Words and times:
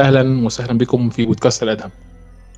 أهلا 0.00 0.46
وسهلا 0.46 0.78
بكم 0.78 1.10
في 1.10 1.26
بودكاست 1.26 1.62
الأدهم. 1.62 1.90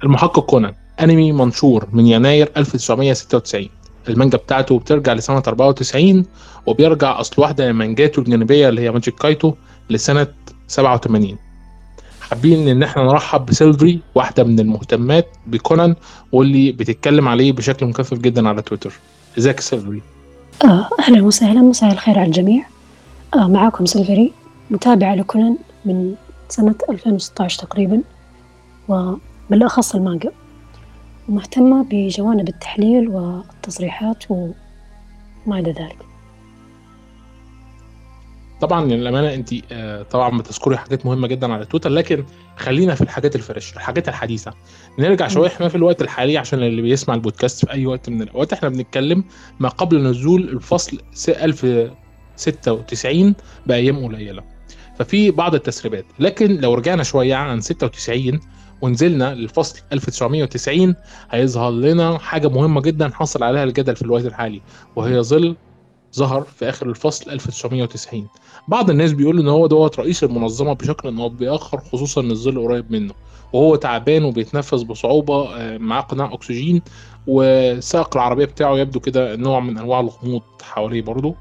المحقق 0.04 0.40
كونان 0.40 0.74
أنمي 1.00 1.32
منشور 1.32 1.88
من 1.92 2.06
يناير 2.06 2.50
1996 2.56 3.68
المانجا 4.08 4.38
بتاعته 4.38 4.78
بترجع 4.78 5.12
لسنة 5.12 5.42
94 5.48 6.24
وبيرجع 6.66 7.20
أصل 7.20 7.42
واحدة 7.42 7.66
من 7.66 7.72
مانجاته 7.78 8.20
الجانبية 8.20 8.68
اللي 8.68 8.80
هي 8.80 8.90
ماجيك 8.90 9.14
كايتو 9.14 9.54
لسنة 9.90 10.26
87 10.68 11.36
حابين 12.20 12.68
إن 12.68 12.82
إحنا 12.82 13.02
نرحب 13.02 13.46
بسيلفري 13.46 14.00
واحدة 14.14 14.44
من 14.44 14.60
المهتمات 14.60 15.28
بكونان 15.46 15.94
واللي 16.32 16.72
بتتكلم 16.72 17.28
عليه 17.28 17.52
بشكل 17.52 17.86
مكثف 17.86 18.18
جدا 18.18 18.48
على 18.48 18.62
تويتر. 18.62 18.92
إزيك 19.38 19.60
سيلفري؟ 19.60 20.02
آه، 20.64 20.88
أهلا 21.00 21.22
وسهلا 21.24 21.60
مساء 21.60 21.92
الخير 21.92 22.18
على 22.18 22.26
الجميع. 22.26 22.66
آه، 23.34 23.48
معاكم 23.48 23.86
سيلفري 23.86 24.32
متابعة 24.70 25.14
لكونان 25.14 25.56
من 25.84 26.14
سنة 26.48 26.74
2016 26.90 27.58
تقريبا 27.66 28.02
وبالأخص 28.88 29.94
المانجا. 29.94 30.32
ومهتمة 31.28 31.84
بجوانب 31.90 32.48
التحليل 32.48 33.08
والتصريحات 33.08 34.24
وما 34.30 34.54
إلى 35.58 35.72
ذلك. 35.72 35.96
طبعا 38.60 38.84
للأمانة 38.84 39.34
انت 39.34 39.50
آه، 39.72 40.02
طبعا 40.02 40.38
بتذكري 40.38 40.76
حاجات 40.76 41.06
مهمة 41.06 41.28
جدا 41.28 41.52
على 41.52 41.64
تويتر 41.64 41.90
لكن 41.90 42.24
خلينا 42.56 42.94
في 42.94 43.00
الحاجات 43.02 43.36
ال 43.36 43.42
fresh 43.42 43.72
الحاجات 43.76 44.08
الحديثة. 44.08 44.52
نرجع 44.98 45.28
شوية 45.28 45.48
إحنا 45.48 45.68
في 45.68 45.74
الوقت 45.74 46.02
الحالي 46.02 46.38
عشان 46.38 46.62
اللي 46.62 46.82
بيسمع 46.82 47.14
البودكاست 47.14 47.64
في 47.66 47.72
أي 47.72 47.86
وقت 47.86 48.08
من 48.10 48.22
الأوقات 48.22 48.52
إحنا 48.52 48.68
بنتكلم 48.68 49.24
ما 49.60 49.68
قبل 49.68 50.02
نزول 50.02 50.48
الفصل 50.48 50.98
س- 51.12 51.28
1096 51.30 53.34
بأيام 53.66 54.04
قليلة. 54.06 54.42
ففي 54.98 55.30
بعض 55.30 55.54
التسريبات. 55.54 56.04
لكن 56.18 56.56
لو 56.56 56.74
رجعنا 56.74 57.02
شوية 57.02 57.34
عن 57.34 57.60
96 57.60 58.40
ونزلنا 58.82 59.34
للفصل 59.34 59.80
1990 59.92 60.94
هيظهر 61.30 61.70
لنا 61.70 62.18
حاجة 62.18 62.48
مهمة 62.48 62.80
جدا 62.80 63.10
حصل 63.14 63.42
عليها 63.42 63.64
الجدل 63.64 63.96
في 63.96 64.02
الوقت 64.02 64.24
الحالي 64.24 64.60
وهي 64.96 65.22
ظل 65.22 65.56
ظهر 66.16 66.42
في 66.42 66.68
آخر 66.68 66.88
الفصل 66.88 67.30
1990 67.30 68.28
بعض 68.68 68.90
الناس 68.90 69.12
بيقولوا 69.12 69.42
إن 69.42 69.48
هو 69.48 69.66
دوت 69.66 69.98
رئيس 70.00 70.24
المنظمة 70.24 70.72
بشكل 70.72 71.08
إن 71.08 71.18
هو 71.18 71.28
بيأخر 71.28 71.78
خصوصا 71.80 72.20
إن 72.20 72.30
الظل 72.30 72.58
قريب 72.68 72.92
منه. 72.92 73.14
وهو 73.52 73.76
تعبان 73.76 74.24
وبيتنفس 74.24 74.82
بصعوبة 74.82 75.48
معاه 75.78 76.00
قناع 76.00 76.34
أكسجين 76.34 76.82
وسائق 77.26 78.16
العربية 78.16 78.44
بتاعه 78.44 78.78
يبدو 78.78 79.00
كده 79.00 79.36
نوع 79.36 79.60
من 79.60 79.78
أنواع 79.78 80.00
الغموض 80.00 80.42
حواليه 80.62 81.02
برضه. 81.02 81.34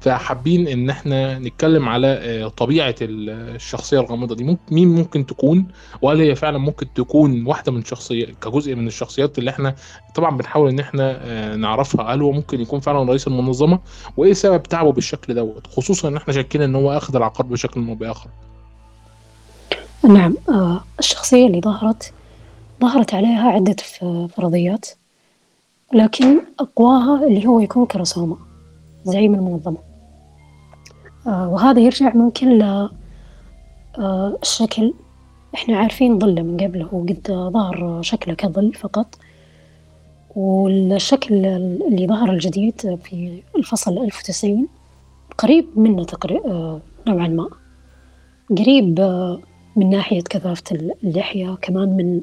فحابين 0.00 0.68
إن 0.68 0.90
إحنا 0.90 1.38
نتكلم 1.38 1.88
على 1.88 2.06
آه، 2.06 2.48
طبيعة 2.48 2.94
ال- 3.02 3.30
الشخصية 3.54 4.00
الغامضة 4.00 4.34
دي. 4.34 4.44
ممكن 4.44 4.60
مين 4.74 4.88
ممكن 4.88 5.26
تكون؟ 5.26 5.66
وهل 6.02 6.20
هي 6.20 6.34
فعلا 6.34 6.58
ممكن 6.58 6.86
تكون 6.94 7.46
واحدة 7.46 7.72
من 7.72 7.84
شخصية 7.84 8.26
كجزء 8.40 8.74
من 8.74 8.86
الشخصيات 8.86 9.38
اللي 9.38 9.50
إحنا 9.50 9.74
طبعا 10.14 10.36
بنحاول 10.36 10.68
إن 10.70 10.78
إحنا 10.80 11.18
آه، 11.22 11.56
نعرفها؟ 11.56 12.14
هل 12.14 12.22
هو 12.22 12.32
ممكن 12.32 12.60
يكون 12.60 12.80
فعلا 12.80 13.02
رئيس 13.08 13.26
المنظمة؟ 13.26 13.78
وإيه 14.16 14.32
سبب 14.32 14.62
تعبه 14.62 14.92
بالشكل 14.92 15.34
دوت؟ 15.34 15.66
خصوصا 15.66 16.08
إن 16.08 16.16
إحنا 16.16 16.34
شاكين 16.34 16.62
إن 16.62 16.74
هو 16.74 16.92
أخذ 16.96 17.16
العقار 17.16 17.46
بشكل 17.46 17.88
أو 17.88 17.94
بآخر. 17.94 18.28
نعم 20.04 20.34
آه، 20.48 20.84
الشخصية 20.98 21.46
اللي 21.46 21.60
ظهرت 21.60 22.12
ظهرت 22.80 23.14
عليها 23.14 23.50
عدة 23.50 23.76
ف- 23.82 24.04
فرضيات 24.36 24.86
لكن 25.94 26.40
أقواها 26.60 27.26
اللي 27.26 27.46
هو 27.46 27.60
يكون 27.60 27.86
كرسومة 27.86 28.36
زعيم 29.12 29.34
المنظمة. 29.34 29.76
آه، 31.26 31.48
وهذا 31.48 31.80
يرجع 31.80 32.14
ممكن 32.14 32.58
ل 32.58 32.62
آه، 33.98 34.38
إحنا 35.54 35.76
عارفين 35.78 36.18
ظله 36.18 36.42
من 36.42 36.56
قبل 36.56 36.82
هو 36.82 37.00
قد 37.02 37.50
ظهر 37.52 38.02
شكله 38.02 38.34
كظل 38.34 38.74
فقط. 38.74 39.18
والشكل 40.36 41.34
اللي 41.46 42.06
ظهر 42.06 42.30
الجديد 42.32 42.80
في 43.04 43.42
الفصل 43.56 43.98
1090 43.98 44.68
قريب 45.38 45.66
منه 45.76 46.04
تقريبا 46.04 46.80
نوعا 47.08 47.28
ما. 47.28 47.48
قريب 48.58 49.00
آه، 49.00 49.38
من 49.76 49.90
ناحية 49.90 50.20
كثافة 50.22 50.62
اللحية 51.04 51.54
كمان 51.62 51.96
من 51.96 52.20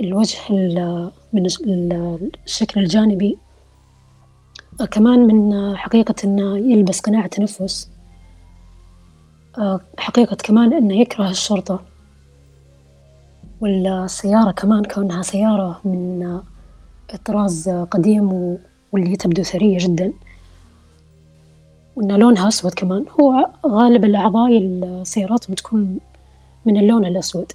الوجه 0.00 0.38
ال- 0.50 1.10
من 1.32 1.46
الش- 1.46 1.60
ال- 1.60 2.30
الشكل 2.46 2.80
الجانبي. 2.80 3.32
آه، 3.32 3.45
كمان 4.84 5.18
من 5.26 5.76
حقيقة 5.76 6.14
إنه 6.24 6.58
يلبس 6.58 7.00
قناع 7.00 7.26
تنفس. 7.26 7.90
آه، 9.58 9.80
حقيقة 9.98 10.36
كمان 10.36 10.72
إنه 10.72 10.94
يكره 10.94 11.30
الشرطة. 11.30 11.80
والسيارة 13.60 14.50
كمان 14.50 14.84
كونها 14.84 15.22
سيارة 15.22 15.80
من 15.84 16.22
آه، 17.12 17.16
طراز 17.24 17.68
قديم 17.68 18.58
واللي 18.92 19.16
تبدو 19.16 19.42
ثرية 19.42 19.78
جدا. 19.78 20.12
وإن 21.96 22.12
لونها 22.12 22.48
أسود 22.48 22.74
كمان. 22.74 23.04
هو 23.20 23.48
غالب 23.66 24.04
الأعضاء 24.04 24.58
السيارات 24.58 25.50
بتكون 25.50 25.98
من 26.66 26.76
اللون 26.76 27.04
الأسود. 27.04 27.52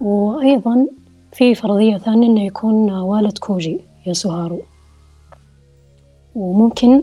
وأيضا 0.00 0.86
في 1.32 1.54
فرضية 1.54 1.98
ثانية 1.98 2.28
إنه 2.28 2.44
يكون 2.44 2.90
والد 2.90 3.38
كوجي 3.38 3.80
ياسوهارو 4.06 4.62
وممكن 6.34 7.02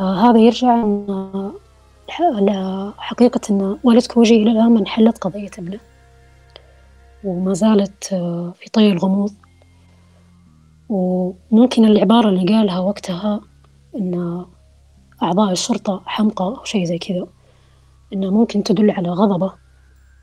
آه 0.00 0.14
هذا 0.14 0.38
يرجع 0.38 0.86
لحقيقة 2.20 3.40
إن 3.50 3.78
والد 3.84 4.06
كوجي 4.06 4.36
إلى 4.36 4.50
الآن 4.50 4.74
ما 4.74 4.80
انحلت 4.80 5.18
قضية 5.18 5.50
ابنه. 5.58 5.78
وما 7.24 7.52
زالت 7.52 8.12
آه 8.12 8.52
في 8.56 8.70
طي 8.70 8.92
الغموض. 8.92 9.32
وممكن 10.88 11.84
العبارة 11.84 12.28
اللي 12.28 12.54
قالها 12.54 12.78
وقتها 12.78 13.40
إن 13.96 14.44
أعضاء 15.22 15.52
الشرطة 15.52 16.02
حمقى 16.06 16.44
أو 16.44 16.64
شيء 16.64 16.84
زي 16.84 16.98
كذا 16.98 17.26
إنها 18.12 18.30
ممكن 18.30 18.62
تدل 18.62 18.90
على 18.90 19.08
غضبة 19.08 19.52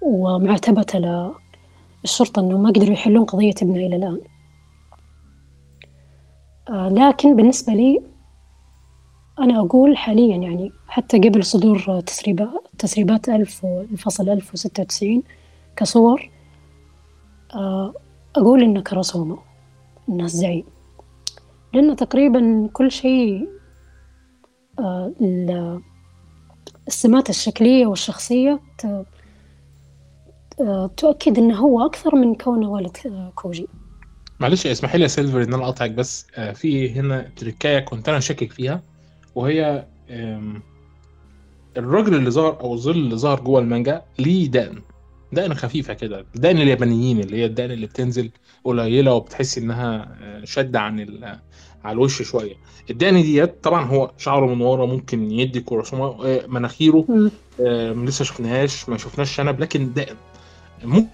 ومعاتبته 0.01 0.99
للشرطة 2.03 2.39
إنه 2.39 2.57
ما 2.57 2.69
قدروا 2.69 2.93
يحلون 2.93 3.25
قضية 3.25 3.53
ابنه 3.61 3.75
إلى 3.75 3.95
الآن. 3.95 4.21
لكن 6.69 7.35
بالنسبة 7.35 7.73
لي 7.73 8.01
أنا 9.39 9.59
أقول 9.59 9.97
حاليا 9.97 10.35
يعني 10.37 10.71
حتى 10.87 11.17
قبل 11.19 11.43
صدور 11.45 11.99
تسريبات 11.99 12.49
تسريبات 12.79 13.29
ألف 13.29 13.65
الفصل 13.65 14.29
ألف 14.29 14.53
وستة 14.53 14.83
وتسعين 14.83 15.23
كصور 15.75 16.29
آه 17.55 17.93
أقول 18.35 18.63
إنه 18.63 18.81
كرسومة 18.81 19.37
إنه 20.09 20.23
الزعيم 20.23 20.63
لأنه 21.73 21.93
تقريبا 21.95 22.69
كل 22.73 22.91
شيء 22.91 23.49
آه 24.79 25.11
ال- 25.21 25.81
السمات 26.87 27.29
الشكلية 27.29 27.85
والشخصية 27.87 28.59
آه، 30.61 30.87
تؤكد 30.97 31.37
إنه 31.37 31.55
هو 31.57 31.85
أكثر 31.85 32.15
من 32.15 32.35
كونه 32.35 32.69
والد 32.69 32.97
آه، 33.05 33.31
كوجي. 33.35 33.67
معلش 34.43 34.67
اسمحي 34.67 34.97
لي 34.97 35.03
يا 35.03 35.07
سيلفر 35.07 35.43
إن 35.43 35.53
أنا 35.53 35.63
اقطعك 35.65 35.91
بس. 35.91 36.27
آه، 36.35 36.51
في 36.51 36.89
هنا 36.91 37.29
تركايه 37.35 37.79
كنت 37.79 38.09
أنا 38.09 38.19
شاكك 38.19 38.51
فيها 38.51 38.83
وهي 39.35 39.85
الراجل 41.77 42.15
اللي 42.15 42.31
ظهر 42.31 42.59
أو 42.61 42.73
الظل 42.73 42.91
اللي 42.91 43.15
ظهر 43.15 43.39
جوه 43.39 43.59
المانجا 43.59 44.01
ليه 44.19 44.47
دقن. 44.47 44.81
دقن 45.33 45.53
خفيفة 45.53 45.93
كده 45.93 46.25
دقن 46.35 46.57
اليابانيين 46.57 47.19
اللي 47.19 47.37
هي 47.37 47.45
الدقن 47.45 47.71
اللي 47.71 47.85
بتنزل 47.87 48.29
قليلة 48.63 49.13
وبتحس 49.13 49.57
إنها 49.57 50.17
آه، 50.21 50.45
شده 50.45 50.79
عن 50.79 50.99
ال- 50.99 51.39
على 51.83 51.93
الوش 51.93 52.21
شوية. 52.21 52.55
الدقن 52.89 53.21
ديت 53.21 53.63
طبعا 53.63 53.85
هو 53.85 54.11
شعره 54.17 54.45
من 54.55 54.61
ورا 54.61 54.85
ممكن 54.85 55.31
يدي 55.31 55.59
كرسومه 55.61 56.25
آه، 56.25 56.45
مناخيره. 56.47 57.05
آه، 57.61 57.91
لسه 57.93 58.25
شفناهاش 58.25 58.89
ما 58.89 58.97
شفناش 58.97 59.35
شنب 59.35 59.59
لكن 59.59 59.93
دقن. 59.93 60.15
ممكن 60.83 61.07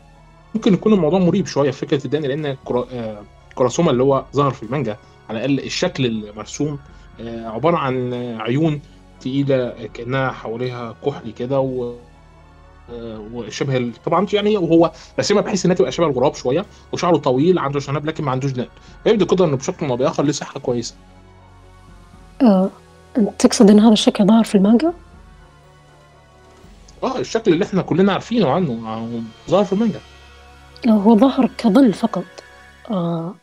ممكن 0.56 0.74
يكون 0.74 0.94
الموضوع 0.94 1.20
مريب 1.20 1.46
شوية 1.48 1.72
في 1.72 1.78
فكرة 1.86 2.06
الدقن 2.06 2.22
لأن 2.22 2.58
كرا- 2.66 2.88
آه، 2.94 3.22
كراسوما 3.56 3.92
اللي 3.92 4.04
هو 4.04 4.24
ظهر 4.36 4.52
في 4.52 4.64
المانجا 4.64 4.98
على 5.30 5.38
الأقل 5.46 5.60
الشكل 5.66 6.06
المرسوم 6.06 6.80
آه، 7.22 7.48
عبارة 7.48 7.78
عن 7.78 8.14
عيون 8.42 8.82
تقيلة 9.22 9.74
كأنها 9.94 10.32
حواليها 10.32 10.96
كحلي 11.06 11.32
كده 11.32 11.60
و 11.60 11.94
آه، 12.94 13.26
وشبه 13.34 13.92
طبعا 14.06 14.28
يعني 14.34 14.58
وهو 14.58 14.92
رسمها 15.20 15.42
بحيث 15.42 15.66
إنها 15.66 15.76
تبقى 15.76 15.92
شبه 15.92 16.06
الغراب 16.08 16.36
شوية 16.36 16.66
وشعره 16.92 17.18
طويل 17.18 17.60
عنده 17.60 17.80
شنب 17.80 18.06
لكن 18.06 18.24
ما 18.24 18.32
عندوش 18.32 18.52
دقن 18.52 18.68
فيبدو 19.04 19.26
كده 19.26 19.46
إنه 19.46 19.58
بشكل 19.58 19.86
ما 19.88 19.96
بآخر 19.96 20.24
ليه 20.24 20.32
صحة 20.32 20.60
كويسة. 20.60 20.96
أنت 23.18 23.30
تقصد 23.40 23.70
إن 23.70 23.80
هذا 23.80 23.94
الشكل 23.94 24.26
ظهر 24.26 24.44
في 24.44 24.56
المانجا؟ 24.56 24.94
آه 27.04 27.18
الشكل 27.20 27.54
اللي 27.54 27.66
إحنا 27.66 27.82
كلنا 27.82 28.14
عارفينه 28.14 28.50
عنه 28.50 29.22
ظهر 29.50 29.64
في 29.66 29.74
المانجا. 29.74 30.00
هو 30.88 31.18
ظهر 31.18 31.50
كظل 31.58 31.94
فقط 31.94 32.26
آه، 32.92 33.36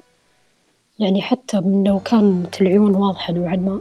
يعني 0.99 1.23
حتى 1.23 1.61
لو 1.87 2.01
كانت 2.05 2.63
العيون 2.63 2.95
واضحة 2.95 3.33
نوعا 3.33 3.57
ما 3.57 3.81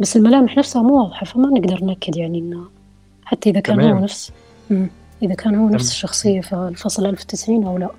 بس 0.00 0.16
الملامح 0.16 0.56
نفسها 0.56 0.82
مو 0.82 1.02
واضحة 1.02 1.24
فما 1.26 1.48
نقدر 1.48 1.84
نأكد 1.84 2.16
يعني 2.16 2.38
إنه 2.38 2.64
حتى 3.24 3.50
إذا 3.50 3.60
كان 3.60 3.76
تمام. 3.76 3.96
هو 3.96 4.02
نفس 4.02 4.32
مم. 4.70 4.90
إذا 5.22 5.34
كان 5.34 5.54
هو 5.54 5.68
نفس. 5.68 5.90
الشخصية 5.90 6.40
في 6.40 6.52
الفصل 6.52 7.06
1090 7.06 7.64
أو 7.64 7.78
لا 7.78 7.90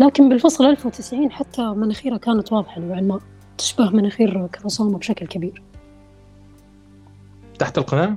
لكن 0.00 0.28
بالفصل 0.28 0.66
1090 0.66 1.32
حتى 1.32 1.62
مناخيره 1.62 2.16
كانت 2.16 2.52
واضحة 2.52 2.80
نوعا 2.80 3.00
ما 3.00 3.20
تشبه 3.58 3.90
مناخير 3.90 4.46
كروسوما 4.46 4.98
بشكل 4.98 5.26
كبير 5.26 5.62
تحت 7.58 7.78
القناع 7.78 8.16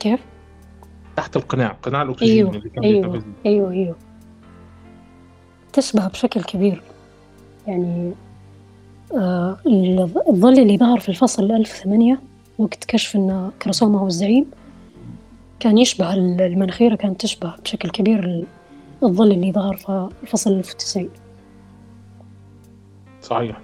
كيف؟ 0.00 0.20
تحت 1.16 1.36
القناع 1.36 1.68
قناع 1.82 2.02
الأكسجين 2.02 2.30
أيوه 2.46 2.50
اللي 2.50 2.70
كان 2.70 2.84
أيوه 2.84 3.22
أيوه 3.46 3.70
أيوه 3.72 3.96
تشبه 5.72 6.06
بشكل 6.08 6.42
كبير. 6.42 6.82
يعني 7.66 8.12
آه 9.16 9.56
الظ- 9.66 10.28
الظل 10.28 10.58
اللي 10.58 10.78
ظهر 10.78 11.00
في 11.00 11.08
الفصل 11.08 11.52
1008 11.52 12.20
وقت 12.58 12.84
كشف 12.84 13.16
أن 13.16 13.50
كروسوما 13.62 13.98
هو 14.00 14.06
الزعيم 14.06 14.46
كان 15.60 15.78
يشبه 15.78 16.14
ال- 16.14 16.40
المناخير 16.40 16.94
كانت 16.94 17.20
تشبه 17.20 17.54
بشكل 17.64 17.90
كبير 17.90 18.24
ال- 18.24 18.46
الظل 19.02 19.32
اللي 19.32 19.52
ظهر 19.52 19.76
في 19.76 20.08
الفصل 20.22 20.52
1090 20.52 21.08
صحيح. 23.22 23.60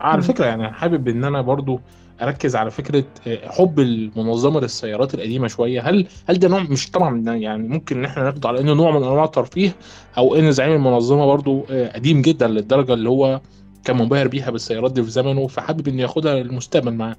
على 0.00 0.16
مم. 0.16 0.22
فكرة 0.22 0.44
يعني 0.46 0.72
حابب 0.72 1.08
إن 1.08 1.24
أنا 1.24 1.40
برضو 1.40 1.80
أركز 2.22 2.56
على 2.56 2.70
فكرة 2.70 3.04
آه، 3.26 3.48
حب 3.48 3.80
المنظمة 3.80 4.60
للسيارات 4.60 5.14
القديمة 5.14 5.48
شوية. 5.48 5.80
هل 5.80 6.06
هل 6.28 6.38
ده 6.38 6.48
نوع 6.48 6.62
مش 6.62 6.90
طبعا 6.90 7.20
يعني 7.36 7.68
ممكن 7.68 7.98
إن 7.98 8.04
إحنا 8.04 8.22
ناخده 8.22 8.48
على 8.48 8.60
إنه 8.60 8.72
نوع 8.72 8.90
من 8.90 8.96
أنواع 8.96 9.24
الترفيه 9.24 9.74
أو 10.18 10.34
إن 10.34 10.52
زعيم 10.52 10.72
المنظمة 10.72 11.26
برضو 11.26 11.64
آه، 11.70 11.92
قديم 11.92 12.22
جدا 12.22 12.48
للدرجة 12.48 12.94
اللي 12.94 13.08
هو 13.08 13.40
كان 13.84 13.96
منبهر 13.98 14.28
بيها 14.28 14.50
بالسيارات 14.50 14.92
دي 14.92 15.02
في 15.02 15.10
زمنه 15.10 15.46
فحابب 15.46 15.88
إنه 15.88 16.02
ياخدها 16.02 16.34
للمستقبل 16.34 16.94
معاه. 16.94 17.16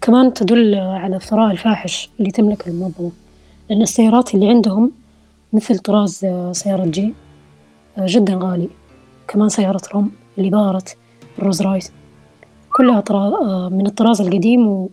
كمان 0.00 0.32
تدل 0.34 0.74
على 0.74 1.16
الثراء 1.16 1.50
الفاحش 1.50 2.10
اللي 2.20 2.30
تملكه 2.30 2.68
المنظمة. 2.68 3.12
لأن 3.70 3.82
السيارات 3.82 4.34
اللي 4.34 4.48
عندهم 4.48 4.92
مثل 5.52 5.78
طراز 5.78 6.24
آه، 6.24 6.52
سيارة 6.52 6.86
جي 6.86 7.14
جدا 7.98 8.38
غالي. 8.42 8.68
كمان 9.28 9.48
سيارة 9.48 9.80
روم 9.94 10.10
اللي 10.38 10.50
ظهرت 10.50 10.96
الرولز 11.38 11.62
رويس 11.62 11.92
كلها 12.78 13.00
طرا... 13.00 13.18
آه، 13.44 13.68
من 13.68 13.86
الطراز 13.86 14.20
القديم 14.20 14.66
و... 14.66 14.90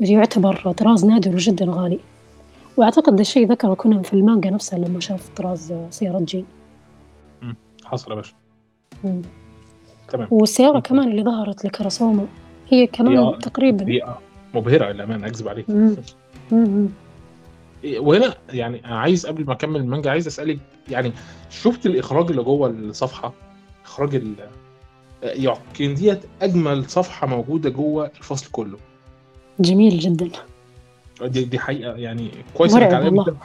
ويعتبر 0.00 0.72
طراز 0.72 1.04
نادر 1.04 1.34
وجدا 1.34 1.66
غالي. 1.68 1.98
وأعتقد 2.76 3.16
ده 3.16 3.20
الشيء 3.20 3.46
ذكره 3.48 3.74
كونان 3.74 4.02
في 4.02 4.12
المانجا 4.14 4.50
نفسها 4.50 4.78
لما 4.78 5.00
شاف 5.00 5.28
طراز 5.36 5.72
آه، 5.72 5.86
سيارة 5.90 6.20
جين 6.20 6.44
حصل 7.84 8.10
يا 8.10 8.16
باشا. 8.16 8.34
تمام. 10.08 10.28
والسيارة 10.30 10.80
كمان 10.80 11.10
اللي 11.10 11.22
ظهرت 11.24 11.64
لكراسوما 11.64 12.26
هي 12.68 12.86
كمان 12.86 13.16
هي- 13.18 13.38
تقريبا. 13.38 13.84
دي 13.84 14.02
مبهرة 14.54 14.92
للأمانة 14.92 15.26
أكذب 15.26 15.48
عليك. 15.48 15.70
مم. 15.70 15.96
مم. 16.52 16.88
وهنا 17.96 18.34
يعني 18.52 18.80
عايز 18.84 19.26
قبل 19.26 19.44
ما 19.46 19.52
أكمل 19.52 19.80
المانجا 19.80 20.10
عايز 20.10 20.26
أسألك 20.26 20.58
يعني 20.88 21.12
شفت 21.50 21.86
الإخراج 21.86 22.30
اللي 22.30 22.42
جوه 22.42 22.68
الصفحة؟ 22.70 23.32
إخراج 23.84 24.14
ال 24.14 24.34
يمكن 25.22 25.94
ديت 25.94 26.20
أجمل 26.42 26.90
صفحة 26.90 27.26
موجودة 27.26 27.70
جوه 27.70 28.10
الفصل 28.18 28.50
كله 28.52 28.78
جميل 29.60 29.98
جدا 29.98 30.30
دي, 31.22 31.44
دي 31.44 31.58
حقيقة 31.58 31.94
يعني 31.94 32.30
كويس 32.54 32.74
إنك 32.74 32.92
عليها. 32.94 33.36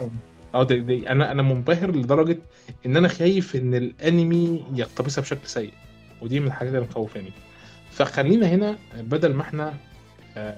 آه 0.56 0.64
دي, 0.64 0.80
دي 0.80 1.10
أنا 1.10 1.32
أنا 1.32 1.42
منبهر 1.42 1.92
لدرجة 1.96 2.38
إن 2.86 2.98
أنا 2.98 3.08
خايف 3.08 3.56
إن 3.56 3.76
الأنمي 3.76 4.64
يقتبسها 4.76 5.22
بشكل 5.22 5.48
سيء 5.48 5.74
ودي 6.22 6.40
من 6.40 6.48
الحاجات 6.48 6.74
اللي 6.74 6.86
مخوفاني 6.90 7.32
فخلينا 7.92 8.48
هنا 8.48 8.78
بدل 8.98 9.34
ما 9.34 9.42
إحنا 9.42 9.74
آه، 10.38 10.58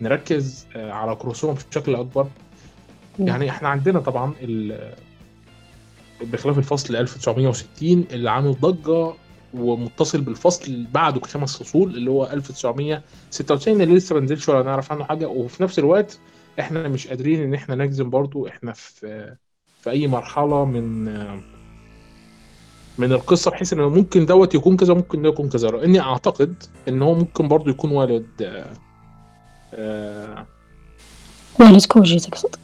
نركز 0.00 0.66
آه، 0.76 0.92
على 0.92 1.14
كروسوما 1.14 1.56
بشكل 1.70 1.94
أكبر. 1.94 2.28
يعني 3.18 3.50
إحنا 3.50 3.68
عندنا 3.68 4.00
طبعا 4.00 4.32
بخلاف 6.20 6.58
الفصل 6.58 6.96
1960 6.96 8.04
اللي 8.10 8.30
عامل 8.30 8.56
ضجة 8.60 9.12
ومتصل 9.60 10.20
بالفصل 10.20 10.86
بعده 10.92 11.20
خمس 11.20 11.62
فصول 11.62 11.90
اللي 11.94 12.10
هو 12.10 12.24
1996 12.26 13.80
اللي 13.80 13.94
لسه 13.94 14.14
ما 14.14 14.20
نزلش 14.20 14.48
ولا 14.48 14.62
نعرف 14.62 14.92
عنه 14.92 15.04
حاجة. 15.04 15.26
وفي 15.28 15.62
نفس 15.62 15.78
الوقت 15.78 16.18
إحنا 16.60 16.88
مش 16.88 17.06
قادرين 17.08 17.42
إن 17.42 17.54
إحنا 17.54 17.74
نجزم 17.74 18.10
برضو 18.10 18.46
إحنا 18.46 18.72
في 18.72 19.36
في 19.80 19.90
أي 19.90 20.06
مرحلة 20.06 20.64
من 20.64 21.04
من 22.98 23.12
القصة 23.12 23.50
بحيث 23.50 23.72
ان 23.72 23.80
ممكن 23.80 24.26
دوت 24.26 24.54
يكون 24.54 24.76
كذا 24.76 24.94
ممكن 24.94 25.22
ده 25.22 25.28
يكون 25.28 25.48
كذا. 25.48 25.68
لأني 25.68 26.00
أعتقد 26.00 26.62
إن 26.88 27.02
هو 27.02 27.14
ممكن 27.14 27.48
برضو 27.48 27.70
يكون 27.70 27.90
والد 27.90 28.26
آه، 29.74 30.46
والد 31.60 31.84
كوجي 31.84 32.18
تقصد؟ 32.18 32.56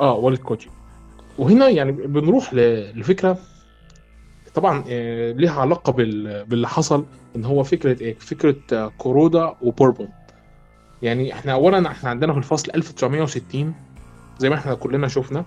آه 0.00 0.14
والد 0.14 0.38
كوتشي 0.38 0.70
وهنا 1.38 1.68
يعني 1.68 1.92
بنروح 1.92 2.54
لفكرة 2.94 3.38
طبعا 4.54 4.84
آه، 4.88 5.32
ليها 5.32 5.60
علاقة 5.60 5.92
بال- 5.92 6.44
باللي 6.44 6.68
حصل 6.68 7.04
إن 7.36 7.44
هو 7.44 7.62
فكرة 7.62 8.00
إيه؟ 8.02 8.14
فكرة 8.18 8.56
آه، 8.72 8.92
كورودا 8.98 9.54
وبوربون. 9.62 10.08
يعني 11.02 11.32
إحنا 11.32 11.52
اولا 11.52 11.90
إحنا 11.90 12.10
عندنا 12.10 12.32
في 12.32 12.38
الفصل 12.38 12.70
1960 12.74 13.74
زي 14.38 14.48
ما 14.50 14.54
إحنا 14.54 14.74
كلنا 14.74 15.08
شفنا 15.08 15.44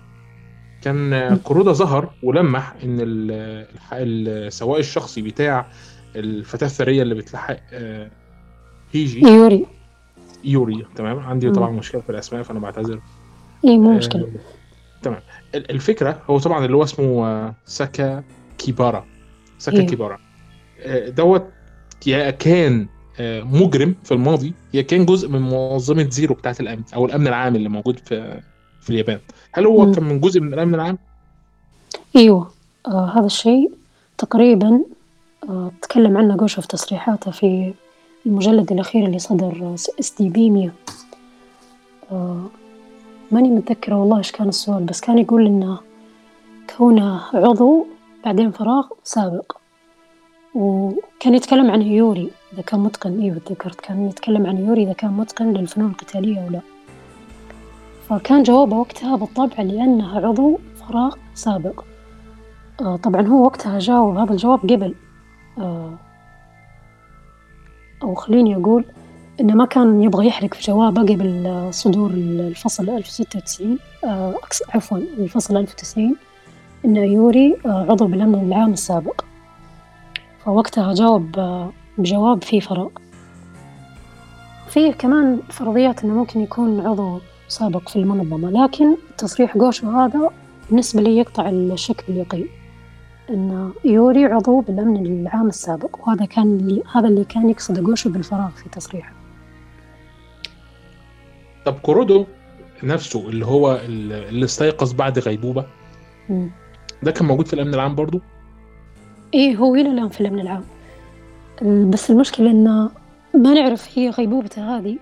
كان 0.82 1.12
آه، 1.12 1.34
كورودا 1.44 1.72
ظهر 1.72 2.10
ولمح 2.22 2.74
إن 2.84 2.96
السواق 3.92 4.78
الشخصي 4.78 5.22
بتاع 5.22 5.66
الفتاة 6.16 6.66
الثرية 6.66 7.02
اللي 7.02 7.14
بتلحق 7.14 7.56
هيجي 8.92 9.20
يوري. 9.26 9.66
يوري 10.44 10.86
تمام؟ 10.96 11.18
عندي. 11.18 11.50
طبعا 11.50 11.70
مشكلة 11.70 12.00
في 12.00 12.10
الأسماء 12.10 12.42
فأنا 12.42 12.58
بعتذر. 12.60 13.00
اي 13.64 13.78
مو 13.78 13.92
مشكلة. 13.96 14.22
آه، 14.22 14.28
تمام. 15.02 15.20
ال- 15.54 15.70
الفكرة 15.70 16.22
هو 16.30 16.38
طبعا 16.38 16.64
اللي 16.64 16.76
هو 16.76 16.82
اسمه 16.82 17.54
ساكا 17.64 18.22
كيبارا 18.58 19.04
ساكا 19.58 19.76
أيوه. 19.76 19.88
كيبارا. 19.88 20.18
آه، 20.80 21.08
دوت 21.08 21.46
يا 22.06 22.30
كان 22.30 22.86
آه، 23.20 23.42
مجرم 23.42 23.94
في 24.04 24.12
الماضي 24.14 24.54
يا 24.74 24.82
كان 24.82 25.06
جزء 25.06 25.28
من 25.28 25.42
منظمة 25.42 26.10
زيرو 26.10 26.34
بتاعت 26.34 26.60
الأمن 26.60 26.82
أو 26.94 27.06
الأمن 27.06 27.26
العام 27.26 27.56
اللي 27.56 27.68
موجود 27.68 27.98
في 27.98 28.40
في 28.80 28.90
اليابان. 28.90 29.18
هل 29.52 29.66
هو 29.66 29.86
مم. 29.86 29.94
كان 29.94 30.04
من 30.04 30.20
جزء 30.20 30.40
من 30.40 30.54
الأمن 30.54 30.74
العام؟ 30.74 30.98
أيوه. 32.16 32.50
آه 32.86 33.12
هذا 33.16 33.26
الشيء 33.26 33.72
تقريبا 34.18 34.84
آه 35.48 35.70
تكلم 35.82 36.16
عنه 36.16 36.36
جوشو 36.36 36.60
في 36.62 36.68
تصريحاته 36.68 37.30
في 37.30 37.74
المجلد 38.26 38.72
الأخير 38.72 39.06
اللي 39.06 39.18
صدر 39.18 39.74
SDB 40.00 40.50
100 40.50 40.70
آه 42.12 42.44
ماني 43.32 43.48
متذكرة 43.48 43.94
والله 43.94 44.18
إيش 44.18 44.32
كان 44.32 44.48
السؤال 44.48 44.84
بس 44.84 45.00
كان 45.00 45.18
يقول 45.18 45.46
إنه 45.46 45.78
كونه 46.76 47.20
عضو 47.34 47.86
بعدين 48.24 48.50
فراغ 48.50 48.86
سابق 49.04 49.52
وكان 50.54 51.34
يتكلم 51.34 51.70
عن 51.70 51.82
يوري 51.82 52.30
إذا 52.52 52.62
كان 52.62 52.80
متقن. 52.80 53.20
إيوه 53.20 53.38
تذكرت. 53.38 53.80
كان 53.80 54.08
يتكلم 54.08 54.46
عن 54.46 54.56
يوري 54.58 54.82
إذا 54.82 54.92
كان 54.92 55.10
متقن 55.10 55.52
للفنون 55.52 55.90
القتالية 55.90 56.44
أو 56.44 56.48
لا. 56.50 56.60
فكان 58.08 58.42
جوابه 58.42 58.76
وقتها 58.76 59.16
بالطبع 59.16 59.62
لأنه 59.62 60.26
عضو 60.26 60.58
فراغ 60.76 61.14
سابق. 61.34 61.84
آه 62.80 62.96
طبعا 62.96 63.26
هو 63.26 63.44
وقتها 63.44 63.78
جاوب 63.78 64.16
هذا 64.16 64.32
الجواب 64.32 64.60
قبل. 64.60 64.94
آه 65.58 65.94
أو 68.02 68.14
خليني 68.14 68.56
أقول 68.56 68.84
إنه 69.40 69.54
ما 69.54 69.64
كان 69.64 70.02
يبغى 70.02 70.26
يحرق 70.26 70.54
في 70.54 70.62
جوابه 70.62 71.02
قبل 71.02 71.46
آه، 71.46 71.70
صدور 71.70 72.10
الفصل 72.10 72.90
1096 72.90 73.78
آه 74.04 74.34
عفوا 74.74 74.98
الفصل 74.98 75.56
1090 75.56 76.16
إن 76.84 76.96
يوري 76.96 77.56
آه 77.66 77.86
عضو 77.90 78.06
بالأمن 78.06 78.34
العام 78.34 78.72
السابق. 78.72 79.24
فوقتها 80.44 80.94
جاوب 80.94 81.38
آه، 81.38 81.72
بجواب 81.98 82.44
فيه 82.44 82.60
فراغ. 82.60 82.88
فيه 84.68 84.92
كمان 84.92 85.40
فرضيات 85.50 86.04
إنه 86.04 86.14
ممكن 86.14 86.40
يكون 86.40 86.86
عضو 86.86 87.20
سابق 87.48 87.88
في 87.88 87.96
المنظمة 87.96 88.50
لكن 88.50 88.96
تصريح 89.18 89.56
جوشو 89.58 89.90
هذا 89.90 90.30
بالنسبة 90.68 91.02
لي 91.02 91.16
يقطع 91.18 91.48
الشك 91.48 92.04
باليقين 92.08 92.46
إن 93.30 93.72
يوري 93.84 94.24
عضو 94.24 94.60
بالأمن 94.60 95.06
العام 95.06 95.48
السابق 95.48 96.08
وهذا 96.08 96.24
كان 96.24 96.42
اللي 96.42 96.82
هذا 96.94 97.08
اللي 97.08 97.24
كان 97.24 97.50
يقصده 97.50 97.82
جوشو 97.82 98.10
بالفراغ 98.10 98.50
في 98.50 98.68
تصريحه. 98.68 99.12
طب 101.66 101.74
كورودو 101.74 102.26
نفسه 102.82 103.28
اللي 103.28 103.46
هو 103.46 103.80
اللي 103.84 104.44
استيقظ 104.44 104.92
بعد 104.92 105.18
غيبوبة؟ 105.18 105.66
مم. 106.28 106.50
ده 107.02 107.10
كان 107.10 107.26
موجود 107.26 107.46
في 107.46 107.52
الأمن 107.54 107.74
العام 107.74 107.94
برضو؟ 107.94 108.20
إيه 109.34 109.56
هو 109.56 109.74
إلى 109.74 109.90
الآن 109.90 110.08
في 110.08 110.20
الأمن 110.20 110.40
العام. 110.40 110.64
ال- 111.62 111.84
بس 111.86 112.10
المشكلة 112.10 112.50
إن 112.50 112.64
ما 113.34 113.54
نعرف 113.54 113.98
هي 113.98 114.10
غيبوبته 114.10 114.76
هذه 114.78 114.96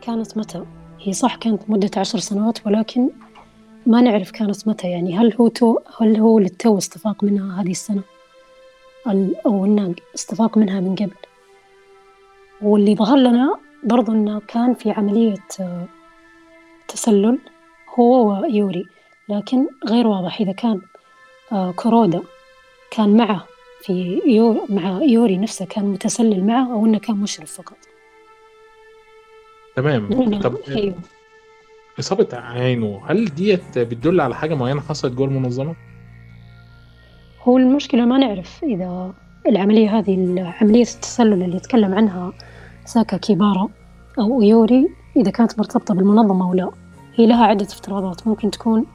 كانت 0.00 0.36
متى. 0.38 0.64
هي 1.00 1.12
صح 1.12 1.36
كانت 1.36 1.70
مدة 1.70 1.90
عشر 1.96 2.18
سنوات 2.18 2.66
ولكن 2.66 3.08
ما 3.86 4.00
نعرف 4.00 4.30
كانت 4.30 4.68
متى. 4.68 4.90
يعني 4.90 5.18
هل 5.18 5.34
هو 5.40 5.48
تو 5.48 5.78
هل 6.00 6.16
هو 6.16 6.38
للتو 6.38 6.78
استفاق 6.78 7.24
منها 7.24 7.62
هذه 7.62 7.70
السنة؟ 7.70 8.02
ال- 9.06 9.36
أو 9.46 9.64
إنه 9.64 9.94
استفاق 10.14 10.58
منها 10.58 10.80
من 10.80 10.94
قبل. 10.94 11.10
واللي 12.62 12.94
ظهر 12.94 13.16
لنا 13.16 13.54
برضو 13.84 14.12
إنه 14.12 14.40
كان 14.48 14.74
في 14.74 14.90
عملية 14.90 15.44
آه، 15.60 15.84
تسلل 16.88 17.38
هو 17.98 18.40
ويوري. 18.42 18.84
لكن 19.28 19.66
غير 19.88 20.06
واضح 20.06 20.40
إذا 20.40 20.52
كان 20.52 20.80
كورودا 21.76 22.22
كان 22.90 23.16
معه 23.16 23.46
في 23.80 24.22
يو 24.26 24.66
مع 24.68 25.02
يوري 25.02 25.38
نفسه 25.38 25.64
كان 25.64 25.84
متسلل 25.84 26.46
معه 26.46 26.72
أو 26.72 26.86
إنه 26.86 26.98
كان 26.98 27.16
مشرف 27.16 27.52
فقط. 27.52 27.76
تمام. 29.76 30.40
طب 30.40 30.56
أيوه. 30.68 30.94
إصابة 31.98 32.28
عينه 32.32 33.02
هل 33.06 33.24
ديت 33.24 33.78
بتدل 33.78 34.20
على 34.20 34.34
حاجة 34.34 34.54
معينة 34.54 34.80
حصلت 34.80 35.12
جوه 35.12 35.26
المنظمة؟ 35.26 35.74
هو 37.42 37.58
المشكلة 37.58 38.04
ما 38.04 38.18
نعرف 38.18 38.64
إذا 38.64 39.14
العملية 39.46 39.98
هذه 39.98 40.44
عملية 40.60 40.82
التسلل 40.82 41.42
اللي 41.42 41.56
يتكلم 41.56 41.94
عنها 41.94 42.32
ساكا 42.84 43.16
كيبارا 43.16 43.68
أو 44.18 44.42
يوري 44.42 44.88
إذا 45.16 45.30
كانت 45.30 45.58
مرتبطة 45.58 45.94
بالمنظمة 45.94 46.48
أو 46.48 46.54
لا. 46.54 46.70
هي 47.14 47.26
لها 47.26 47.46
عدة 47.46 47.64
افتراضات 47.64 48.26
ممكن 48.26 48.50
تكون 48.50 48.86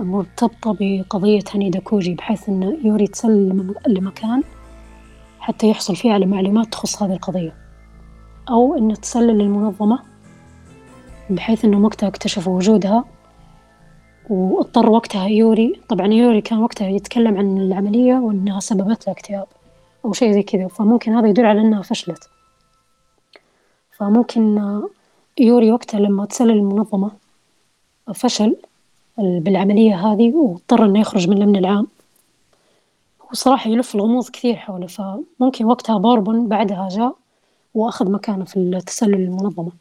مرتبطة 0.00 0.76
بقضية 0.80 1.44
هنيدا 1.54 1.80
كوجي 1.80 2.14
بحيث 2.14 2.48
أن 2.48 2.78
يوري 2.84 3.06
تسلل 3.06 3.74
لمكان 3.86 4.42
حتى 5.40 5.68
يحصل 5.70 5.96
فيه 5.96 6.12
على 6.12 6.26
معلومات 6.26 6.72
تخص 6.72 7.02
هذه 7.02 7.12
القضية. 7.12 7.54
أو 8.50 8.76
أنه 8.78 8.94
تسلل 8.94 9.38
للمنظمة 9.38 9.98
بحيث 11.30 11.64
أنه 11.64 11.84
وقتها 11.84 12.08
اكتشفوا 12.08 12.56
وجودها 12.56 13.04
واضطر 14.30 14.90
وقتها 14.90 15.26
يوري 15.26 15.80
طبعا 15.88 16.06
يوري 16.06 16.40
كان 16.40 16.58
وقتها 16.58 16.88
يتكلم 16.88 17.36
عن 17.36 17.58
العملية 17.58 18.14
وأنها 18.14 18.60
سببت 18.60 19.06
له 19.06 19.12
اكتئاب 19.12 19.46
أو 20.04 20.12
شيء 20.12 20.32
زي 20.32 20.42
كذا 20.42 20.68
فممكن 20.68 21.12
هذا 21.12 21.28
يدل 21.28 21.46
على 21.46 21.60
أنها 21.60 21.82
فشلت. 21.82 22.30
فممكن 23.92 24.60
يوري 25.38 25.72
وقتها 25.72 26.00
لما 26.00 26.24
تسلل 26.26 26.50
المنظمة 26.50 27.10
فشل 28.14 28.56
بالعملية 29.18 29.94
هذه 29.94 30.32
واضطر 30.34 30.84
إنه 30.84 31.00
يخرج 31.00 31.28
من 31.28 31.36
الأمن 31.36 31.56
العام 31.56 31.86
وصراحة 33.30 33.70
يلف 33.70 33.94
الغموض 33.94 34.28
كثير 34.28 34.56
حوله 34.56 34.86
فممكن 34.86 35.64
وقتها 35.64 35.98
بوربون 35.98 36.48
بعدها 36.48 36.88
جاء 36.88 37.16
وأخذ 37.74 38.10
مكانه 38.10 38.44
في 38.44 38.56
التسلل 38.56 39.14
المنظمة. 39.14 39.72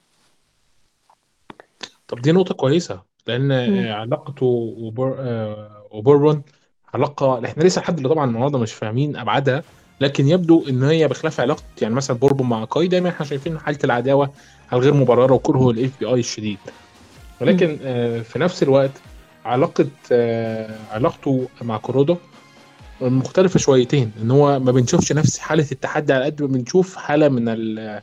طب 2.07 2.21
دي 2.21 2.31
نقطة 2.31 2.53
كويسة 2.55 3.01
لأن 3.27 3.71
مم. 3.71 3.93
علاقته 3.93 4.45
وبور... 4.79 5.15
آه، 5.19 5.71
وبوربون 5.91 6.41
علاقة 6.93 7.45
إحنا 7.45 7.63
لسه 7.63 7.81
لحد 7.81 7.95
دلوقتي 7.95 8.15
طبعا 8.15 8.29
النهارده 8.29 8.59
مش 8.59 8.73
فاهمين 8.73 9.15
أبعادها 9.17 9.63
لكن 10.01 10.27
يبدو 10.27 10.63
إن 10.69 10.83
هي 10.83 11.07
بخلاف 11.07 11.39
علاقة 11.39 11.63
يعني 11.81 11.93
مثلا 11.93 12.17
بوربون 12.17 12.49
مع 12.49 12.65
اكاي 12.65 12.87
دايما 12.87 13.09
إحنا 13.09 13.25
شايفين 13.25 13.59
حالة 13.59 13.79
العداوة 13.83 14.31
الغير 14.73 14.93
مبررة 14.93 15.33
وكره 15.33 15.69
ال 15.69 15.99
FBI 15.99 16.19
الشديد. 16.19 16.57
ولكن 17.41 17.79
آه، 17.81 18.19
في 18.19 18.39
نفس 18.39 18.63
الوقت 18.63 18.91
علاقة 19.45 19.87
آه، 20.11 20.75
علاقته 20.91 21.47
مع 21.61 21.77
كورودا 21.77 22.17
مختلفة 23.01 23.59
شويتين 23.59 24.11
إن 24.21 24.31
هو 24.31 24.59
ما 24.59 24.71
بنشوفش 24.71 25.11
نفس 25.11 25.37
حالة 25.37 25.67
التحدي 25.71 26.13
على 26.13 26.25
قد 26.25 26.41
ما 26.41 26.47
بنشوف 26.47 26.95
حالة 26.95 27.29
من 27.29 27.49
ال 27.49 28.01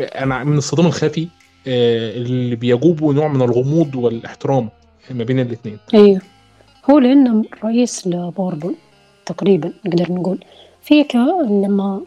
أنا 0.00 0.44
من 0.44 0.58
الصدام 0.58 0.86
الخفي 0.86 1.28
آه، 1.66 2.16
اللي 2.16 2.56
بيشوبه 2.56 3.12
نوع 3.12 3.28
من 3.28 3.42
الغموض 3.42 3.94
والاحترام 3.94 4.68
ما 5.10 5.24
بين 5.24 5.40
الاثنين 5.40 5.78
أيوه. 5.94 6.20
هو 6.90 6.98
لأنه 6.98 7.44
رئيس 7.64 8.06
لبوربون 8.06 8.74
تقريبا 9.26 9.72
نقدر 9.86 10.12
نقول 10.12 10.44
في 10.82 11.04
لما 11.14 12.00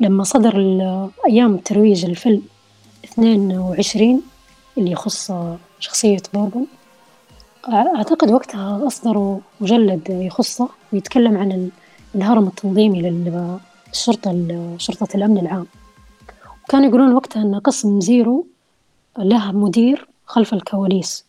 لما 0.00 0.24
صدر 0.24 0.56
أيام 1.26 1.56
ترويج 1.56 2.04
الفيلم 2.04 2.42
22 3.04 4.22
اللي 4.78 4.90
يخص 4.90 5.32
شخصية 5.80 6.22
بوربون 6.34 6.66
أعتقد 7.68 8.30
وقتها 8.30 8.86
أصدروا 8.86 9.38
مجلد 9.60 10.02
يخصه 10.10 10.68
ويتكلم 10.92 11.36
عن 11.38 11.52
ال- 11.52 11.70
الهرم 12.14 12.46
التنظيمي 12.46 13.02
لل- 13.02 13.52
للشرطة 13.90 14.46
شرطة 14.78 15.08
الأمن 15.16 15.38
العام. 15.38 15.66
وكانوا 16.64 16.86
يقولون 16.88 17.12
وقتها 17.14 17.42
أن 17.42 17.54
قسم 17.54 18.00
زيرو 18.00 18.46
له 19.18 19.52
مدير 19.52 20.08
خلف 20.26 20.54
الكواليس 20.54 21.24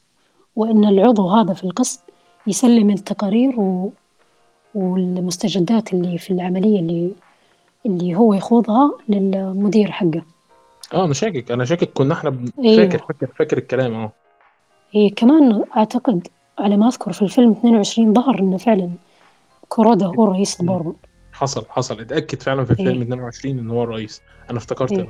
وأن 0.56 0.86
العضو 0.86 1.30
هذا 1.30 1.54
في 1.54 1.64
القسم 1.64 2.00
يسلم 2.48 2.90
التقارير 2.90 3.60
و... 3.60 3.92
والمستجدات 4.76 5.94
اللي 5.94 6.18
في 6.18 6.34
العملية 6.34 6.80
اللي 6.80 7.12
اللي 7.86 8.16
هو 8.16 8.34
يخوضها 8.34 8.92
للمدير 9.10 9.92
حقه. 9.92 10.22
آه 10.94 11.06
أنا 11.06 11.14
شاكك. 11.14 11.52
أنا 11.52 11.66
شاكك 11.66 11.94
كنا 11.94 12.14
إحنا 12.14 12.46
أيوه. 12.60 12.78
فاكر 12.90 12.98
فاكر 13.08 13.28
فاكر 13.40 13.58
الكلام 13.58 13.94
آه. 13.96 14.12
هي 14.91 15.10
كمان 15.10 15.63
أعتقد 15.77 16.27
على 16.60 16.77
ما 16.77 16.88
أذكر 16.88 17.12
في 17.12 17.22
الفيلم 17.22 17.51
22 17.51 18.13
ظهر 18.13 18.39
إنه 18.39 18.58
فعلا 18.58 18.89
كورودا 19.69 20.05
هو 20.05 20.25
رئيس 20.25 20.62
بوربون 20.62 20.96
حصل 21.31 21.65
حصل. 21.69 22.01
أتأكد 22.01 22.41
فعلا 22.41 22.65
في 22.65 22.72
الفيلم 22.72 22.98
إيه. 22.98 23.01
22 23.01 23.60
ان 23.60 23.69
هو 23.69 23.84
الرئيس. 23.84 24.22
أنا 24.50 24.58
افتكرت 24.58 24.91
إيه. 24.91 25.08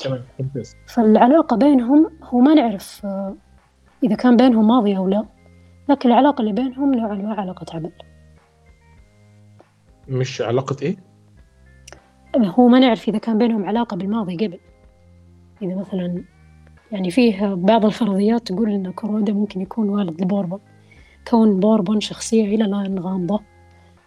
تمام 0.00 0.24
ممتاز. 0.40 0.76
فالعلاقة 0.86 1.56
بينهم 1.56 2.10
هو 2.22 2.38
ما 2.38 2.54
نعرف 2.54 3.00
آه، 3.04 3.34
إذا 4.04 4.14
كان 4.14 4.36
بينهم 4.36 4.68
ماضي 4.68 4.96
أو 4.96 5.08
لا 5.08 5.24
لكن 5.88 6.08
العلاقة 6.08 6.42
اللي 6.42 6.52
بينهم 6.52 6.94
نوعا 6.94 7.14
ما 7.14 7.34
علاقة 7.34 7.76
عمل. 7.76 7.92
مش 10.08 10.40
علاقة 10.40 10.76
إيه؟ 10.82 10.96
هو 12.36 12.68
ما 12.68 12.78
نعرف 12.78 13.08
إذا 13.08 13.18
كان 13.18 13.38
بينهم 13.38 13.64
علاقة 13.64 13.96
بالماضي 13.96 14.36
قبل. 14.36 14.58
إذا 15.62 15.74
مثلا 15.74 16.24
يعني 16.92 17.10
فيه 17.10 17.54
بعض 17.54 17.84
الفرضيات 17.84 18.46
تقول 18.46 18.70
إن 18.72 18.92
كورودا 18.92 19.32
ممكن 19.32 19.60
يكون 19.60 19.88
والد 19.88 20.22
لبوربون. 20.22 20.60
كون 21.30 21.60
بوربون 21.60 22.00
شخصية 22.00 22.44
إلى 22.44 22.64
الآن 22.64 22.98
غامضة 22.98 23.40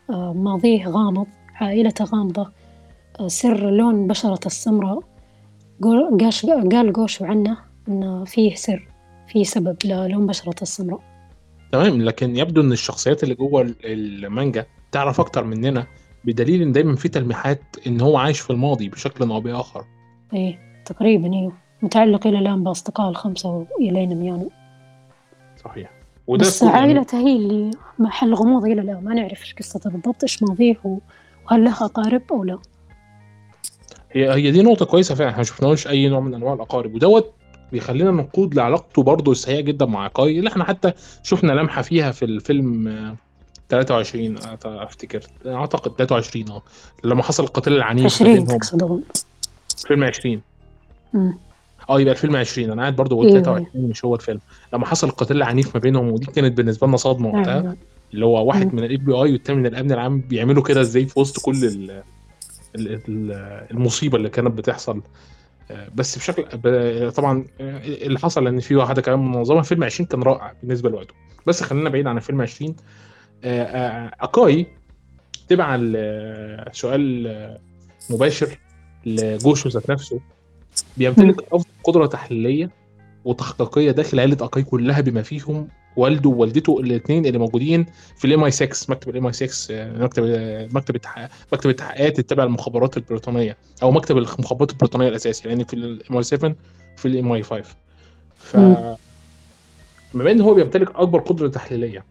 آه، 0.09 0.33
ماضيه 0.33 0.87
غامض 0.87 1.27
عائلته 1.55 2.05
غامضة 2.05 2.51
آه، 3.19 3.27
سر 3.27 3.69
لون 3.69 4.07
بشرة 4.07 4.39
السمراء 4.45 4.99
قال 5.83 6.93
جوشو 6.93 7.25
عنه 7.25 7.57
إنه 7.87 8.23
فيه 8.23 8.55
سر 8.55 8.87
فيه 9.27 9.43
سبب 9.43 9.77
للون 9.85 10.27
بشرة 10.27 10.55
السمراء. 10.61 10.99
تمام 11.71 12.01
لكن 12.01 12.37
يبدو 12.37 12.61
إن 12.61 12.71
الشخصيات 12.71 13.23
اللي 13.23 13.35
جوه 13.35 13.61
ال- 13.61 13.75
المانجا 14.25 14.65
تعرف 14.91 15.19
أكتر 15.19 15.43
مننا 15.43 15.87
بدليل 16.25 16.61
إن 16.61 16.71
دايما 16.71 16.95
في 16.95 17.09
تلميحات 17.09 17.61
إن 17.87 18.01
هو 18.01 18.17
عايش 18.17 18.39
في 18.39 18.49
الماضي 18.49 18.89
بشكل 18.89 19.29
أو 19.29 19.41
بآخر. 19.41 19.85
إيه 20.33 20.59
تقريبا 20.85 21.33
إيه 21.33 21.51
متعلق 21.85 22.27
إلى 22.27 22.39
الآن 22.39 22.63
بأصدقاء 22.63 23.09
الخمسة 23.09 23.49
وإلين 23.79 24.15
ميانو. 24.15 24.49
صحيح. 25.63 25.91
وده 26.27 26.45
بس 26.45 26.61
يعني 26.61 26.77
عائلته 26.77 27.17
هي 27.17 27.35
اللي 27.35 27.71
محل 27.99 28.33
غموض 28.33 28.65
إلى 28.65 28.81
الآن. 28.81 29.03
ما 29.03 29.13
نعرف 29.13 29.41
إيش 29.41 29.53
قصته 29.55 29.89
بالضبط 29.89 30.23
إيش 30.23 30.43
ماضيه 30.43 30.75
وهل 30.83 31.63
له 31.63 31.85
أقارب 31.85 32.21
أو 32.31 32.43
لا. 32.43 32.59
هي 34.11 34.33
هي 34.33 34.51
دي 34.51 34.61
نقطة 34.61 34.85
كويسة 34.85 35.15
فعلا. 35.15 35.29
إحنا 35.29 35.37
ما 35.37 35.43
شفناهوش 35.43 35.87
أي 35.87 36.09
نوع 36.09 36.19
من 36.19 36.33
أنواع 36.33 36.53
الأقارب. 36.53 36.95
ودوت 36.95 37.31
بيخلينا 37.71 38.11
نقود 38.11 38.55
لعلاقته 38.55 39.03
برضه 39.03 39.31
السيئة 39.31 39.61
جدا 39.61 39.85
مع 39.85 40.07
كاي 40.07 40.39
اللي 40.39 40.49
إحنا 40.49 40.63
حتى 40.63 40.91
شفنا 41.23 41.51
لمحة 41.51 41.81
فيها 41.81 42.11
في 42.11 42.25
الفيلم 42.25 42.87
آه، 42.87 43.15
23 43.69 44.37
أعت- 44.39 44.65
أفتكر. 44.65 45.23
أعتقد 45.45 45.91
23 45.91 46.49
آه. 46.51 46.61
لما 47.03 47.23
حصل 47.23 47.43
القتال 47.43 47.73
العنيف 47.73 48.01
ما 48.03 48.05
20 48.09 48.33
بينهم. 48.33 48.57
تقصد 48.57 48.83
أظن 48.83 49.01
فيلم 49.87 50.03
20 50.03 50.41
أمم. 51.15 51.37
آه 51.89 52.01
يبقى 52.01 52.13
الفيلم 52.13 52.35
20 52.35 52.71
أنا 52.71 52.81
قاعد 52.81 52.95
برضه 52.95 53.21
أيوه 53.23 53.41
23 53.41 53.89
مش 53.89 54.05
هو 54.05 54.15
الفيلم. 54.15 54.39
لما 54.73 54.85
حصل 54.85 55.07
القتال 55.07 55.37
العنيف 55.37 55.75
ما 55.75 55.81
بينهم 55.81 56.11
ودي 56.11 56.25
كانت 56.25 56.57
بالنسبة 56.57 56.87
لنا 56.87 56.97
صدمة 56.97 57.27
وقتها 57.29 57.61
نعم 57.61 57.75
اللي 58.13 58.25
هو 58.25 58.45
واحد. 58.47 58.73
من 58.73 58.83
ال 58.83 58.99
FBI 58.99 59.31
والتاني 59.31 59.59
من 59.59 59.65
الأمن 59.65 59.91
العام 59.91 60.21
بيعملوا 60.21 60.63
كده 60.63 60.81
إزاي 60.81 61.05
في 61.05 61.19
وسط 61.19 61.39
كل 61.45 61.65
ال 61.65 61.91
ال 62.75 63.01
ال 63.09 63.31
المصيبة 63.71 64.17
اللي 64.17 64.29
كانت 64.29 64.51
بتحصل. 64.57 65.01
آه، 65.71 65.87
بس 65.95 66.17
بشكل 66.17 67.11
طبعا 67.11 67.45
آه، 67.61 67.81
اللي 67.85 68.19
حصل 68.19 68.47
إن 68.47 68.59
في 68.59 68.75
واحدة 68.75 69.01
كمان 69.01 69.19
منظمة. 69.19 69.61
فيلم 69.61 69.83
20 69.83 70.07
كان 70.07 70.23
رائع 70.23 70.53
بالنسبة 70.63 70.89
لوقته. 70.89 71.13
بس 71.47 71.63
خلينا 71.63 71.89
بعيد 71.89 72.07
عن 72.07 72.19
فيلم 72.19 72.41
20 72.41 72.75
آه، 73.43 74.11
أكاي 74.21 74.67
تبع 75.49 75.75
ال- 75.79 76.75
سؤال 76.75 77.57
مباشر 78.09 78.57
لجوشو 79.05 79.69
ذات 79.69 79.89
نفسه. 79.91 80.19
بيمتلك 80.97 81.53
افضل 81.53 81.69
قدرة 81.83 82.05
تحليلية 82.05 82.69
وتحقيقية 83.25 83.91
داخل 83.91 84.19
عيلة 84.19 84.37
اكاي 84.41 84.63
كلها 84.63 85.01
بما 85.01 85.21
فيهم 85.21 85.67
والده 85.95 86.29
ووالدته 86.29 86.79
الاثنين 86.79 87.25
اللي 87.25 87.37
موجودين 87.37 87.85
في 88.17 88.25
ال 88.25 88.43
MI 88.43 88.51
6 88.51 88.91
مكتب 88.91 89.09
ال 89.09 89.27
MI 89.27 89.33
6 89.33 89.75
آه، 89.75 89.97
مكتب 89.97 90.23
مكتب 90.73 90.95
التحقيق 90.95 91.29
مكتب 91.53 91.69
التحقيقات 91.69 92.19
التابع 92.19 92.43
للمخابرات 92.43 92.97
البريطانية 92.97 93.57
أو 93.83 93.91
مكتب 93.91 94.17
المخابرات 94.17 94.71
البريطانية 94.71 95.07
الأساسي 95.07 95.49
يعني 95.49 95.65
في 95.65 95.73
ال 95.73 96.17
MI 96.17 96.23
7 96.23 96.55
في 96.97 97.07
ال 97.07 97.31
MI 97.31 97.43
5 97.43 97.63
ف. 98.37 98.57
بما 100.13 100.31
إن 100.31 100.41
هو 100.41 100.53
بيمتلك 100.53 100.95
أكبر 100.95 101.19
قدرة 101.19 101.47
تحليلية 101.47 102.05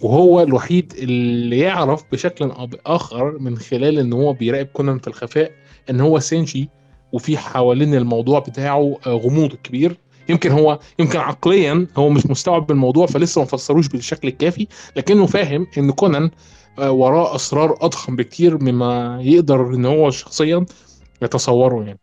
وهو 0.00 0.42
الوحيد 0.42 0.92
اللي 0.98 1.58
يعرف 1.58 2.04
بشكل 2.12 2.50
أو 2.50 2.66
بآخر 2.66 3.38
من 3.38 3.58
خلال 3.58 3.98
إن 3.98 4.12
هو 4.12 4.32
بيراقب 4.32 4.66
كونان 4.66 4.98
في 4.98 5.08
الخفاء 5.08 5.52
إن 5.90 6.00
هو 6.00 6.18
سينشي 6.18 6.68
وفي 7.16 7.38
حوالين 7.38 7.94
الموضوع 7.94 8.38
بتاعه 8.38 8.96
آه، 9.06 9.10
غموض 9.10 9.54
كبير. 9.54 9.96
يمكن 10.28 10.50
هو 10.52 10.78
يمكن 10.98 11.18
عقليا 11.18 11.86
هو 11.96 12.08
مش 12.08 12.26
مستوعب 12.26 12.70
الموضوع 12.70 13.06
فلسه 13.06 13.40
ما 13.40 13.46
فسروش 13.46 13.88
بالشكل 13.88 14.28
الكافي 14.28 14.66
لكنه 14.96 15.26
فاهم 15.26 15.66
إن 15.78 15.90
كونان 15.90 16.30
آه، 16.78 16.90
وراه 16.90 17.34
أسرار 17.34 17.78
أضخم 17.80 18.16
بكتير 18.16 18.62
مما 18.62 19.18
يقدر 19.22 19.74
إن 19.74 19.84
هو 19.86 20.10
شخصيا 20.10 20.66
يتصوره 21.22 21.84
يعني. 21.84 21.98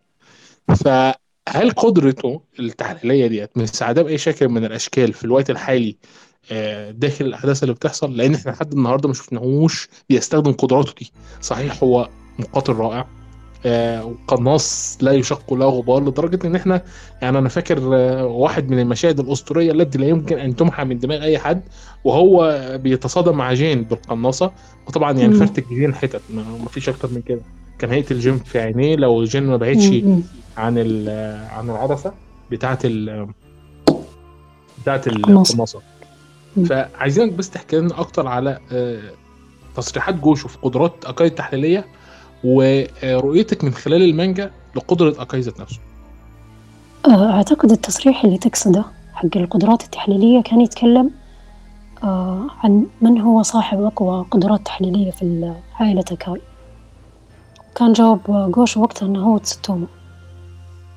فهل 0.76 1.72
قدرته 1.72 2.42
التحليلية 2.60 3.28
ديت 3.28 3.58
مساعده 3.58 4.02
بأي 4.02 4.18
شكل 4.18 4.50
من 4.50 4.66
الأشكال 4.66 5.14
في 5.14 5.24
الوقت 5.26 5.50
الحالي 5.50 5.98
آه، 6.52 6.92
داخل 6.92 7.26
الأحداث 7.26 7.64
اللي 7.64 7.74
بتحصل؟ 7.74 8.18
لأن 8.18 8.36
إحنا 8.36 8.52
لحد 8.52 8.74
النهارده 8.74 9.08
ما 9.08 9.14
شفناهوش 9.14 9.90
بيستخدم 10.10 10.52
قدراته 10.52 10.94
دي. 11.00 11.12
صحيح 11.42 11.84
هو 11.84 12.10
مقاتل 12.40 12.74
رائع. 12.74 13.08
آه، 13.66 14.06
وقناص 14.06 14.98
لا 15.02 15.12
يشق 15.12 15.54
له 15.54 15.66
غبار 15.66 16.04
لدرجة 16.04 16.48
إن 16.48 16.56
إحنا 16.56 16.82
يعني 17.22 17.38
أنا 17.38 17.50
فاكر 17.50 17.96
آه، 17.96 18.26
واحد 18.26 18.70
من 18.70 18.80
المشاهد 18.80 19.20
الأسطورية 19.20 19.72
التي 19.72 19.98
لا 19.98 20.08
يمكن 20.08 20.40
أن 20.40 20.56
تمحى 20.56 20.84
من 20.84 21.00
دماغ 21.00 21.24
أي 21.24 21.40
حد 21.40 21.62
وهو 22.04 22.60
بيتصادم 22.84 23.38
مع 23.38 23.54
جين 23.54 23.84
بالقناصة 23.84 24.52
وطبعا 24.88 25.12
يعني. 25.12 25.34
فرتك 25.34 25.68
جين 25.70 25.96
حتت 25.96 26.22
ما 26.34 26.68
فيش 26.70 26.90
أكتر 26.90 27.10
من 27.12 27.22
كده 27.22 27.42
كان 27.80 27.92
هيقتل 27.92 28.20
جين 28.20 28.38
في 28.38 28.60
عينيه 28.60 28.96
لو 28.96 29.24
جين 29.24 29.44
ما 29.44 29.58
بعدش. 29.58 29.86
عن 30.58 30.78
عن 31.52 31.70
العدسة 31.70 32.14
بتاعة 32.52 32.80
ال 32.86 33.28
بتاعة. 34.82 35.02
القناصة. 35.08 35.82
فعايزينك 36.70 37.34
بس 37.34 37.50
تحكي 37.50 37.78
لنا 37.78 38.00
أكتر 38.00 38.28
على 38.28 38.60
آه، 38.72 39.00
تصريحات 39.76 40.16
جوشو 40.16 40.48
في 40.48 40.58
قدرات 40.62 40.94
اكاي 41.06 41.28
التحليلية 41.28 41.86
ورؤيتك 42.44 43.64
من 43.64 43.74
خلال 43.74 44.02
المانجا 44.02 44.52
لقدرة 44.76 45.22
اكاي 45.22 45.40
ذات 45.40 45.62
نفسه. 45.62 45.80
آه، 47.06 47.32
أعتقد 47.32 47.72
التصريح 47.72 48.24
اللي 48.24 48.38
تقصده 48.38 48.86
حق 49.14 49.38
القدرات 49.38 49.84
التحليلية 49.84 50.42
كان 50.44 50.62
يتكلم 50.62 51.12
آه، 52.04 52.48
عن 52.64 52.86
من 53.02 53.22
هو 53.22 53.42
صاحب 53.42 53.82
أقوى 53.82 54.26
قدرات 54.32 54.66
تحليلية 54.66 55.12
في 55.12 55.54
عائلة 55.80 56.06
أكاي. 56.12 56.42
كان 57.76 57.94
جواب 57.94 58.52
جوشو 58.52 58.78
وقتها 58.78 59.06
أنه 59.06 59.26
هو 59.26 59.38
تسوتومو. 59.38 59.88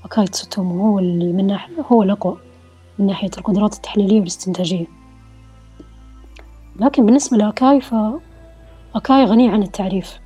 أكاي 0.05 0.27
تسوتومو 0.27 0.87
هو 0.87 0.99
اللي 0.99 1.33
من 1.33 1.47
ناحية 1.47 1.75
هو 1.93 2.03
الأقوى 2.03 2.37
من 2.99 3.07
ناحية 3.07 3.31
القدرات 3.39 3.75
التحليلية 3.75 4.19
والاستنتاجية. 4.19 4.87
لكن 6.81 7.07
بالنسبة 7.07 7.37
لأكاي 7.37 7.81
فأكاي 7.81 9.25
غني 9.25 9.49
عن 9.49 9.63
التعريف. 9.63 10.19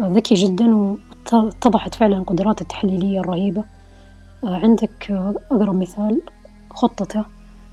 ذكي 0.00 0.34
جدا 0.34 0.76
واتضحت 0.76 1.94
فعلا 1.94 2.22
قدراته 2.22 2.62
التحليلية 2.62 3.20
الرهيبة. 3.20 3.64
آه، 4.44 4.56
عندك 4.56 5.10
آه، 5.10 5.34
أقرب 5.50 5.74
مثال 5.74 6.22
خطته 6.70 7.24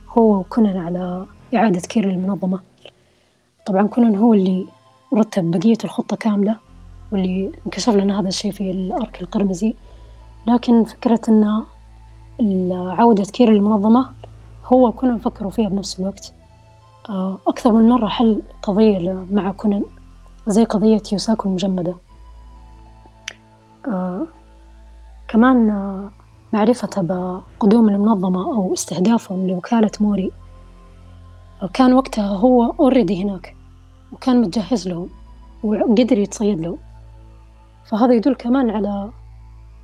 هو 0.09 0.39
وكونان 0.39 0.77
على 0.77 1.25
إعادة 1.55 1.79
كير 1.79 2.05
للمنظمة 2.05 2.59
طبعا 3.65 3.87
كونان 3.87 4.15
هو 4.15 4.33
اللي 4.33 4.67
رتب 5.13 5.51
بقية 5.51 5.77
الخطة 5.83 6.15
كاملة 6.15 6.55
واللي 7.11 7.51
انكشف 7.65 7.89
لنا 7.89 8.19
هذا 8.19 8.27
الشيء 8.27 8.51
في 8.51 8.71
الأرك 8.71 9.21
القرمزي. 9.21 9.75
لكن 10.47 10.83
فكرة 10.83 11.21
أن 11.29 11.63
عودة 12.71 13.23
كير 13.23 13.49
للمنظمة 13.49 14.09
هو 14.65 14.87
وكونان 14.87 15.19
فكروا 15.19 15.51
فيها 15.51 15.69
بنفس 15.69 15.99
الوقت. 15.99 16.33
آه، 17.09 17.37
أكثر 17.47 17.71
من 17.71 17.89
مرة 17.89 18.07
حل 18.07 18.41
قضية 18.61 19.25
مع 19.31 19.51
كونان 19.51 19.83
زي 20.47 20.63
قضية 20.63 21.01
يوساكو 21.11 21.49
المجمدة. 21.49 21.95
كمان 25.27 25.69
آه، 25.69 26.11
معرفته 26.53 27.01
بقدوم 27.01 27.89
المنظمة 27.89 28.55
أو 28.55 28.73
استهدافهم 28.73 29.47
لوكالة 29.47 29.91
موري. 29.99 30.31
كان 31.73 31.93
وقتها 31.93 32.27
هو 32.27 32.71
already 32.79 33.23
هناك 33.23 33.55
وكان 34.11 34.41
متجهز 34.41 34.87
لهم 34.87 35.09
وقدر 35.63 36.17
يتصيد 36.17 36.59
لهم 36.61 36.77
فهذا 37.85 38.13
يدل 38.13 38.35
كمان 38.35 38.69
على 38.69 39.09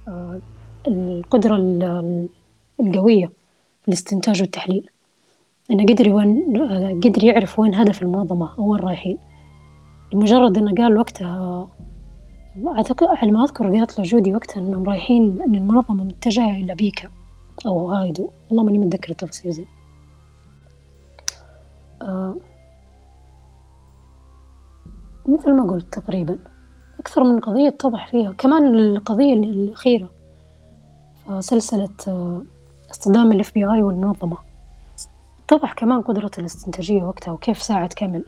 آه، 0.08 0.40
القدرة 0.88 1.56
ال- 1.56 2.28
القوية 2.80 3.26
في 3.82 3.88
الاستنتاج 3.88 4.42
والتحليل. 4.42 4.90
إنه 5.72 5.86
قدر 5.86 6.14
وين 6.14 6.58
آه، 6.62 6.92
قدر 7.04 7.24
يعرف 7.24 7.60
وين 7.60 7.76
هدف 7.76 8.02
المنظمة 8.02 8.50
أو 8.60 8.72
وين 8.72 8.82
رايحين. 8.82 9.18
لمجرد 10.14 10.58
إنه 10.58 10.74
قال 10.84 10.98
وقتها 10.98 11.68
أعتقد 12.68 13.08
على 13.08 13.32
ما 13.32 13.44
أذكر 13.44 13.78
قالت 13.78 14.00
له 14.00 14.06
جودي 14.06 14.34
وقتها 14.34 14.62
إنهم 14.62 14.84
رايحين 14.84 15.42
إن 15.42 15.56
المنظمة 15.56 16.04
متجهة 16.04 16.52
إلى 16.52 16.76
بيكا 16.76 17.10
أو 17.66 17.92
هايدو 17.92 18.30
والله 18.50 18.64
ماني 18.64 18.80
متذكرة 18.80 19.12
التفاصيل 19.12 19.52
زين. 19.52 19.68
آه 22.02 22.36
مثل 25.28 25.54
ما 25.54 25.72
قلت 25.72 25.94
تقريبا. 25.94 26.40
أكثر 27.00 27.24
من 27.24 27.40
قضية 27.40 27.68
اتضح 27.68 28.08
فيها. 28.08 28.32
كمان 28.32 28.76
القضية 28.76 29.34
الأخيرة 29.34 30.10
سلسلة 31.40 31.90
آه 32.08 32.42
اصطدام 32.92 33.32
ال 33.32 33.54
FBI 33.54 33.84
والمنظمة. 33.84 34.38
اتضح 35.46 35.74
كمان 35.74 36.02
قدرة 36.02 36.32
الاستنتاجية 36.38 37.04
وقتها 37.04 37.32
وكيف 37.32 37.62
ساعد 37.62 37.94
كامل. 37.94 38.26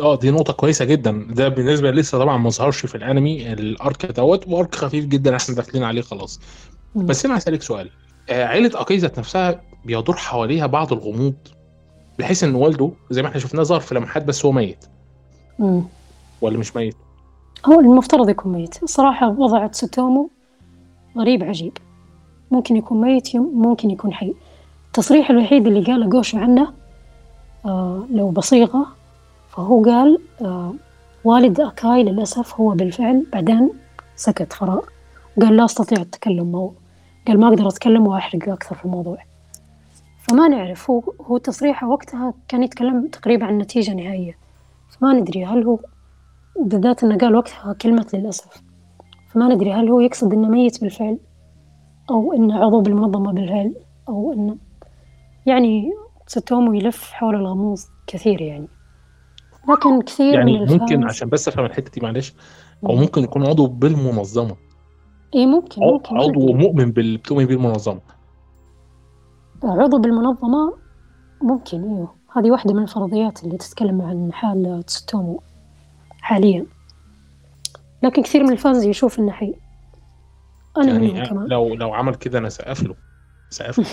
آه 0.00 0.16
دي 0.16 0.30
نقطة 0.30 0.52
كويسة 0.52 0.84
جدا. 0.84 1.26
ده 1.30 1.48
بالنسبة 1.48 1.90
لسه 1.90 2.18
طبعا 2.18 2.36
ما 2.36 2.50
ظهرش 2.50 2.86
في 2.86 2.94
الأنمي 2.94 3.52
ال 3.52 3.66
arc 3.66 4.06
دوت 4.06 4.48
و 4.48 4.55
arc 4.55 4.74
خفيف 4.74 5.04
جدا 5.04 5.36
إحنا 5.36 5.54
داخلين 5.54 5.84
عليه 5.84 6.02
خلاص. 6.02 6.40
مم. 6.94 7.06
بس 7.06 7.24
أنا 7.24 7.36
هسألك 7.38 7.62
سؤال. 7.62 7.90
آه، 8.30 8.44
عيلة 8.44 8.80
اكاي 8.80 8.96
ذات 8.96 9.18
نفسها 9.18 9.60
بيدور 9.84 10.16
حواليها 10.16 10.66
بعض 10.66 10.92
الغموض 10.92 11.34
بحيث 12.18 12.44
إن 12.44 12.54
والده 12.54 12.90
زي 13.10 13.22
ما 13.22 13.28
إحنا 13.28 13.40
شفناه 13.40 13.62
ظهر 13.62 13.80
في 13.80 13.94
لمحات 13.94 14.24
بس 14.24 14.46
هو 14.46 14.52
ميت. 14.52 14.84
مم. 15.58 15.82
ولا 16.40 16.58
مش 16.58 16.76
ميت؟ 16.76 16.96
هو 17.66 17.80
المفترض 17.80 18.28
يكون 18.28 18.52
ميت. 18.52 18.82
الصراحة 18.82 19.28
وضع 19.28 19.66
تسوتومو 19.66 20.30
غريب 21.18 21.44
عجيب. 21.44 21.72
ممكن 22.50 22.76
يكون 22.76 23.00
ميت 23.00 23.36
ممكن 23.36 23.90
يكون 23.90 24.12
حي. 24.14 24.34
التصريح 24.86 25.30
الوحيد 25.30 25.66
اللي 25.66 25.82
قاله 25.84 26.06
جوشو 26.08 26.38
عنه 26.38 26.72
آه 27.66 28.06
لو 28.10 28.30
بصيغة 28.30 28.86
فهو 29.56 29.82
قال 29.82 30.18
آه 30.42 30.74
والد 31.24 31.60
أكاي 31.60 32.02
للأسف 32.02 32.60
هو 32.60 32.70
بالفعل 32.70 33.26
بعدين 33.32 33.70
سكت 34.16 34.52
فراغ 34.52 34.84
وقال 35.36 35.56
لا 35.56 35.64
أستطيع 35.64 36.00
التكلم 36.00 36.52
معه 36.52 36.72
قال 37.26 37.40
ما 37.40 37.48
أقدر 37.48 37.68
أتكلم 37.68 38.06
وأحرق 38.06 38.48
أكثر 38.48 38.74
في 38.74 38.84
الموضوع. 38.84 39.18
فما 40.18 40.48
نعرف 40.48 40.90
هو 40.90 41.02
هو 41.20 41.38
تصريحه 41.38 41.88
وقتها 41.88 42.34
كان 42.48 42.62
يتكلم 42.62 43.06
تقريبا 43.06 43.46
عن 43.46 43.58
نتيجة 43.58 43.94
نهائية. 43.94 44.38
فما 44.90 45.12
ندري 45.12 45.44
هل 45.44 45.64
هو 45.64 45.78
بالذات 46.60 47.04
إنه 47.04 47.18
قال 47.18 47.36
وقتها 47.36 47.72
كلمة 47.72 48.06
للأسف. 48.14 48.62
فما 49.32 49.48
ندري 49.48 49.72
هل 49.72 49.88
هو 49.88 50.00
يقصد 50.00 50.32
إنه 50.32 50.48
ميت 50.48 50.80
بالفعل 50.80 51.18
أو 52.10 52.32
إنه 52.32 52.64
عضو 52.64 52.80
بالمنظمة 52.80 53.32
بالفعل 53.32 53.74
أو 54.08 54.32
إنه 54.32 54.56
يعني 55.46 55.92
ستومو 56.26 56.72
يلف 56.72 57.12
حول 57.12 57.34
الغموض 57.34 57.78
كثير 58.06 58.40
يعني. 58.40 58.68
لكن 59.68 60.02
كثير 60.02 60.34
يعني 60.34 60.60
من 60.60 60.78
ممكن 60.78 61.04
عشان 61.04 61.28
بس 61.28 61.48
أفهم 61.48 61.64
الحتة 61.64 61.90
دي 61.90 62.00
معلش. 62.00 62.34
أو 62.86 62.94
ممكن 62.94 63.24
يكون 63.24 63.46
عضو 63.46 63.66
بالمنظمة. 63.66 64.56
اي 65.34 65.46
ممكن 65.46 65.82
ممكن 65.82 66.16
عضو. 66.16 66.52
مؤمن 66.52 66.90
بال 66.90 67.16
بتؤمن 67.16 67.44
بيه 67.44 67.54
المنظمة 67.54 68.00
عضو 69.64 69.98
بالمنظمة 69.98 70.74
ممكن 71.42 71.82
أيوه 71.82 72.14
هذه 72.36 72.50
واحدة 72.50 72.74
من 72.74 72.82
الفرضيات 72.82 73.44
اللي 73.44 73.56
تتكلم 73.56 74.02
عن 74.02 74.32
حال 74.32 74.82
تسوتومو 74.86 75.42
حاليا. 76.20 76.66
لكن 78.02 78.22
كثير 78.22 78.42
من 78.42 78.52
الفانز 78.52 78.84
يشوف 78.84 79.18
إنه 79.18 79.32
حي. 79.32 79.54
أنا 80.76 80.92
منهم 80.92 81.16
يعني 81.16 81.28
كمان. 81.28 81.46
لو 81.46 81.74
لو 81.74 81.94
عمل 81.94 82.14
كده 82.14 82.38
أنا 82.38 82.48
سقف 82.48 82.82
له 82.82 82.94
سقف 83.50 83.78
له 83.78 83.86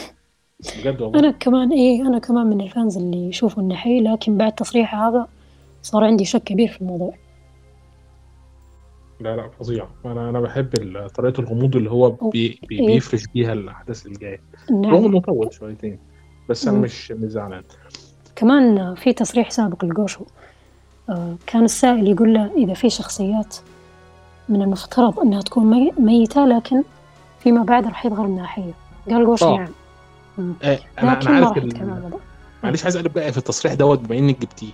بجد 0.78 1.02
والله. 1.02 1.20
أنا 1.20 1.32
كمان 1.32 1.72
إيه 1.72 2.02
أنا 2.02 2.20
كمان 2.20 2.48
من 2.48 2.62
ال 2.62 2.69
fans 2.69 2.98
اللي 2.98 3.28
يشوفوا 3.28 3.64
إنه 3.64 3.76
حي 3.76 4.00
لكن 4.00 4.38
بعد 4.38 4.52
تصريحه 4.52 5.10
هذا 5.10 5.28
صار 5.84 6.04
عندي 6.04 6.26
شك 6.26 6.44
كبير 6.44 6.68
في 6.68 6.82
الموضوع 6.82 7.14
لا 9.20 9.36
لا 9.36 9.50
فظيع 9.60 9.88
أنا 10.06 10.30
أنا 10.30 10.40
بحب 10.40 10.70
طريقة 11.16 11.42
الغموض 11.42 11.76
اللي 11.76 11.92
هو 11.92 12.10
بي 12.10 12.60
بي 12.70 12.80
إيه. 12.80 12.88
بيفرش 12.88 13.28
بيها 13.28 13.54
الأحداث 13.54 14.06
اللي 14.06 14.18
جاية 14.20 14.42
رغم 14.72 14.82
نعم 14.82 15.06
إنه 15.06 15.20
طول 15.22 15.54
شويتين 15.54 16.00
بس 16.50 16.68
أنا. 16.68 16.80
مش 16.80 17.12
مش 17.12 17.30
زعلان 17.32 17.64
كمان 18.36 18.96
في 18.96 19.14
تصريح 19.14 19.50
سابق 19.52 19.86
لجوشو 19.86 20.26
آه، 21.10 21.36
كان 21.48 21.64
السائل 21.64 22.08
يقول 22.08 22.34
له 22.34 22.52
إذا 22.58 22.74
في 22.74 22.90
شخصيات 22.90 23.56
من 24.50 24.62
المفترض 24.62 25.20
أنها 25.20 25.42
تكون 25.42 25.66
مي- 25.66 25.94
ميتة 26.00 26.46
لكن 26.46 26.84
فيما 27.40 27.64
بعد 27.64 27.88
راح 27.88 28.06
يظهر 28.06 28.26
أنها 28.26 28.46
حية 28.46 28.74
قال 29.10 29.26
جوشو 29.26 29.46
آه. 29.46 29.58
نعم 29.58 29.68
مم. 30.38 30.54
آه 30.64 30.80
أنا 31.00 31.22
أنا 31.22 31.30
عارف 31.48 31.74
معلش 32.64 32.84
عايز 32.84 32.98
أقلب 32.98 33.14
بقى 33.14 33.32
في 33.32 33.38
التصريح 33.38 33.74
دوت 33.74 34.00
بما 34.00 34.18
إنك 34.18 34.40
جبتيه. 34.42 34.72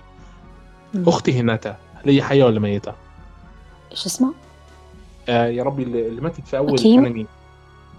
أختي 0.94 1.40
هناتا 1.40 1.76
هل 1.94 2.10
هي 2.10 2.22
حيه 2.22 2.44
ولا 2.44 2.60
ميتة؟ 2.60 2.92
إيش 3.90 4.06
اسمه؟ 4.06 4.32
آه 5.28 5.46
يا 5.46 5.62
ربي 5.62 5.82
اللي 5.82 6.20
ماتت 6.20 6.46
في 6.46 6.56
أول 6.56 6.74
أكيم؟ 6.74 7.00
الانمي 7.00 7.26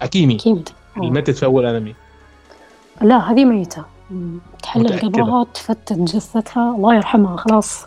أكيمي. 0.02 0.36
أكيد 0.36 0.68
اللي. 0.96 1.10
ماتت 1.10 1.36
في 1.36 1.44
أول 1.44 1.66
أنمي. 1.66 1.94
لا 3.00 3.32
هذه 3.32 3.44
ميتة. 3.44 3.84
مم. 4.10 4.38
تحلل؟ 4.62 4.98
قبرها 4.98 5.44
تفتت 5.54 5.92
جثتها. 5.92 6.76
الله 6.76 6.94
يرحمها 6.94 7.36
خلاص. 7.36 7.86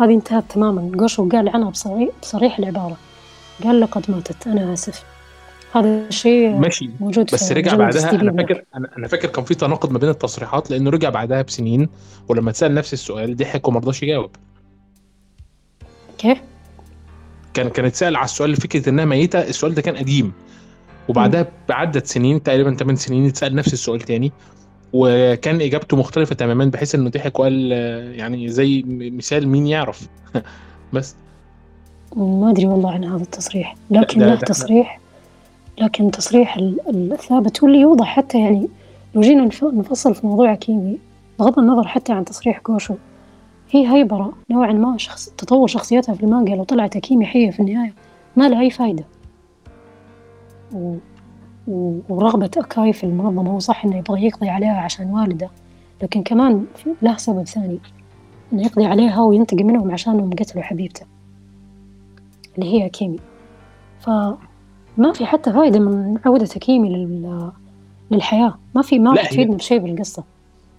هذه 0.00 0.14
انتهت 0.14 0.44
تماما. 0.48 0.90
جوشو 0.94 1.28
قال 1.28 1.48
عنها 1.48 1.70
بصريح, 1.70 2.08
بصريح 2.22 2.58
العبارة. 2.58 2.96
قال 3.64 3.80
لقد 3.80 4.10
ماتت. 4.10 4.46
أنا 4.46 4.72
آسف. 4.72 5.04
هذا 5.72 6.08
الشيء 6.08 6.50
ماشي. 6.50 6.90
موجود 7.00 7.30
بس 7.32 7.52
رجع 7.52 7.74
بعدها. 7.74 8.10
أنا. 8.10 8.32
فاكر 8.32 8.64
أنا 8.98 9.08
فاكر 9.08 9.28
كان 9.28 9.44
في 9.44 9.54
تناقض 9.54 9.90
ما 9.92 9.98
بين 9.98 10.08
التصريحات 10.08 10.70
لأنه 10.70 10.90
رجع 10.90 11.10
بعدها 11.10 11.42
بسنين 11.42 11.88
ولما 12.28 12.50
اتسال 12.50 12.74
نفس 12.74 12.92
السؤال 12.92 13.36
ضحك 13.36 13.68
وما 13.68 13.78
رضاش 13.78 14.02
يجاوب. 14.02 14.30
كيف؟ 16.18 16.38
كان 17.54 17.68
كان 17.68 17.84
اتسال 17.84 18.16
على 18.16 18.24
السؤال 18.24 18.56
فكرة 18.56 18.88
إنها 18.88 19.04
ميتة 19.04 19.38
السؤال 19.40 19.74
ده 19.74 19.82
كان 19.82 19.96
قديم. 19.96 20.32
وبعدها 21.08 21.46
بعدت 21.68 22.06
سنين 22.06 22.42
تقريبا 22.42 22.74
8 22.74 22.98
سنين 22.98 23.26
اتسال 23.26 23.54
نفس 23.54 23.72
السؤال 23.72 24.00
تاني. 24.00 24.32
وكان 24.92 25.60
إجابته 25.60 25.96
مختلفة 25.96 26.34
تماما 26.34 26.64
بحيث 26.64 26.94
إنه 26.94 27.10
ضحك 27.10 27.38
وقال 27.38 27.72
يعني 28.18 28.48
زي 28.48 28.84
مثال 28.88 29.48
مين 29.48 29.66
يعرف. 29.66 30.08
بس. 30.92 31.16
ما 32.16 32.50
أدري 32.50 32.66
والله 32.66 32.92
عن 32.92 33.04
هذا 33.04 33.22
التصريح. 33.22 33.76
لكن 33.90 34.20
له 34.20 34.34
تصريح 34.34 35.00
لكن 35.80 36.10
تصريح 36.10 36.56
ال- 36.56 37.12
الثابت 37.12 37.62
واللي 37.62 37.80
يوضح 37.80 38.06
حتى 38.16 38.40
يعني 38.40 38.68
لو 39.14 39.20
جينا 39.20 39.48
نف- 39.50 39.64
نفصل 39.64 40.14
في 40.14 40.26
موضوع 40.26 40.54
كيمي 40.54 40.98
بغض 41.38 41.58
النظر 41.58 41.88
حتى 41.88 42.12
عن 42.12 42.24
تصريح 42.24 42.60
جوشو 42.66 42.94
هي 43.70 43.92
هيبرة 43.92 44.32
نوعا 44.50 44.72
ما 44.72 44.98
شخص 44.98 45.28
تطور 45.28 45.66
شخصيتها 45.66 46.14
في 46.14 46.22
المانجا 46.22 46.54
لو 46.56 46.64
طلعت 46.64 46.96
أكيمي 46.96 47.26
حية 47.26 47.50
في 47.50 47.60
النهاية 47.60 47.92
ما 48.36 48.48
لها 48.48 48.60
أي 48.60 48.70
فايدة. 48.70 49.04
و... 50.74 50.96
و... 51.68 51.98
ورغبة 52.08 52.50
أكاي 52.56 52.92
في 52.92 53.04
المنظمة 53.04 53.50
هو 53.50 53.58
صح 53.58 53.84
إنه 53.84 53.96
يبغى 53.96 54.26
يقضي 54.26 54.48
عليها 54.48 54.80
عشان 54.80 55.10
والده 55.10 55.50
لكن 56.02 56.22
كمان 56.22 56.64
له 57.02 57.16
سبب 57.16 57.42
ثاني 57.46 57.78
إنه 58.52 58.62
يقضي 58.62 58.84
عليها 58.86 59.20
وينتقم 59.22 59.66
منهم 59.66 59.90
عشانهم 59.90 60.30
قتلوا 60.30 60.64
حبيبته 60.64 61.06
اللي 62.58 62.74
هي 62.74 62.88
كيمي 62.88 63.18
فما 64.98 65.12
في 65.12 65.26
حتى 65.26 65.52
فايدة 65.52 65.78
من 65.78 66.18
عودة 66.26 66.46
كيمي 66.46 66.88
لل... 66.88 67.50
للحياة. 68.10 68.58
ما 68.74 68.82
في 68.82 68.98
ما 68.98 69.16
تفيدنا 69.16 69.56
بشيء 69.56 69.78
بالقصة. 69.78 70.24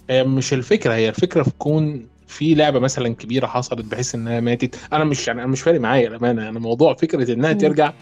هي 0.09 0.23
مش 0.23 0.53
الفكرة 0.53 0.93
هي 0.93 1.09
الفكرة 1.09 1.43
في 1.43 1.51
كون 1.57 2.07
في 2.27 2.55
لعبة 2.55 2.79
مثلا 2.79 3.15
كبيرة 3.15 3.47
حصلت 3.47 3.85
بحيث 3.85 4.15
إنها 4.15 4.39
ماتت. 4.39 4.75
أنا 4.93 5.03
مش 5.03 5.27
يعني 5.27 5.41
أنا 5.41 5.51
مش 5.51 5.61
فارق 5.61 5.79
معايا 5.79 6.07
الامانه 6.07 6.49
أنا 6.49 6.59
موضوع 6.59 6.93
فكرة 6.93 7.33
إنها. 7.33 7.53
ترجع 7.53 7.93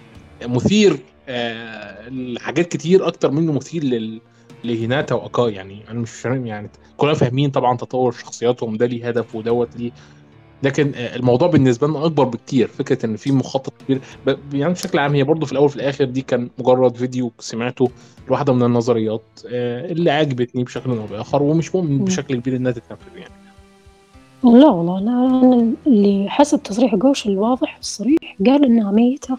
مثير 0.45 0.99
آه 1.30 2.10
لحاجات 2.10 2.67
كتير 2.67 3.08
أكتر 3.08 3.32
منه 3.32 3.51
مثير 3.51 3.84
لل 3.84 4.21
لهيناتا 4.63 5.15
وأكاي. 5.15 5.53
يعني 5.53 5.82
أنا 5.89 5.99
مش 5.99 6.12
فاهم 6.12 6.45
يعني 6.45 6.69
كلنا 6.97 7.13
فاهمين 7.13 7.49
طبعا 7.49 7.77
تطور 7.77 8.12
شخصياتهم. 8.12 8.77
ده 8.77 8.86
ليه 8.86 9.08
هدف 9.08 9.36
ودوت 9.36 9.77
ليه 9.77 9.91
لكن 10.63 10.91
الموضوع 10.96 11.48
بالنسبة 11.48 11.88
لنا 11.88 12.06
أكبر 12.06 12.24
بكتير 12.24 12.67
فكرة 12.67 13.06
إن 13.06 13.15
في 13.15 13.32
مخطط 13.32 13.74
كبير. 13.84 14.02
يعني 14.54 14.74
بشكل 14.74 15.00
عام 15.00 15.15
هي 15.15 15.24
برضه 15.24 15.46
في 15.46 15.52
الأول 15.52 15.65
وفي 15.65 15.76
الآخر 15.76 16.06
دي 16.06 16.22
كان 16.22 16.50
مجرد 16.60 16.96
فيديو 16.96 17.32
سمعته 17.39 17.89
لواحدة 18.28 18.54
من 18.54 18.63
النظريات 18.63 19.22
آه، 19.52 19.91
اللي 19.91 20.12
عجبتني 20.12 20.63
بشكل 20.63 20.89
أو 20.89 21.06
بآخر 21.06 21.43
ومش 21.43 21.76
مؤمن. 21.76 22.06
بشكل 22.06 22.36
كبير 22.36 22.56
إنها 22.56 22.72
تتنفذ 22.72 23.17
يعني. 23.17 23.34
لا 24.43 24.67
والله 24.70 25.00
لا 25.00 25.12
أنا 25.12 25.74
اللي 25.88 26.30
حسب 26.30 26.63
تصريح 26.63 26.96
جوش 26.96 27.28
الواضح 27.28 27.78
الصريح 27.78 28.36
قال 28.46 28.65
إنها 28.65 28.91
ميتة 28.91 29.38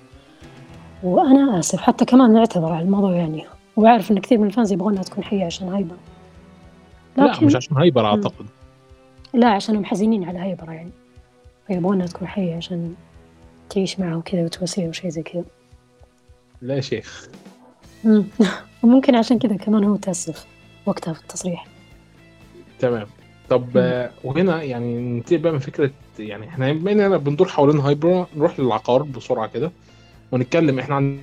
وأنا 1.02 1.58
آسف. 1.58 1.80
حتى 1.80 2.04
كمان 2.04 2.36
اعتذر 2.36 2.72
على 2.72 2.84
الموضوع 2.84 3.12
يعني. 3.12 3.44
وأعرف 3.76 4.10
إن 4.10 4.18
كثير 4.18 4.38
من 4.38 4.46
ال 4.46 4.51
fans 4.51 4.72
يبغونها 4.72 5.02
تكون 5.02 5.24
حية 5.24 5.44
عشان 5.44 5.68
هايبرا. 5.68 5.96
لا 7.16 7.24
لكن 7.24 7.46
مش 7.46 7.56
عشان 7.56 7.76
هايبرا 7.76 8.06
أعتقد. 8.06 8.46
لا 9.34 9.48
عشانهم 9.48 9.84
حزينين 9.84 10.24
على 10.24 10.38
هايبرا 10.38 10.72
يعني. 10.72 10.90
فيبغونها 11.68 12.06
تكون 12.06 12.28
حية 12.28 12.56
عشان 12.56 12.94
تعيش 13.70 14.00
معه 14.00 14.16
وكذا 14.16 14.44
وتواسيه 14.44 14.88
وشي 14.88 15.10
زي 15.10 15.22
كذا. 15.22 15.44
لا 16.62 16.74
يا 16.76 16.80
شيخ. 16.80 17.28
مم. 18.04 18.24
وممكن 18.82 19.14
عشان 19.14 19.38
كذا 19.38 19.56
كمان 19.56 19.84
هو 19.84 19.96
تأسف 19.96 20.46
وقتها 20.86 21.12
في 21.14 21.20
التصريح. 21.20 21.66
تمام. 22.78 23.06
طب 23.48 23.68
وهنا 24.24 24.62
يعني 24.62 24.98
ننتقل 24.98 25.38
بقى 25.38 25.52
من 25.52 25.58
فكرة 25.58 25.90
يعني 26.18 26.48
إحنا 26.48 26.72
بما 26.72 26.92
إننا 26.92 27.16
بندور 27.16 27.48
حوالين 27.48 27.80
هايبر 27.80 28.26
نروح 28.36 28.60
للعقار 28.60 29.02
بسرعة 29.02 29.46
كده 29.46 29.72
ونتكلم. 30.32 30.78
إحنا 30.78 30.94
عن- 30.94 31.18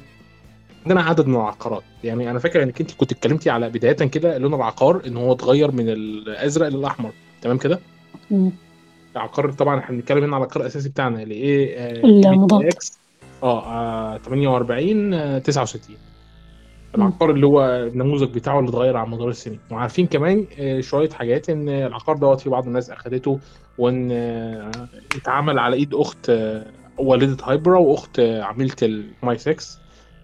عندنا 0.86 1.02
عدد 1.04 1.28
من 1.28 1.36
العقارات. 1.36 1.84
يعني 2.04 2.32
أنا 2.32 2.40
فاكر 2.40 2.64
إنك 2.64 2.82
أنت 2.82 2.92
كنت 2.92 3.12
اتكلمتي 3.12 3.50
على 3.50 3.70
بداية 3.70 3.94
كده 3.94 4.38
لون 4.38 4.54
العقار 4.54 5.02
إن 5.08 5.18
هو 5.18 5.32
اتغير 5.34 5.72
من 5.72 5.90
الأزرق 5.90 6.68
للأحمر. 6.68 7.12
تمام 7.42 7.58
كده؟ 7.58 7.80
مم. 9.16 9.22
العقار 9.22 9.52
طبعا 9.52 9.80
إحنا 9.80 9.96
بنتكلم 9.96 10.24
هنا 10.24 10.36
على 10.36 10.44
العقار 10.46 10.62
الأساسي 10.62 10.90
بتاعنا 10.90 11.24
اللي 11.24 11.36
إيه 11.36 12.02
المضاد. 12.04 12.74
آه 13.44 13.66
آه، 13.66 14.18
48 14.18 15.14
آه، 15.14 15.40
69 15.40 15.98
العقار 16.96 17.32
اللي 17.32 17.46
هو 17.46 17.66
النموذج 17.66 18.36
بتاعه 18.36 18.60
اللي 18.60 18.70
اتغير 18.70 18.98
على 18.98 19.10
مدار 19.10 19.30
السنين 19.30 19.60
وعارفين 19.72 20.08
كمان 20.08 20.46
آه، 20.60 20.82
شوية 20.82 21.10
حاجات 21.10 21.50
إن 21.50 21.70
العقار 21.70 22.18
دوت 22.18 22.40
في 22.40 22.50
بعض 22.50 22.68
الناس 22.68 22.90
أخدته 22.90 23.40
وإن 23.78 24.10
آه، 24.12 24.72
اتعمل 25.16 25.60
على 25.60 25.76
إيد 25.76 25.94
أخت 25.94 26.30
آه، 26.30 26.66
والدة 26.98 27.46
هايبرا 27.46 27.80
وأخت 27.80 28.20
عميلة 28.20 28.76
ال 28.84 29.02
MI 29.02 29.38
6 29.38 29.56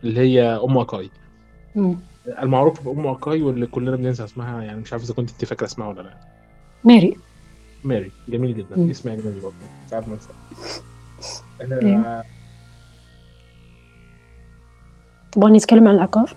اللي 0.04 0.20
هي 0.20 0.44
أم 0.44 0.78
أكاي. 0.78 1.10
المعروفه 2.42 2.94
بأم 2.94 3.08
أكاي 3.08 3.42
واللي 3.42 3.66
كلنا 3.66 3.96
بننسى 3.96 4.24
اسمها 4.24 4.64
يعني 4.64 4.82
مش 4.82 4.94
عارف 4.94 5.04
إذا 5.04 5.14
كنت 5.14 5.30
أنت 5.32 5.46
فاكرة 5.46 5.66
اسمها 5.66 5.88
ولا 5.88 6.02
لأ 6.02 6.14
ميري 6.84 7.18
ماري 7.84 8.12
جميل 8.30 8.58
جدا. 8.58 8.92
اسمها 8.92 9.16
جميل 9.16 9.40
برضه 9.40 9.56
ساعات 9.90 10.10
ما. 10.10 10.18
أنا 11.62 12.24
تبغاني 15.32 15.58
أتكلم 15.58 15.88
عن 15.88 15.96
العقار؟ 15.96 16.36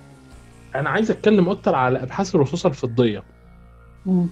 أنا 0.74 0.90
عايز 0.90 1.11
أتكلم 1.11 1.48
أكتر 1.48 1.74
على 1.74 2.02
أبحاث 2.02 2.35
الرصاصه 2.35 2.68
الفضية 2.68 3.22
مم. 4.07 4.28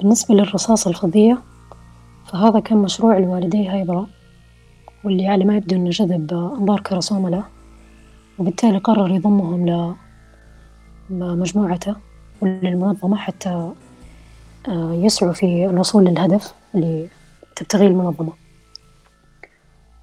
بالنسبة 0.00 0.34
للرصاصة 0.34 0.90
الفضية 0.90 1.38
فهذا 2.26 2.60
كان 2.60 2.78
مشروع 2.78 3.18
لوالدي 3.18 3.68
هايبرا 3.68 4.06
واللي 5.04 5.28
على 5.28 5.44
ما 5.44 5.56
يبدو 5.56 5.76
أنه 5.76 5.90
جذب 5.90 6.32
أنظار 6.32 6.80
كراسوما 6.80 7.28
له 7.28 7.44
وبالتالي 8.38 8.78
قرر 8.78 9.10
يضمهم 9.10 9.68
ل 9.68 9.94
مجموعته 11.10 11.96
وللمنظمة 12.40 13.16
حتى 13.16 13.72
يسعوا 15.04 15.32
في 15.32 15.66
الوصول 15.66 16.04
للهدف 16.04 16.54
اللي 16.74 17.08
تبتغيه 17.56 17.86
المنظمة. 17.86 18.32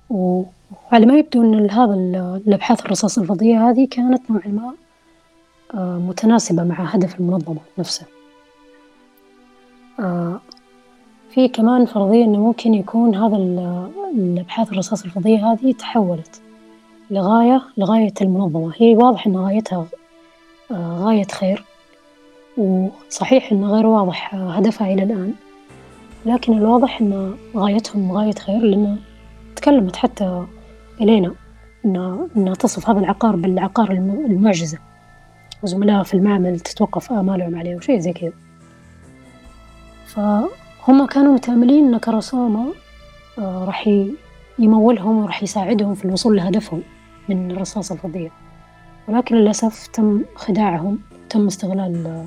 وعلى 0.09 1.05
ما 1.05 1.17
يبدو 1.17 1.41
أن 1.43 1.69
هذا 1.69 1.93
ال- 1.93 2.41
الأبحاث 2.47 2.85
الرصاص 2.85 3.17
الفضية 3.17 3.69
هذه 3.69 3.87
كانت 3.91 4.31
نوعا 4.31 4.47
ما 4.47 4.73
آه، 5.73 5.97
متناسبة 5.97 6.63
مع 6.63 6.75
هدف 6.75 7.19
المنظمة 7.19 7.59
نفسه. 7.77 8.05
آه، 9.99 10.39
في 11.29 11.47
كمان 11.47 11.85
فرضية 11.85 12.25
أنه 12.25 12.37
ممكن 12.39 12.73
يكون 12.73 13.15
هذا 13.15 13.35
ال- 13.35 13.91
الأبحاث 14.15 14.71
الرصاص 14.71 15.03
الفضية 15.03 15.51
هذه 15.51 15.71
تحولت 15.73 16.41
لغاية 17.11 17.61
لغاية 17.77 18.13
المنظمة. 18.21 18.73
هي 18.77 18.95
واضح 18.95 19.27
أن 19.27 19.37
غايتها 19.37 19.85
آه، 20.71 20.97
غاية 20.99 21.27
خير. 21.31 21.63
وصحيح 22.57 23.51
أنه 23.51 23.67
غير 23.67 23.85
واضح 23.85 24.35
هدفها 24.35 24.93
إلى 24.93 25.03
الآن 25.03 25.33
لكن 26.25 26.57
الواضح 26.57 27.01
أن 27.01 27.35
غايتهم 27.55 28.11
غاية 28.11 28.33
خير 28.33 28.57
لأن 28.61 28.97
تكلمت 29.55 29.95
حتى 29.95 30.45
إلينا 31.01 31.33
أنها 31.85 32.53
تصف 32.59 32.89
هذا 32.89 32.99
العقار 32.99 33.35
بالعقار 33.35 33.91
الم- 33.91 34.25
المعجزة. 34.25 34.77
وزملائها 35.63 36.03
في 36.03 36.13
المعمل 36.13 36.59
تتوقف 36.59 37.11
آمالهم 37.11 37.55
عليه 37.59 37.75
وشيء 37.75 37.99
زي 37.99 38.13
كذا. 38.13 38.31
فهم 40.05 41.05
كانوا 41.05 41.33
متأملين 41.33 41.93
أن 41.93 41.97
كراسوما 41.99 42.65
آه، 43.39 43.65
راح 43.65 43.89
يمولهم 44.59 45.17
وراح 45.23 45.43
يساعدهم 45.43 45.95
في 45.95 46.05
الوصول 46.05 46.37
لهدفهم 46.37 46.81
من 47.29 47.51
الرصاصة 47.51 47.95
الفضية. 47.95 48.29
ولكن 49.07 49.35
للأسف 49.35 49.87
تم 49.87 50.21
خداعهم 50.35 50.99
تم 51.29 51.47
استغلال 51.47 52.25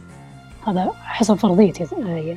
هذا 0.66 0.90
حسب 1.04 1.34
فرضيتي 1.34 1.86
يعني 1.98 2.36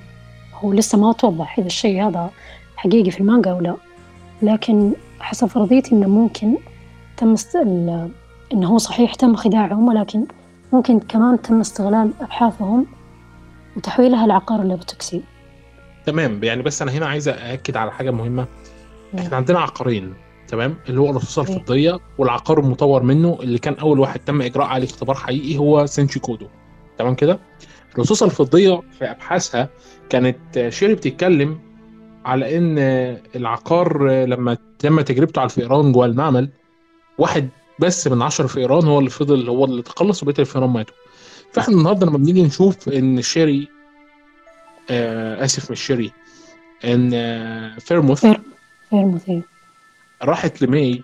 هو 0.54 0.74
لسه 0.74 0.98
ما 0.98 1.14
توضح 1.14 1.58
إذا 1.60 1.68
الشيء 1.68 2.08
هذا 2.08 2.30
حقيقي 2.76 3.12
في 3.12 3.20
المانجا 3.20 3.52
أو 3.52 3.60
لا. 3.62 3.76
لكن 4.42 4.92
حسب 5.20 5.48
فرضيتي 5.48 5.96
إنه 5.96 6.08
ممكن 6.08 6.58
تم 7.18 7.34
است... 7.34 7.56
ال- 7.56 8.10
إنه 8.54 8.68
هو 8.68 8.78
صحيح 8.78 9.14
تم 9.16 9.36
خداعهم 9.36 9.88
ولكن 9.88 10.26
ممكن 10.74 11.00
كمان 11.00 11.42
تم 11.42 11.60
استغلال 11.60 12.12
أبحاثهم 12.22 12.86
وتحويلها 13.78 14.28
لعقار 14.28 14.62
الأبوتوكسين 14.62 15.24
تمام. 16.06 16.44
يعني 16.44 16.62
بس 16.62 16.82
أنا 16.82 16.92
هنا 16.92 17.06
عايز 17.06 17.28
أأكد 17.28 17.78
على 17.78 17.92
حاجة 17.92 18.12
مهمة. 18.12 18.48
مم. 19.14 19.20
إحنا 19.20 19.38
عندنا 19.38 19.60
عقارين 19.60 20.14
تمام؟ 20.48 20.76
اللي 20.90 21.02
هو 21.02 21.10
الرصاصه. 21.10 21.56
الفضية 21.56 22.00
والعقار 22.18 22.60
المطور 22.60 23.04
منه 23.04 23.38
اللي 23.42 23.58
كان 23.60 23.74
أول 23.74 24.00
واحد 24.00 24.20
تم 24.20 24.42
إجراء 24.42 24.68
عليه 24.68 24.88
اختبار 24.88 25.16
حقيقي 25.16 25.58
هو 25.58 25.86
شينتشي 25.86 26.20
كودو. 26.20 26.48
تمام 26.98 27.16
كده؟ 27.16 27.40
الرصاصه 27.98 28.26
الفضيه 28.26 28.82
في 29.00 29.06
أبحاثها 29.12 29.70
كانت 30.10 30.70
شيري 30.70 30.96
بتتكلم 30.96 31.60
على 32.26 32.58
إن 32.58 32.76
آه، 32.80 33.22
العقار 33.36 34.10
لما 34.26 34.58
تم 34.80 35.02
تجربته 35.02 35.40
على 35.40 35.46
الفئران 35.50 35.92
جوه 35.92 36.06
المعمل 36.06 36.50
واحد 37.18 37.50
بس 37.80 38.08
من 38.08 38.22
عشر 38.22 38.48
فئران 38.48 38.86
هو 38.88 39.00
اللي 39.00 39.10
فضل 39.10 39.50
هو 39.50 39.66
اللي 39.66 39.82
تخلص 39.82 40.24
وبقيه 40.24 40.36
الفئران 40.40 40.70
ماتوا. 40.70 40.96
فإحنا 41.54 41.76
النهارده 41.76 42.06
لما 42.06 42.18
بنيجي 42.18 42.44
نشوف 42.44 42.90
إن 42.90 43.22
شيري 43.22 43.68
آه 44.90 45.46
آسف 45.46 45.72
مش 45.72 45.82
شيري 45.86 46.12
إن 46.86 47.12
آه 47.14 47.80
فيرموث 47.80 48.22
فير 48.22 48.42
غير 48.94 49.06
مثير 49.06 49.42
راحت 50.24 50.62
لماي 50.62 51.04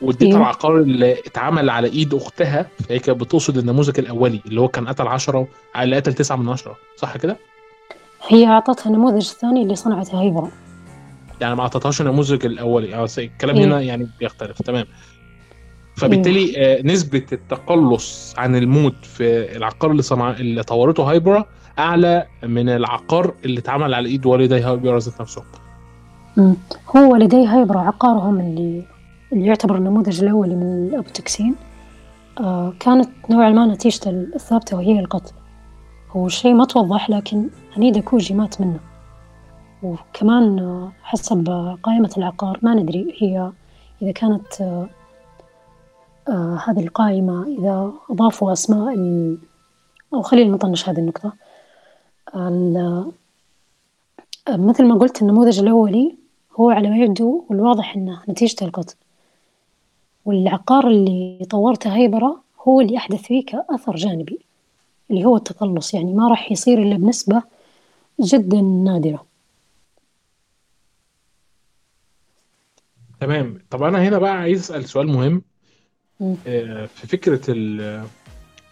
واديتها 0.00 0.26
أيوه. 0.26 0.38
العقار 0.38 0.78
اللي 0.78 1.12
اتعمل 1.12 1.70
على 1.70 1.88
إيد 1.88 2.14
أختها 2.14 2.66
فهي 2.88 2.98
كانت 2.98 3.20
بتقصد 3.20 3.58
النموذج 3.58 3.98
الأولي 3.98 4.40
اللي 4.46 4.60
هو 4.60 4.68
كان 4.68 4.88
قتل 4.88 5.06
10 5.06 5.48
اللي 5.76 5.96
قتل 5.96 6.14
9 6.14 6.36
من 6.36 6.48
10 6.48 6.76
صح 6.96 7.16
كده؟ 7.16 7.36
هي 8.28 8.46
أعطتها 8.46 8.90
النموذج 8.90 9.28
الثاني 9.30 9.62
اللي 9.62 9.74
صنعته 9.74 10.22
هيبرا 10.22 10.50
يعني 11.40 11.54
ما 11.54 11.62
أعطتهاش 11.62 12.00
النموذج 12.00 12.46
الأولي 12.46 13.02
بس 13.02 13.18
الكلام 13.18 13.56
إيه. 13.56 13.64
هنا 13.64 13.80
يعني 13.80 14.08
بيختلف 14.20 14.62
تمام 14.62 14.86
فبالتالي 15.96 16.54
آه 16.56 16.82
نسبة 16.82 17.26
التقلص 17.32 18.34
عن 18.38 18.56
الموت 18.56 19.04
في 19.04 19.56
العقار 19.56 19.90
اللي 19.90 20.02
صنع 20.02 20.30
اللي 20.30 20.62
طورته 20.62 21.10
هايبرا 21.10 21.44
أعلى 21.78 22.26
من 22.42 22.68
العقار 22.68 23.34
اللي 23.44 23.60
اتعمل 23.60 23.94
على 23.94 24.08
إيد 24.08 24.26
والدي 24.26 24.60
هايبرا 24.60 24.98
ذات 24.98 25.20
نفسهم. 25.20 25.44
هو 26.96 27.16
لديه 27.16 27.58
هيبرا 27.58 27.80
عقارهم 27.80 28.40
اللي 28.40 28.82
اللي 29.32 29.46
يعتبر 29.46 29.76
النموذج 29.76 30.22
الأولي 30.24 30.54
من 30.54 30.88
الأبوتكسين 30.88 31.54
آه 32.40 32.72
كانت 32.80 33.08
نوعا 33.30 33.50
ما 33.50 33.66
نتيجته 33.66 34.10
الثابتة 34.10 34.76
وهي 34.76 35.00
القتل. 35.00 35.32
هو 36.10 36.28
شيء 36.28 36.54
ما 36.54 36.64
توضح 36.64 37.10
لكن 37.10 37.48
هنيدا 37.76 38.00
كوجي 38.00 38.34
مات 38.34 38.60
منه. 38.60 38.80
وكمان 39.82 40.58
آه، 40.58 40.92
حسب 41.02 41.48
قائمة 41.82 42.14
العقار 42.16 42.58
ما 42.62 42.74
ندري 42.74 43.14
هي 43.18 43.52
إذا 44.02 44.12
كانت 44.12 44.60
آه، 46.28 46.60
هذه 46.66 46.80
القائمة 46.80 47.46
إذا 47.58 47.92
أضافوا 48.10 48.52
أسماء 48.52 48.94
ال... 48.94 49.38
أو 50.14 50.22
خلينا 50.22 50.54
نطنش 50.54 50.88
هذه 50.88 50.98
النقطة. 50.98 51.32
ال... 52.36 53.12
مثل 54.48 54.84
ما 54.86 54.94
قلت 54.94 55.22
النموذج 55.22 55.58
الأولي 55.58 56.16
هو 56.60 56.70
على 56.70 56.90
ما 56.90 56.96
يبدو 56.96 57.44
والواضح 57.50 57.96
أنه 57.96 58.22
نتيجة 58.28 58.64
القتل. 58.64 58.96
والعقار 60.28 60.88
اللي 60.88 61.46
طورته 61.50 61.96
هيبرة 61.96 62.40
هو 62.68 62.80
اللي 62.80 62.96
أحدث 62.96 63.22
فيه 63.22 63.44
كأثر 63.46 63.96
جانبي 63.96 64.38
اللي 65.10 65.24
هو 65.24 65.36
التقلص 65.36 65.94
يعني 65.94 66.12
ما 66.12 66.28
راح 66.28 66.52
يصير 66.52 66.82
إلا 66.82 66.96
بنسبة 66.96 67.42
جدا 68.20 68.60
نادرة. 68.60 69.24
تمام. 73.20 73.58
طب 73.70 73.82
أنا 73.82 74.02
هنا 74.08 74.18
بقى 74.18 74.32
عايز 74.38 74.60
أسأل 74.60 74.88
سؤال 74.88 75.06
مهم. 75.06 75.42
آه، 76.46 76.86
في 76.86 77.06
فكرة 77.06 77.40
ال 77.48 77.80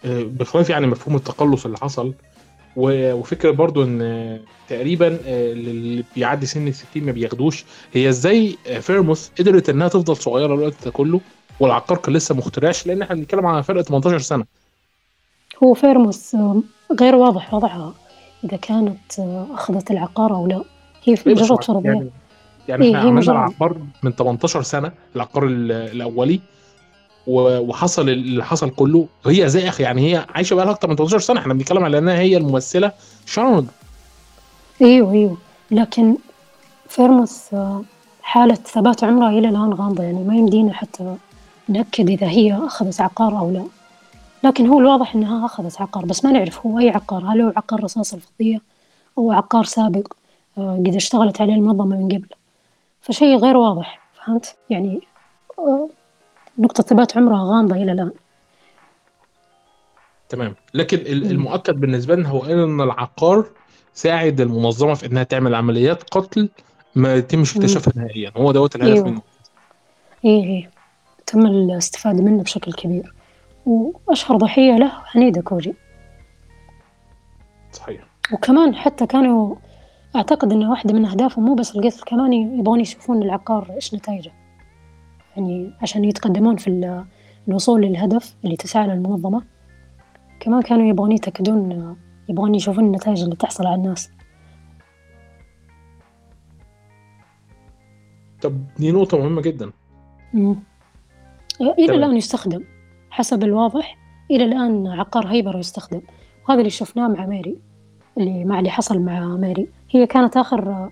آه، 0.05 0.23
بخلاف 0.23 0.71
يعني 0.71 0.87
مفهوم 0.87 1.17
التقلص 1.17 1.65
اللي 1.65 1.79
حصل 1.79 2.15
و- 2.77 3.13
وفكرة 3.13 3.51
برضو 3.51 3.83
إن 3.83 4.03
آه، 4.03 4.41
تقريبا 4.69 5.07
آه، 5.25 5.53
اللي 5.53 6.05
بيعدي 6.17 6.47
سن 6.47 6.69
ال 6.69 6.75
60 6.75 7.05
ما 7.05 7.13
بياخدوش 7.13 7.65
هي 7.93 8.09
إزاي 8.09 8.57
آه، 8.67 8.79
فيرموث 8.79 9.31
قدرت 9.39 9.69
إنها 9.69 9.89
تفضل 9.89 10.17
صغيرة 10.17 10.55
الوقت 10.55 10.85
ده 10.85 10.91
كله؟ 10.91 11.21
والعقار 11.61 11.99
كان 11.99 12.15
لسه 12.15 12.35
مخترعش 12.35 12.87
لأن 12.87 13.03
إحنا 13.03 13.15
بنتكلم 13.17 13.47
على 13.47 13.63
فرق 13.63 13.83
18 13.83 14.19
سنة. 14.19 14.45
هو 15.65 15.75
فيرموس 15.75 16.35
آه، 16.35 16.61
غير 17.01 17.15
واضح 17.17 17.55
وضعها 17.55 17.95
إذا 18.45 18.57
كانت 18.57 19.19
آه، 19.19 19.47
أخذت 19.55 19.91
العقار 19.91 20.35
أو 20.35 20.47
لا. 20.47 20.63
هي 21.05 21.17
في 21.17 21.27
إيه 21.31 21.35
مجرد 21.35 21.51
هو 21.51 21.57
فرضية 21.57 21.89
يعني 21.89 22.11
يعني. 22.69 22.85
إيه، 22.85 22.97
إحنا 22.97 23.09
عملنا 23.09 23.33
العقار 23.33 23.77
من 24.03 24.13
18 24.13 24.63
سنة 24.63 24.93
العقار 25.17 25.47
ال- 25.47 25.73
الأولي 25.73 26.41
وحصل 27.27 28.09
اللي 28.09 28.45
حصل 28.45 28.71
كله. 28.71 29.07
هي 29.27 29.49
زي 29.49 29.69
أخي 29.69 29.83
يعني 29.83 30.13
هي 30.13 30.27
عايشة 30.35 30.55
بقى 30.55 30.65
لها 30.65 30.73
أكتر 30.75 30.89
من 30.89 30.97
18 30.97 31.19
سنة. 31.19 31.41
إحنا 31.41 31.55
بنتكلم 31.55 31.85
على 31.85 31.99
إنها 31.99 32.19
هي 32.19 32.37
الممثلة 32.37 32.93
شارون 33.27 33.69
أيوه 34.83 35.13
أيوه. 35.13 35.37
لكن 35.71 36.17
فيرموس 36.89 37.55
آه، 37.55 37.83
حالة 38.23 38.55
ثبات 38.55 39.05
عمرها 39.05 39.31
إلى 39.31 39.49
الآن 39.49 39.73
غامضة 39.73 40.03
يعني 40.03 40.25
ما 40.25 40.35
يمدينا 40.37 40.73
حتى 40.73 41.17
نأكد 41.69 42.11
إذا 42.11 42.29
هي 42.29 42.55
أخذت 42.67 43.01
عقار 43.01 43.39
أو 43.39 43.51
لا. 43.51 43.65
لكن 44.45 44.67
هو 44.67 44.81
الواضح 44.81 45.15
إنها 45.15 45.47
أخذت 45.47 45.81
عقار 45.81 46.05
بس 46.05 46.25
ما 46.25 46.33
نعرف 46.33 46.67
هو 46.67 46.79
أي 46.79 46.91
عقار. 46.91 47.25
هل 47.25 47.41
هو 47.41 47.53
عقار 47.57 47.85
رصاص 47.85 48.15
الفضية؟ 48.15 48.61
أو 49.19 49.33
عقار 49.33 49.65
سابق 49.65 50.13
آه، 50.59 50.77
قد 50.87 50.95
اشتغلت 50.95 51.41
عليه 51.41 51.55
المنظمة 51.55 51.97
من 51.97 52.09
قبل. 52.09 52.29
فشيء 53.01 53.37
غير 53.37 53.57
واضح 53.57 54.01
فهمت؟ 54.15 54.57
يعني 54.71 55.01
آه، 55.59 55.89
نقطة 56.59 56.83
ثبات 56.83 57.17
عمرها 57.17 57.45
غامضة 57.45 57.77
إلى 57.77 57.93
الآن. 57.93 58.13
تمام. 60.29 60.55
لكن. 60.75 60.99
المؤكد 61.07 61.81
بالنسبة 61.81 62.15
لنا 62.15 62.29
هو 62.29 62.45
إن 62.45 62.81
العقار 62.81 63.47
ساعد 63.95 64.41
المنظمة 64.41 64.95
في 64.95 65.07
إنها 65.07 65.23
تعمل 65.23 65.55
عمليات 65.55 66.03
قتل 66.11 66.49
ما 66.95 67.15
يتمش. 67.15 67.57
اكتشافها 67.57 67.93
نهائيا. 67.97 68.33
هو 68.37 68.53
دوت 68.53 68.77
الهدف 68.77 68.95
أيوه. 68.95 69.09
منه. 69.09 69.23
إيه 70.25 70.45
إيه. 70.45 70.76
تم 71.27 71.47
الاستفادة 71.47 72.23
منه 72.23 72.43
بشكل 72.43 72.73
كبير. 72.73 73.15
وأشهر 73.67 74.37
ضحية 74.37 74.77
له 74.77 74.93
عنيدة 75.15 75.41
كوجي. 75.43 75.75
صحيح. 77.73 78.01
وكمان 78.33 78.75
حتى 78.75 79.07
كانوا 79.07 79.55
أعتقد 80.17 80.53
إن 80.53 80.65
واحدة 80.67 80.95
من 80.95 81.05
أهدافهم 81.05 81.45
مو 81.45 81.55
بس 81.55 81.77
القتل 81.77 82.03
كمان 82.07 82.33
يبغون 82.33 82.81
يشوفون 82.81 83.23
العقار 83.23 83.71
إيش 83.75 83.95
نتائجه 83.95 84.33
يعني 85.37 85.73
عشان 85.83 86.05
يتقدمون 86.05 86.57
في 86.57 86.69
ال- 86.69 87.05
الوصول 87.49 87.83
للهدف 87.83 88.35
اللي 88.45 88.57
تسعى 88.57 88.87
له 88.87 88.93
المنظمة. 88.93 89.43
كمان 90.41 90.63
كانوا 90.63 90.87
يبغون 90.87 91.13
يتأكدون 91.13 91.97
يبغون 92.29 92.55
يشوفون 92.55 92.85
النتائج 92.85 93.23
اللي 93.23 93.37
تحصل 93.37 93.67
على 93.67 93.75
الناس. 93.75 94.11
طب 98.43 98.65
دي 98.79 98.93
نقطة 98.93 99.19
مهمة 99.19 99.43
جدا. 99.43 99.71
مم. 100.35 100.57
إلى. 101.61 101.95
الآن 101.95 102.17
يستخدم 102.17 102.65
حسب 103.11 103.45
الواضح 103.45 103.99
إلى 104.31 104.45
الآن 104.45 104.87
عقار 104.87 105.27
هيبر 105.27 105.59
يستخدم. 105.59 106.01
وهذا 106.49 106.59
اللي 106.59 106.71
شفناه 106.71 107.09
مع 107.09 107.27
ماري 107.27 107.59
اللي 108.19 108.45
مع 108.45 108.59
اللي 108.59 108.71
حصل 108.71 109.01
مع 109.01 109.21
ماري 109.21 109.69
هي 109.91 110.07
كانت 110.07 110.37
آخر 110.37 110.91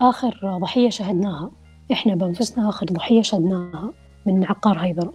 آخر 0.00 0.58
ضحية 0.58 0.90
شهدناها 0.90 1.50
إحنا 1.92 2.14
بأنفسنا 2.14 2.68
آخر 2.68 2.86
ضحية 2.86 3.22
شهدناها 3.22 3.92
من 4.26 4.44
عقار 4.44 4.78
هيبر 4.78 5.12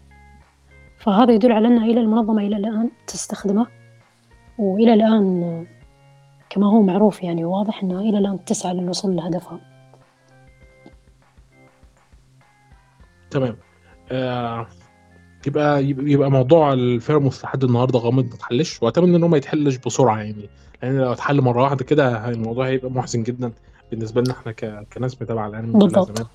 فهذا 0.98 1.34
يدل 1.34 1.52
على 1.52 1.68
أن 1.68 1.78
إلى 1.78 2.00
المنظمة 2.02 2.42
إلى 2.42 2.58
الآن 2.58 2.90
تستخدمه. 3.08 3.68
وإلى 4.58 4.94
الآن 4.94 5.66
كما 6.50 6.68
هو 6.68 6.82
معروف 6.82 7.24
يعني 7.24 7.46
واضح 7.46 7.84
أنها 7.84 8.02
إلى 8.02 8.18
الآن 8.18 8.46
تسعى 8.46 8.74
للوصول 8.74 9.16
لهدفها. 9.16 9.60
تمام. 13.32 13.58
آه 14.12 14.68
يبقى 15.48 15.84
يبقى 15.86 16.32
موضوع 16.32 16.74
الفيرموث 16.74 17.44
لحد 17.44 17.64
النهارده 17.64 18.00
غامض 18.00 18.24
ما 18.26 18.34
اتحلش 18.36 18.84
وأتمنى 18.84 19.16
إن 19.18 19.24
هو 19.24 19.30
ما 19.30 19.38
يتحلش 19.38 19.76
بسرعة 19.76 20.18
يعني. 20.18 20.50
لأن 20.84 20.98
لو 20.98 21.12
اتحل 21.14 21.42
مرة 21.42 21.64
واحدة 21.64 21.86
كده 21.86 22.30
الموضوع 22.30 22.68
هيبقى 22.68 22.92
محزن 22.92 23.24
جدا 23.24 23.52
بالنسبة 23.92 24.22
لنا 24.22 24.32
إحنا 24.32 24.52
ك... 24.52 24.88
كناس 24.94 25.22
متابعة 25.22 25.48
الأنمي 25.48 25.74
بالضبط. 25.80 26.28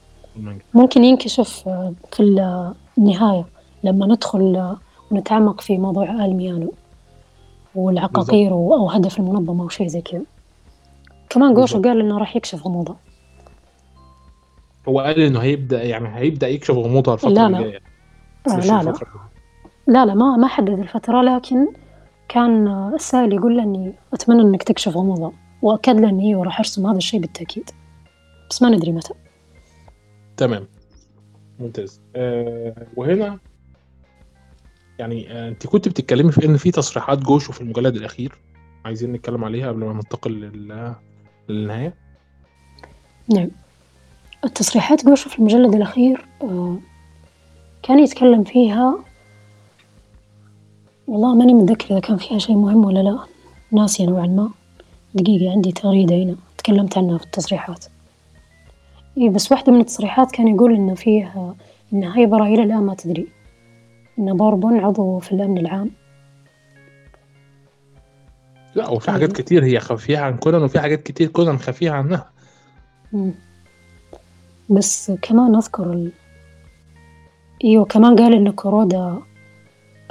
ممكن 0.75 1.05
ينكشف 1.05 1.63
آه، 1.69 1.93
في 2.13 2.21
ال- 2.23 2.75
النهاية 2.99 3.45
لما 3.85 4.07
ندخل 4.07 4.57
آه، 4.57 4.77
ونتعمق 5.11 5.61
في 5.61 5.79
موضوع 5.79 6.25
آل 6.25 6.37
ميانو 6.37 6.73
والعقاقير 7.75 8.53
و- 8.53 8.75
أو 8.75 8.91
هدف 8.91 9.19
المنظمة 9.19 9.65
أو 9.65 9.69
شيء 9.69 9.87
زي 9.87 10.01
كذا 10.01 10.23
كمان 11.31 11.55
جوشو. 11.55 11.83
قال 11.83 12.01
إنه 12.01 12.19
راح 12.19 12.37
يكشف 12.37 12.67
غموضه 12.67 12.97
هو 14.89 15.01
قال 15.01 15.21
إنه 15.21 15.41
هيبدا 15.41 15.83
يعني 15.83 16.17
هيبدأ 16.17 16.49
يكشف 16.49 16.75
غموضها 16.75 17.15
الفترة 17.15 17.31
لا، 17.31 17.49
لا. 17.49 17.81
آه 18.49 18.61
لا 18.61 18.83
لا. 18.83 18.95
لا 19.87 20.07
لا 20.07 20.15
ما 20.15 20.37
ما 20.37 20.47
حدد 20.47 20.79
الفترة 20.79 21.23
لكن 21.23 21.67
كان 22.29 22.69
السائل 22.95 23.33
يقول 23.33 23.57
له 23.57 23.63
إني 23.63 23.93
أتمنى 24.13 24.43
إنك 24.43 24.63
تكشف 24.63 24.97
غموضه 24.97 25.33
وأكد 25.63 26.01
له 26.01 26.21
أيوه 26.21 26.45
راح 26.45 26.59
أرسم 26.59 26.87
هذا 26.87 26.97
الشيء 26.97 27.21
بالتأكيد. 27.21 27.71
بس 28.51 28.63
ما 28.63 28.69
ندري 28.69 28.93
متى. 28.93 29.15
تمام. 30.37 30.67
ممتاز. 31.61 32.01
آه 32.17 32.87
وهنا 32.97 33.39
يعني 34.99 35.33
آه 35.33 35.49
أنت 35.49 35.67
كنت 35.67 35.89
بتتكلمي 35.89 36.33
في 36.33 36.45
إن 36.45 36.57
في 36.57 36.71
تصريحات 36.71 37.19
جوشو 37.19 37.53
في 37.53 37.61
المجلد 37.61 37.97
الأخير 37.97 38.39
عايزين 38.85 39.13
نتكلم 39.13 39.45
عليها 39.45 39.69
قبل 39.69 39.85
ما 39.85 39.93
ننتقل 39.93 40.31
لل... 40.33 40.95
للنهاية؟ 41.49 41.95
نعم. 43.35 43.51
التصريحات 44.45 45.07
جوشو 45.07 45.31
في 45.31 45.39
المجلد 45.39 45.75
الأخير 45.75 46.27
آه، 46.43 46.77
كان 47.83 47.99
يتكلم 47.99 48.45
فيها 48.45 48.99
والله 51.07 51.35
ماني 51.35 51.55
متذكرة 51.55 51.93
إذا 51.93 52.01
كان 52.01 52.17
فيها 52.17 52.39
شيء 52.39 52.57
مهم 52.57 52.85
ولا 52.85 53.01
لا. 53.01 53.19
ناسية 53.73 54.07
نوعا 54.07 54.27
ما. 54.27 54.51
دقيقة 55.15 55.53
عندي 55.53 55.73
تغريدة 55.73 56.17
هنا. 56.17 56.37
تكلمت 56.59 56.99
عنها 56.99 57.19
في 57.19 57.25
التصريحات. 57.25 57.85
إيه 59.19 59.31
بس 59.31 59.53
واحدة 59.53 59.73
من 59.73 59.81
التصريحات 59.81 60.33
كان 60.33 60.49
يقول 60.49 60.75
إنه 60.75 60.95
فيه 60.95 61.55
إن 61.93 62.05
هايبرا 62.05 62.47
إلى 62.47 62.63
الآن 62.63 62.83
ما 62.83 62.95
تدري. 62.95 63.29
إن 64.19 64.37
بوربون 64.37 64.81
عضو 64.81 65.19
في 65.19 65.33
الأمن 65.33 65.59
العام. 65.59 65.91
لا 68.75 68.89
وفي 68.89 69.11
حاجات 69.11 69.33
كتير 69.33 69.65
هي 69.65 69.81
خفية 69.81 70.19
عن 70.19 70.37
كونان 70.37 70.63
وفي 70.63 70.81
حاجات 70.81 71.03
كتير 71.03 71.29
كونان 71.29 71.59
خفية 71.59 71.91
عنها. 71.91 72.31
مم. 73.13 73.35
بس 74.69 75.11
كمان 75.11 75.55
أذكر 75.55 75.93
ال... 75.93 76.13
إيوه 77.65 77.85
كمان 77.85 78.17
قال 78.17 78.35
إن 78.35 78.51
كورودا 78.51 79.23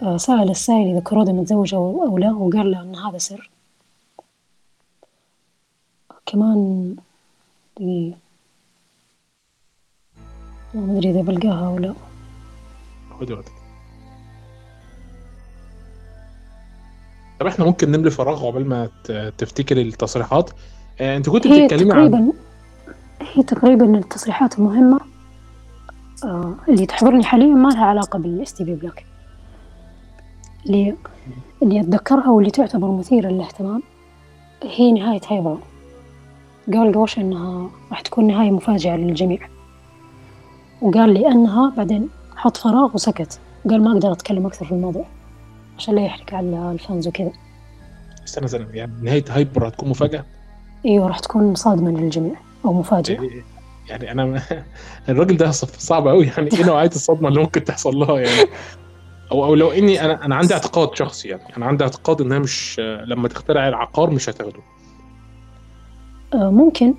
آه، 0.02 0.18
سأل 0.18 0.50
السائل 0.50 0.92
إذا 0.92 1.00
كورودا 1.00 1.32
متزوج 1.32 1.74
أو 1.74 2.06
أو 2.08 2.18
لا 2.18 2.32
وقال 2.32 2.72
له 2.72 2.82
إن 2.82 2.96
هذا 2.96 3.18
سر. 3.18 3.50
كمان 6.26 6.96
دقيقة 7.78 8.18
ما 10.74 10.98
أدري 10.98 11.12
إذا 11.12 11.22
بلقاها 11.22 11.68
أو 11.68 11.78
لا. 11.78 11.94
خدي 13.20 13.34
وقتك 13.34 13.52
طب 17.40 17.48
إحنا 17.48 17.66
ممكن 17.66 17.92
نملي 17.92 18.12
فراغ 18.12 18.46
عقبال 18.46 18.70
ما 18.70 18.90
تفتكري 19.38 19.82
التصريحات. 19.82 20.50
آه، 21.02 21.18
أنت 21.18 21.30
كنت 21.30 21.48
بتتكلمي 21.48 21.94
عن 21.94 22.34
هي 23.34 23.44
تقريبا 23.44 23.98
التصريحات 23.98 24.60
المهمة 24.60 25.00
آه 26.24 26.54
اللي 26.70 26.86
تحضرني 26.86 27.24
حاليا 27.24 27.54
ما 27.56 27.70
لها 27.70 27.86
علاقة 27.86 28.20
بال 28.20 28.54
STB 28.54 28.76
Black 28.76 29.06
اللي 30.66 30.96
اللي 31.64 31.80
أتذكرها 31.80 32.30
واللي 32.30 32.52
تعتبر 32.52 32.92
مثيرة 32.92 33.30
للاهتمام 33.30 33.84
هي 34.64 34.92
نهاية 34.92 35.22
هايبرا. 35.30 35.58
قال 36.74 36.92
جوشو 36.92 37.20
إنها 37.20 37.70
راح 37.92 38.02
تكون 38.02 38.28
نهاية 38.28 38.52
مفاجئة 38.52 38.96
للجميع. 38.96 39.48
وقال 40.82 41.14
لأنها 41.14 41.74
بعدين 41.78 42.10
حط 42.36 42.58
فراغ 42.58 42.94
وسكت. 42.94 43.40
قال 43.70 43.84
ما 43.84 43.92
أقدر 43.92 44.12
أتكلم 44.12 44.46
أكثر 44.46 44.66
في 44.66 44.72
الموضوع 44.72 45.06
عشان 45.78 45.96
لا 45.96 46.06
يحرق 46.06 46.34
على 46.34 46.72
ال 46.72 46.79
fans 46.79 47.08
وكذا. 47.08 47.32
استنى 48.26 48.46
استنى 48.46 48.78
يعني 48.78 48.92
نهاية 49.02 49.26
هايبرا 49.30 49.68
هتكون 49.68 49.90
مفاجأة؟ 49.90 50.26
أيوة 50.86 51.08
راح 51.08 51.20
تكون 51.20 51.56
صادمة 51.56 51.92
للجميع. 51.92 52.36
أو 52.66 52.74
مفاجئة. 52.74 53.30
يعني 53.90 54.12
أنا 54.12 54.42
الراجل 55.10 55.38
ده 55.38 55.52
صعب 55.52 56.08
قوي 56.08 56.26
يعني. 56.26 56.50
إيه 56.54 56.66
نوعية 56.66 56.88
الصدمة 56.88 57.28
اللي 57.30 57.40
ممكن 57.40 57.64
تحصل 57.64 57.96
لها 57.96 58.20
يعني؟ 58.20 58.50
أو 59.32 59.46
أو 59.46 59.56
لو 59.56 59.72
إني 59.72 60.06
أنا 60.06 60.26
أنا 60.26 60.36
عندي 60.36 60.54
اعتقاد 60.54 60.96
شخصي 60.96 61.28
يعني. 61.28 61.58
أنا 61.58 61.66
عندي 61.66 61.84
اعتقاد 61.84 62.22
انها 62.22 62.40
مش 62.40 62.80
لما 63.06 63.28
تخترع 63.28 63.68
العقار 63.68 64.10
مش 64.10 64.30
هتاخده. 64.30 64.60
آه، 66.34 66.50
ممكن. 66.52 66.94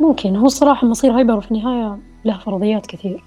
ممكن. 0.00 0.36
هو 0.36 0.46
الصراحة 0.46 0.86
مصير 0.86 1.12
هايبرا 1.12 1.40
في 1.40 1.50
النهاية 1.50 1.98
له 2.24 2.38
فرضيات 2.38 2.86
كثير. 2.86 3.24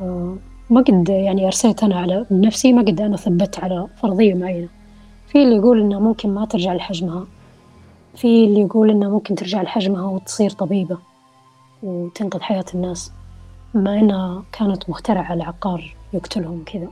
آه، 0.00 0.36
ما 0.70 0.80
قد 0.80 1.08
يعني 1.08 1.46
أرسيت 1.46 1.82
أنا 1.82 1.96
على 1.96 2.26
نفسي 2.30 2.72
ما 2.72 2.82
قد 2.82 3.00
أنا 3.00 3.16
ثبت 3.16 3.58
على 3.58 3.86
فرضية 4.02 4.34
معينة. 4.34 4.68
في 5.28 5.42
اللي 5.42 5.56
يقول 5.56 5.80
إنه 5.80 6.00
ممكن 6.00 6.34
ما 6.34 6.44
ترجع 6.46 6.72
لحجمها. 6.74 7.26
في 8.16 8.44
اللي 8.44 8.60
يقول 8.60 8.90
إنه 8.90 9.10
ممكن 9.10 9.34
ترجع 9.34 9.62
لحجمها 9.62 10.02
وتصير 10.04 10.50
طبيبة 10.50 10.98
وتنقذ 11.82 12.40
حياة 12.40 12.64
الناس 12.74 13.12
بما 13.74 13.98
إنها 13.98 14.42
كانت 14.52 14.90
مخترعة 14.90 15.34
لعقار 15.34 15.96
يقتلهم 16.12 16.64
كذا. 16.66 16.88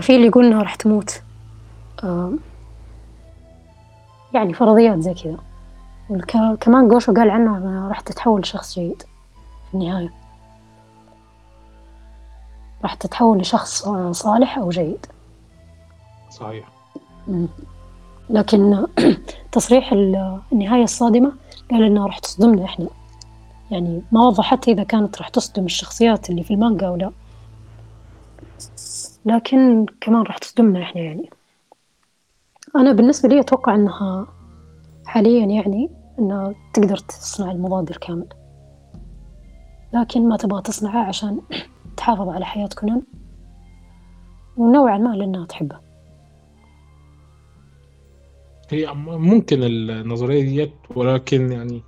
في 0.00 0.16
اللي 0.16 0.26
يقول 0.26 0.46
إنها 0.46 0.62
راح 0.62 0.74
تموت. 0.74 1.22
يعني 4.34 4.54
فرضيات 4.54 4.98
زي 4.98 5.14
كذا. 5.14 5.38
والك- 6.10 6.58
كمان 6.60 6.88
جوشو 6.88 7.14
قال 7.14 7.30
عنها 7.30 7.58
انها 7.58 7.88
راح 7.88 8.00
تتحول 8.00 8.40
لشخص 8.40 8.74
جيد 8.74 9.02
في 9.70 9.74
النهاية. 9.74 10.12
راح 12.82 12.94
تتحول 12.94 13.38
لشخص 13.38 13.86
آه، 13.88 14.12
صالح 14.12 14.58
أو 14.58 14.68
جيد. 14.68 15.06
صحيح. 16.30 16.68
لكن 18.30 18.86
تصريح 19.52 19.92
ال- 19.92 20.40
النهاية 20.52 20.82
الصادمة 20.84 21.32
قال 21.70 21.82
إنها 21.84 22.06
راح 22.06 22.18
تصدمنا 22.18 22.64
إحنا. 22.64 22.86
يعني 23.70 24.02
ما 24.12 24.20
وضح 24.26 24.44
حتى 24.44 24.72
إذا 24.72 24.82
كانت 24.82 25.18
راح 25.18 25.28
تصدم 25.28 25.64
الشخصيات 25.64 26.30
اللي 26.30 26.42
في 26.42 26.54
المانجا 26.54 26.86
أو 26.86 26.96
لا. 26.96 27.10
لكن 29.24 29.86
كمان 30.00 30.22
راح 30.22 30.38
تصدمنا 30.38 30.82
إحنا 30.82 31.00
يعني. 31.02 31.30
أنا 32.76 32.92
بالنسبة 32.92 33.28
لي 33.28 33.40
أتوقع 33.40 33.74
إنها 33.74 34.26
حاليا 35.06 35.46
يعني 35.46 35.90
إنها 36.18 36.54
تقدر 36.74 36.96
تصنع 36.96 37.50
المضاد 37.50 37.88
الكامل 37.90 38.26
لكن 39.92 40.28
ما 40.28 40.36
تبغى 40.36 40.62
تصنعه 40.62 41.04
عشان 41.08 41.40
تحافظ 41.96 42.28
على 42.28 42.44
حياة 42.44 42.68
كونان 42.80 43.02
ونوعا 44.56 44.98
ما 44.98 45.08
لأنها 45.16 45.46
تحبه. 45.46 45.85
هي 48.70 48.94
ممكن 49.06 49.62
النظرية 49.62 50.42
ديت 50.42 50.72
ولكن 50.96 51.52
يعني 51.52 51.82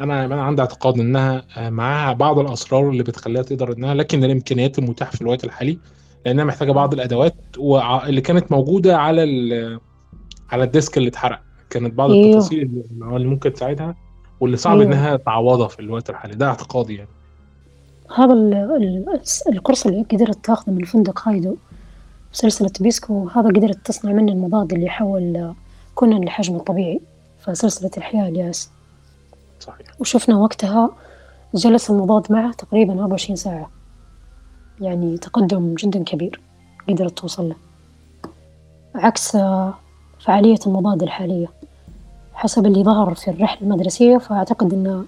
أنا 0.00 0.24
أنا 0.24 0.42
عندي 0.42 0.62
اعتقاد 0.62 0.98
إنها 1.00 1.44
آه، 1.56 1.70
معاها 1.70 2.12
بعض 2.12 2.38
الأسرار 2.38 2.90
اللي 2.90 3.02
بتخليها 3.02 3.42
تقدر 3.42 3.72
إنها 3.72 3.94
لكن 3.94 4.24
الإمكانيات 4.24 4.78
المتاحة 4.78 5.10
في 5.10 5.22
الوقت 5.22 5.44
الحالي 5.44 5.78
لأنها 6.26 6.44
محتاجة 6.44 6.72
بعض 6.72 6.94
الأدوات 6.94 7.34
وع- 7.58 8.06
اللي 8.06 8.20
كانت 8.20 8.52
موجودة 8.52 8.96
على 8.96 9.24
ال- 9.24 9.80
على 10.50 10.64
ال 10.64 10.71
disk 10.71 10.98
اللي 10.98 11.08
اتحرق. 11.08 11.40
كانت 11.70 11.94
بعض 11.94 12.10
أيوه. 12.10 12.26
التفاصيل 12.26 12.82
اللي 13.02 13.26
ممكن 13.28 13.52
تساعدها 13.52 13.94
واللي 14.40 14.56
صعب 14.56 14.78
أيوه. 14.80 14.92
إنها 14.92 15.16
تعوضها 15.16 15.68
في 15.68 15.80
الوقت 15.80 16.10
الحالي. 16.10 16.34
ده 16.34 16.46
اعتقادي 16.46 16.94
يعني. 16.94 17.08
هذا 18.16 18.32
ال- 18.32 18.54
ال- 18.54 19.20
القرص 19.52 19.86
اللي 19.86 20.02
قدرت 20.12 20.44
تاخذه 20.44 20.70
من 20.72 20.84
فندق 20.84 21.28
هايدو. 21.28 21.56
سلسلة 22.34 22.70
بيسكو 22.80 23.28
هذا 23.28 23.48
قدرت 23.48 23.86
تصنع 23.86 24.12
منه 24.12 24.32
المضاد 24.32 24.72
اللي 24.72 24.86
يحول 24.86 25.54
كونان 25.94 26.24
لحجمه 26.24 26.56
الطبيعي 26.56 27.00
في 27.38 27.54
سلسلة 27.54 27.90
الإحياء 27.96 28.28
اليائس 28.28 28.70
صحيح. 29.60 29.86
وشفنا 30.00 30.36
وقتها 30.36 30.90
جلس 31.54 31.90
المضاد 31.90 32.32
معه 32.32 32.52
تقريبا 32.52 32.92
24 32.92 33.36
ساعة. 33.36 33.70
يعني 34.80 35.18
تقدم 35.18 35.74
جدا 35.74 36.04
كبير 36.04 36.40
قدرت 36.88 37.18
توصل 37.18 37.48
له. 37.48 37.56
عكس 38.94 39.36
فعالية 40.20 40.58
المضاد 40.66 41.02
الحالية. 41.02 41.46
حسب 42.34 42.66
اللي 42.66 42.84
ظهر 42.84 43.14
في 43.14 43.30
الرحلة 43.30 43.60
المدرسية 43.62 44.18
فأعتقد 44.18 44.72
أنه 44.72 45.04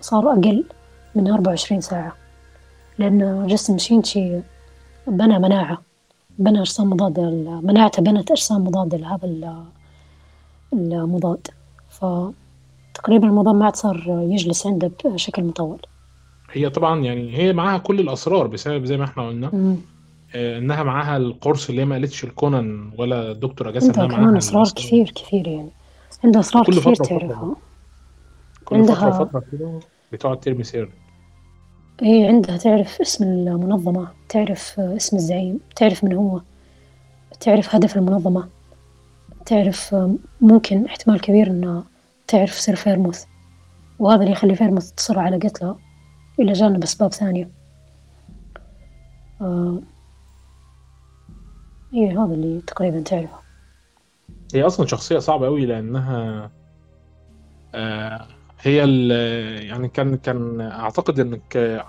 صار 0.00 0.32
أقل 0.32 0.64
من 1.14 1.30
24 1.30 1.80
ساعة. 1.80 2.12
لأن 2.98 3.46
جسم 3.46 3.78
شينشي 3.78 4.40
بنى 5.06 5.38
مناعة. 5.38 5.85
بنى 6.38 6.60
أجسام 6.60 6.90
مضادة 6.90 7.30
مناعته 7.60 8.02
بنت 8.02 8.30
أجسام 8.30 8.64
مضادة 8.64 8.96
لهذا 8.98 9.24
ال- 9.24 9.64
المضاد 10.72 11.46
فتقريبا 11.90 13.26
المضاد 13.26 13.54
ما 13.54 13.64
عاد 13.64 13.76
صار 13.76 14.04
يجلس 14.30 14.66
عنده 14.66 14.90
بشكل 15.04 15.44
مطول 15.44 15.78
هي 16.52 16.70
طبعا 16.70 17.00
يعني 17.00 17.36
هي 17.38 17.52
معاها 17.52 17.78
كل 17.78 18.00
الأسرار 18.00 18.46
بسبب 18.46 18.84
زي 18.84 18.96
ما 18.96 19.04
إحنا 19.04 19.28
قلنا 19.28 19.50
مم. 19.52 19.76
آه، 20.34 20.58
إنها 20.58 20.82
معاها 20.82 21.16
القرص 21.16 21.68
اللي 21.70 21.84
ما 21.84 21.94
قالتش 21.94 22.24
لكونان 22.24 22.90
ولا 22.98 23.32
دكتور 23.32 23.68
اجاسا 23.68 23.94
إنها 23.94 24.06
كمان 24.06 24.24
معاها 24.24 24.38
أسرار 24.38 24.62
الأسرار. 24.62 24.84
كثير 24.86 25.10
كثير 25.16 25.46
يعني 25.48 25.70
عندها 26.24 26.40
أسرار 26.40 26.64
كل 26.64 26.72
فترة. 26.72 26.94
تعرفها 26.94 27.54
كل 28.64 28.84
فترة 28.84 28.94
عندها- 28.94 29.20
وفترة 29.20 29.42
كده 29.52 29.80
بتقعد 30.12 30.40
ترمي 30.40 30.64
سر 30.64 30.88
هي 32.02 32.26
عندها 32.26 32.56
تعرف 32.56 33.00
اسم 33.00 33.24
المنظمة 33.24 34.08
تعرف 34.28 34.80
اسم 34.80 35.16
الزعيم 35.16 35.60
تعرف 35.76 36.04
من 36.04 36.12
هو 36.12 36.40
تعرف 37.40 37.74
هدف 37.74 37.96
المنظمة 37.96 38.48
تعرف 39.46 39.96
ممكن 40.40 40.84
احتمال 40.84 41.20
كبير 41.20 41.46
إنها 41.46 41.84
تعرف 42.26 42.54
سر 42.54 42.76
فيرموث. 42.76 43.24
وهذا 43.98 44.20
اللي 44.20 44.32
يخلي 44.32 44.54
فيرموث 44.54 44.92
تصر 44.92 45.18
على 45.18 45.36
قتلها 45.36 45.78
إلى 46.40 46.52
جانب 46.52 46.82
أسباب 46.82 47.12
ثانية. 47.12 47.50
آه 49.40 49.78
إيه 51.94 52.24
هذا 52.24 52.34
اللي 52.34 52.60
تقريبا 52.60 53.00
تعرفه. 53.00 53.38
هي 54.54 54.62
أصلا 54.66 54.86
شخصية 54.86 55.18
صعبة 55.18 55.46
قوي 55.46 55.66
لأنها 55.66 56.50
آه 57.74 58.28
هي 58.66 58.76
يعني 59.68 59.88
كان 59.88 60.16
كان 60.16 60.60
أعتقد 60.60 61.20
إنك 61.20 61.56
آه، 61.56 61.84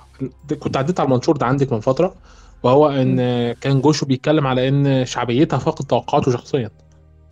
كنت 0.60 0.78
عديت 0.78 1.00
على 1.00 1.08
المنشور 1.08 1.38
ده 1.38 1.46
عندك 1.46 1.74
من 1.74 1.80
فترة 1.80 2.16
وهو 2.64 2.90
إن 2.90 3.18
كان 3.54 3.82
جوشو 3.82 4.06
بيتكلم 4.06 4.48
على 4.48 4.68
إن 4.68 5.06
شعبيتها 5.06 5.58
فاقت 5.58 5.82
توقعاته 5.82 6.32
شخصيا. 6.32 6.70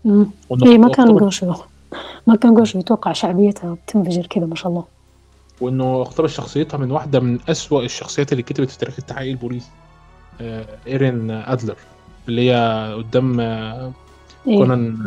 مم. 0.05 0.29
وإنه 0.49 0.71
إيه 0.71 0.77
ما 0.77 0.89
كان 0.89 1.15
جوشو 1.15 1.53
ما 2.27 2.35
كان 2.35 2.53
جوشو 2.53 2.79
يتوقع 2.79 3.13
شعبيتها 3.13 3.73
بتنفجر 3.73 4.27
كذا 4.27 4.45
ما 4.45 4.55
شاء 4.55 4.67
الله. 4.67 4.83
وإنه 5.61 6.01
اقتبس 6.01 6.29
شخصيتها 6.29 6.77
من 6.77 6.91
واحدة 6.91 7.19
من 7.19 7.39
أسوأ 7.49 7.83
الشخصيات 7.83 8.31
اللي 8.31 8.43
كتبت 8.43 8.69
في 8.69 8.77
تاريخ 8.77 8.95
التحقيق 8.99 9.31
البوليسي 9.31 9.69
آه، 10.41 10.65
إيرين 10.87 11.31
أدلر 11.31 11.77
اللي 12.27 12.51
هي 12.51 12.93
قدام 12.97 13.39
آه، 13.39 13.91
إيه. 14.47 14.57
كونان 14.57 14.97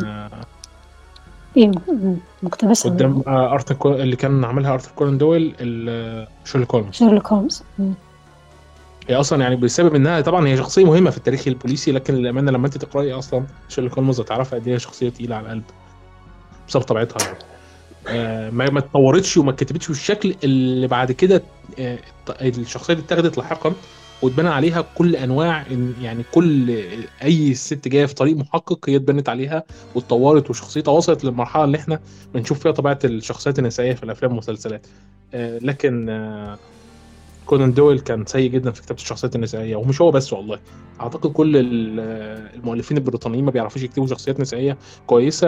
آه، 1.59 1.63
إيه 1.63 1.67
م- 1.95 2.17
مقتبسة 2.43 2.89
من 2.89 2.95
قدام 2.95 3.23
آه، 3.27 3.53
ارثر 3.53 3.75
كو- 3.75 3.93
اللي 3.93 4.15
كان 4.15 4.43
عاملها 4.43 4.73
ارثر 4.73 4.91
كونان 4.95 5.17
دويل 5.17 5.55
ال- 5.59 6.27
شيرلوك 6.45 6.75
هولمز 6.75 6.93
شيرلوك 6.93 7.27
هولمز. 7.27 7.63
هي 9.07 9.15
أصلا 9.15 9.41
يعني 9.43 9.55
بسبب 9.55 9.95
إنها 9.95 10.21
طبعا 10.21 10.47
هي 10.47 10.57
شخصية 10.57 10.85
مهمة 10.85 11.09
في 11.09 11.17
التاريخ 11.17 11.47
البوليسي 11.47 11.91
لكن 11.91 12.13
للامانه 12.13 12.51
لما 12.51 12.65
أنت 12.67 12.77
تقرأي 12.77 13.13
أصلا 13.13 13.43
شيرلوك 13.69 13.93
هولمز 13.93 14.19
هتعرفي 14.19 14.55
قد 14.55 14.67
إيه 14.67 14.77
شخصية 14.77 15.09
تقيلة 15.09 15.35
على 15.35 15.45
القلب 15.45 15.63
بسبب 16.67 16.83
طبيعتها 16.83 17.25
يعني. 17.27 17.39
آه، 18.07 18.49
ما 18.49 18.69
ما 18.69 18.79
اتطورتش 18.79 19.37
وما 19.37 19.51
اتكتبتش 19.51 19.87
بالشكل 19.87 20.35
اللي 20.43 20.87
بعد 20.87 21.11
كده 21.11 21.43
آه، 21.79 21.99
الشخصية 22.41 22.93
دي 22.93 23.01
اتاخدت 23.01 23.37
لاحقا 23.37 23.73
واتبنى 24.21 24.49
عليها 24.49 24.81
كل 24.95 25.15
أنواع 25.15 25.65
يعني 26.01 26.23
كل 26.31 26.77
أي 27.23 27.53
ست 27.53 27.87
جاية 27.87 28.05
في 28.05 28.13
طريق 28.15 28.37
محقق 28.37 28.89
هي 28.89 28.95
اتبنت 28.95 29.29
عليها 29.29 29.63
واتطورت 29.95 30.49
وشخصيتها 30.49 30.91
وصلت 30.91 31.23
للمرحلة 31.23 31.63
اللي 31.63 31.77
إحنا 31.77 31.99
بنشوف 32.33 32.59
فيها 32.59 32.71
طبيعة 32.71 32.99
الشخصيات 33.03 33.59
النسائية 33.59 33.93
في 33.93 34.03
الأفلام 34.03 34.31
والمسلسلات. 34.31 34.87
آه، 35.33 35.57
لكن 35.61 36.09
آه، 36.09 36.57
كونان 37.45 37.73
دويل 37.73 37.99
كان 37.99 38.25
سيء 38.25 38.51
جدا 38.51 38.71
في 38.71 38.81
كتابة 38.81 39.01
الشخصيات 39.01 39.35
النسائية 39.35 39.75
ومش 39.75 40.01
هو 40.01 40.11
بس 40.11 40.33
والله. 40.33 40.59
أعتقد 41.01 41.31
كل 41.31 41.57
ال- 41.57 41.99
المؤلفين 42.55 42.97
البريطانيين 42.97 43.45
ما 43.45 43.51
بيعرفوش 43.51 43.83
يكتبوا 43.83 44.07
شخصيات 44.07 44.39
نسائية 44.39 44.77
كويسة 45.07 45.47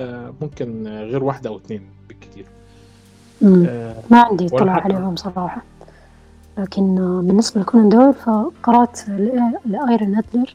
آه، 0.00 0.34
ممكن 0.40 0.86
غير 0.88 1.24
واحدة 1.24 1.50
أو 1.50 1.56
اتنين 1.56 1.82
بالكتير. 2.08 2.44
م. 3.40 3.64
آه، 3.68 3.96
ما 4.10 4.22
عندي 4.22 4.46
اطلاع 4.46 4.80
عليهم 4.84 5.16
صراحة. 5.16 5.62
لكن 6.58 6.98
آه، 6.98 7.20
بالنسبة 7.22 7.60
لكونان 7.60 7.88
دويل 7.88 8.14
فقرأت 8.14 9.08
ل- 9.08 9.52
لآيرين 9.66 10.16
أدلر 10.16 10.54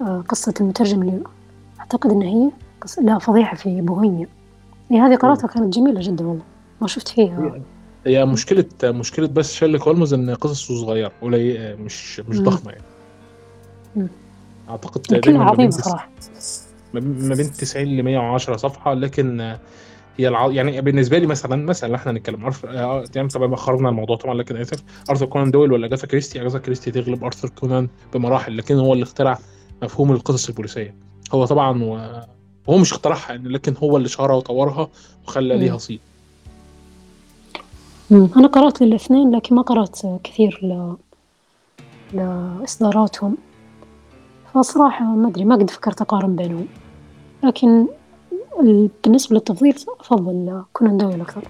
آه، 0.00 0.24
قصة 0.28 0.54
المترجم 0.60 1.02
اللي 1.02 1.20
أعتقد 1.80 2.10
إن 2.10 2.22
هي 2.22 2.50
قصة 2.80 3.02
لا 3.02 3.18
فضيحة 3.18 3.56
في 3.56 3.80
بوهيميا. 3.80 4.26
هي 4.90 5.00
هذه 5.00 5.16
قرأتها 5.16 5.46
كانت 5.48 5.74
جميلة 5.74 6.00
جدا 6.00 6.26
والله. 6.26 6.42
ما 6.80 6.86
شفت 6.88 7.08
فيها. 7.08 7.60
هي 8.06 8.24
مشكلة 8.24 8.64
مشكلة 8.84 9.28
بس 9.28 9.52
شيرلوك 9.52 9.82
هولمز 9.82 10.14
إن 10.14 10.34
قصصه 10.34 10.74
صغيرة 10.80 11.12
قليل 11.22 11.76
مش 11.82 12.20
مش 12.20 12.36
مم. 12.38 12.44
ضخمة 12.44 12.70
يعني. 12.72 12.84
مم. 13.96 14.08
بين 15.32 15.40
عظيمة 15.40 15.70
تس- 15.70 15.80
صراحة. 15.80 16.08
ما 16.94 17.00
بين 17.00 17.28
ما 17.28 17.34
بين 17.34 17.52
90 17.52 17.86
ل 17.88 18.02
110 18.02 18.56
صفحة 18.56 18.94
لكن 18.94 19.56
هي 20.18 20.28
الع... 20.28 20.46
يعني 20.50 20.80
بالنسبة 20.80 21.18
لي 21.18 21.26
مثلا 21.26 21.56
مثلا 21.56 21.96
إحنا 21.96 22.12
هنتكلم 22.12 22.44
عارف 22.44 22.66
آه، 22.66 23.04
يعني 23.14 23.28
طبعا 23.28 23.56
خرجنا 23.56 23.88
الموضوع 23.88 24.16
طبعا 24.16 24.34
لكن 24.34 24.56
اسف 24.56 24.82
أرثر 25.10 25.26
كونان 25.26 25.50
دويل 25.50 25.72
ولا 25.72 25.86
أجاثا 25.86 26.06
كريستي 26.06 26.40
أجاثا 26.40 26.58
كريستي 26.58 26.90
تغلب 26.90 27.24
أرثر 27.24 27.48
كونان 27.48 27.88
بمراحل 28.14 28.56
لكن 28.56 28.74
هو 28.74 28.92
اللي 28.92 29.02
اخترع 29.02 29.38
مفهوم 29.82 30.12
القصص 30.12 30.48
البوليسية 30.48 30.94
هو 31.32 31.44
طبعا 31.44 31.82
و... 31.82 31.98
هو 32.68 32.78
مش 32.78 32.92
اخترعها 32.92 33.30
يعني 33.30 33.48
لكن 33.48 33.74
هو 33.82 33.96
اللي 33.96 34.08
شهرها 34.08 34.36
وطورها 34.36 34.88
وخلى. 35.26 35.56
ليها 35.56 35.78
صيت 35.78 36.00
مم. 38.10 38.28
أنا 38.36 38.48
قرأت 38.48 38.82
للاثنين 38.82 39.36
لكن 39.36 39.54
ما 39.54 39.62
قرأت 39.62 40.00
كثير 40.24 40.60
ل... 40.62 40.96
لإصداراتهم 42.16 43.36
فصراحة 44.54 45.04
ما 45.04 45.28
أدري 45.28 45.44
ما 45.44 45.54
قد 45.54 45.70
فكرت 45.70 46.00
أقارن 46.00 46.36
بينهم 46.36 46.66
لكن 47.44 47.86
بالنسبة 49.04 49.36
للتفضيل 49.36 49.74
أفضل 50.00 50.62
كونان 50.72 50.96
دويل 50.96 51.20
أكثر. 51.20 51.42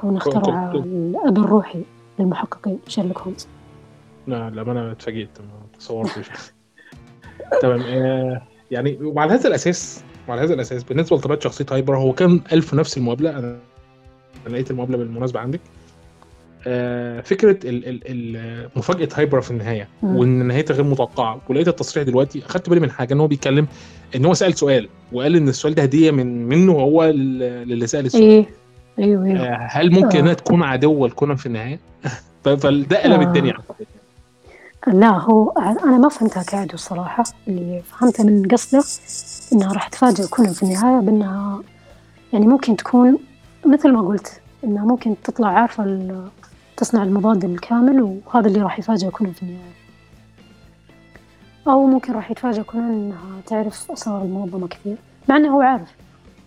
كونه 0.00 0.18
أخترع 0.18 0.72
الأب 0.72 1.38
الروحي 1.38 1.82
للمحققين 2.18 2.78
شيرلوك 2.88 3.18
هولمز. 3.18 3.48
لا 4.26 4.50
لا 4.50 4.62
أنا 4.62 4.92
اتفاجئت 4.92 5.40
ما 5.40 5.78
تصورتش 5.78 6.30
تمام 7.62 7.80
آه 7.80 8.42
يعني 8.70 8.98
وعلى 9.00 9.32
هذا 9.32 9.48
الأساس 9.48 10.04
وعلى 10.28 10.42
هذا 10.42 10.54
الأساس 10.54 10.84
بالنسبة 10.84 11.16
لطبيعة 11.16 11.40
شخصية 11.40 11.66
هايبرا 11.70 11.96
هو 11.96 12.12
كان 12.12 12.40
قال 12.52 12.63
في 12.63 12.74
نفس 12.74 12.98
المقابلة. 12.98 13.30
أنا 13.30 13.58
أنا 14.46 14.52
لقيت 14.52 14.70
المقابلة 14.70 14.96
بالمناسبة 14.96 15.40
عندك. 15.40 15.60
فكرة 17.22 17.58
ال 17.68 17.88
ال 17.88 18.00
ال 18.06 18.68
مفاجأة 18.76 19.08
هايبرا 19.14 19.40
في 19.40 19.50
النهاية. 19.50 19.88
وإن 20.02 20.28
نهايتها 20.46 20.74
غير 20.74 20.84
متوقعة 20.84 21.40
ولقيت 21.48 21.68
التصريح 21.68 22.06
دلوقتي 22.06 22.42
أخدت 22.46 22.68
بالي 22.68 22.80
من 22.80 22.90
حاجة 22.90 23.14
إن 23.14 23.20
هو 23.20 23.26
بيتكلم 23.26 23.66
إن 24.16 24.24
هو 24.24 24.34
سأل 24.34 24.54
سؤال 24.58 24.88
وقال 25.12 25.36
إن 25.36 25.48
السؤال 25.48 25.74
ده 25.74 25.82
هدية 25.82 26.10
من 26.10 26.48
منه 26.48 26.72
هو 26.72 27.04
لل- 27.04 27.68
للي 27.68 27.86
سأل 27.86 28.06
السؤال 28.06 28.22
إيه 28.22 28.46
أيوه 28.98 29.24
أيوه 29.26 29.40
آه 29.40 29.68
هل 29.70 29.92
ممكن 29.92 30.18
آه. 30.18 30.20
إنها 30.22 30.34
تكون 30.34 30.62
عدوه 30.62 31.08
لكونان 31.08 31.36
في 31.36 31.46
النهاية؟ 31.46 31.78
فده 32.44 32.58
قلب 33.02 33.20
آه. 33.20 33.22
الدنيا 33.22 33.54
لا 34.86 35.08
هو 35.10 35.50
أنا 35.84 35.98
ما 35.98 36.08
فهمتها 36.08 36.42
كعدو 36.42 36.74
الصراحة 36.74 37.24
اللي 37.48 37.82
فهمتها 37.90 38.24
من 38.24 38.48
قصده 38.48 38.84
إنها 39.52 39.72
راح 39.72 39.88
تفاجئ 39.88 40.26
كونان 40.28 40.52
في 40.52 40.62
النهاية 40.62 41.00
بإنها 41.00 41.62
يعني 42.32 42.46
ممكن 42.46 42.76
تكون 42.76 43.18
مثل 43.66 43.92
ما 43.92 44.00
قلت 44.00 44.40
إنها 44.64 44.84
ممكن 44.84 45.14
تطلع 45.24 45.48
عارفة 45.48 45.84
ال- 45.84 46.28
تصنع 46.80 47.02
المضاد 47.02 47.44
الكامل 47.44 48.02
وهذا 48.02 48.48
اللي 48.48 48.62
راح 48.62 48.78
يفاجئ 48.78 49.10
كونان 49.10 49.32
في 49.32 49.42
النهاية. 49.42 49.72
أو 51.68 51.86
ممكن 51.86 52.12
راح 52.12 52.30
يتفاجئ 52.30 52.62
كونان 52.62 52.92
إنها 52.92 53.40
تعرف 53.46 53.90
أسرار 53.90 54.22
المنظمة 54.22 54.68
كثير 54.68 54.96
مع 55.28 55.36
إنه 55.36 55.48
هو 55.56 55.60
عارف 55.60 55.94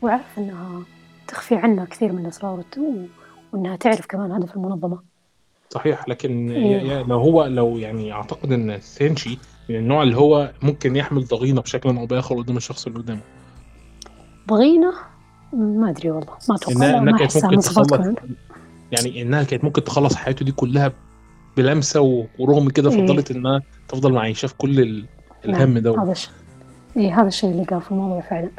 هو 0.04 0.08
عارف 0.08 0.38
إنها 0.38 0.82
تخفي 1.28 1.56
عنه 1.56 1.86
كثير 1.86 2.12
من 2.12 2.26
الأسرار 2.26 2.64
وإنها 3.54 3.76
تعرف 3.76 4.06
كمان 4.06 4.32
هدف 4.32 4.56
المنظمة. 4.56 5.00
صحيح 5.70 6.10
لكن 6.10 6.52
إيه. 6.52 7.04
لو 7.04 7.20
هو 7.20 7.46
لو 7.46 7.78
يعني 7.78 8.14
أعتقد 8.14 8.52
إن 8.52 8.80
سينشي 8.80 9.38
من 9.70 9.76
النوع 9.76 10.04
اللي 10.04 10.18
هو 10.18 10.52
ممكن 10.62 10.96
يحمل 10.96 11.26
ضغينة 11.26 11.62
بشكل 11.62 11.98
أو 11.98 12.06
بآخر 12.06 12.38
قدام 12.38 12.58
الشخص 12.58 12.88
اللي 12.88 13.00
قدامه. 13.00 13.22
ضغينة؟ 14.48 14.94
ما 15.54 15.90
أدري 15.90 16.12
والله 16.12 16.34
ما 16.50 16.56
أتوقع. 16.56 17.18
كانت 17.18 17.22
أحسها 17.22 17.50
ممكن 17.50 17.84
كونان 17.84 18.16
يعني 18.94 19.22
إنها 19.22 19.44
كانت 19.44 19.64
ممكن 19.64 19.84
تخلص 19.84 20.16
حياته 20.16 20.46
دي 20.46 20.52
كلها 20.52 20.92
بلمسة 21.58 22.26
ورغم 22.40 22.70
كده 22.70 22.92
إيه. 22.92 23.06
فضلت 23.08 23.32
إنها 23.32 23.62
تفضل 23.88 24.14
معيشة 24.14 24.48
في 24.48 24.54
كل 24.58 24.80
ال- 24.80 25.06
الهم 25.46 25.78
ده. 25.78 26.04
هذا 26.04 26.12
الشيء. 26.12 26.32
إيه 26.98 27.20
هذا 27.22 27.28
الشيء 27.28 27.52
اللي 27.52 27.64
قال 27.64 27.82
في 27.82 27.92
الموضوع 27.92 28.22
فعلا. 28.22 28.50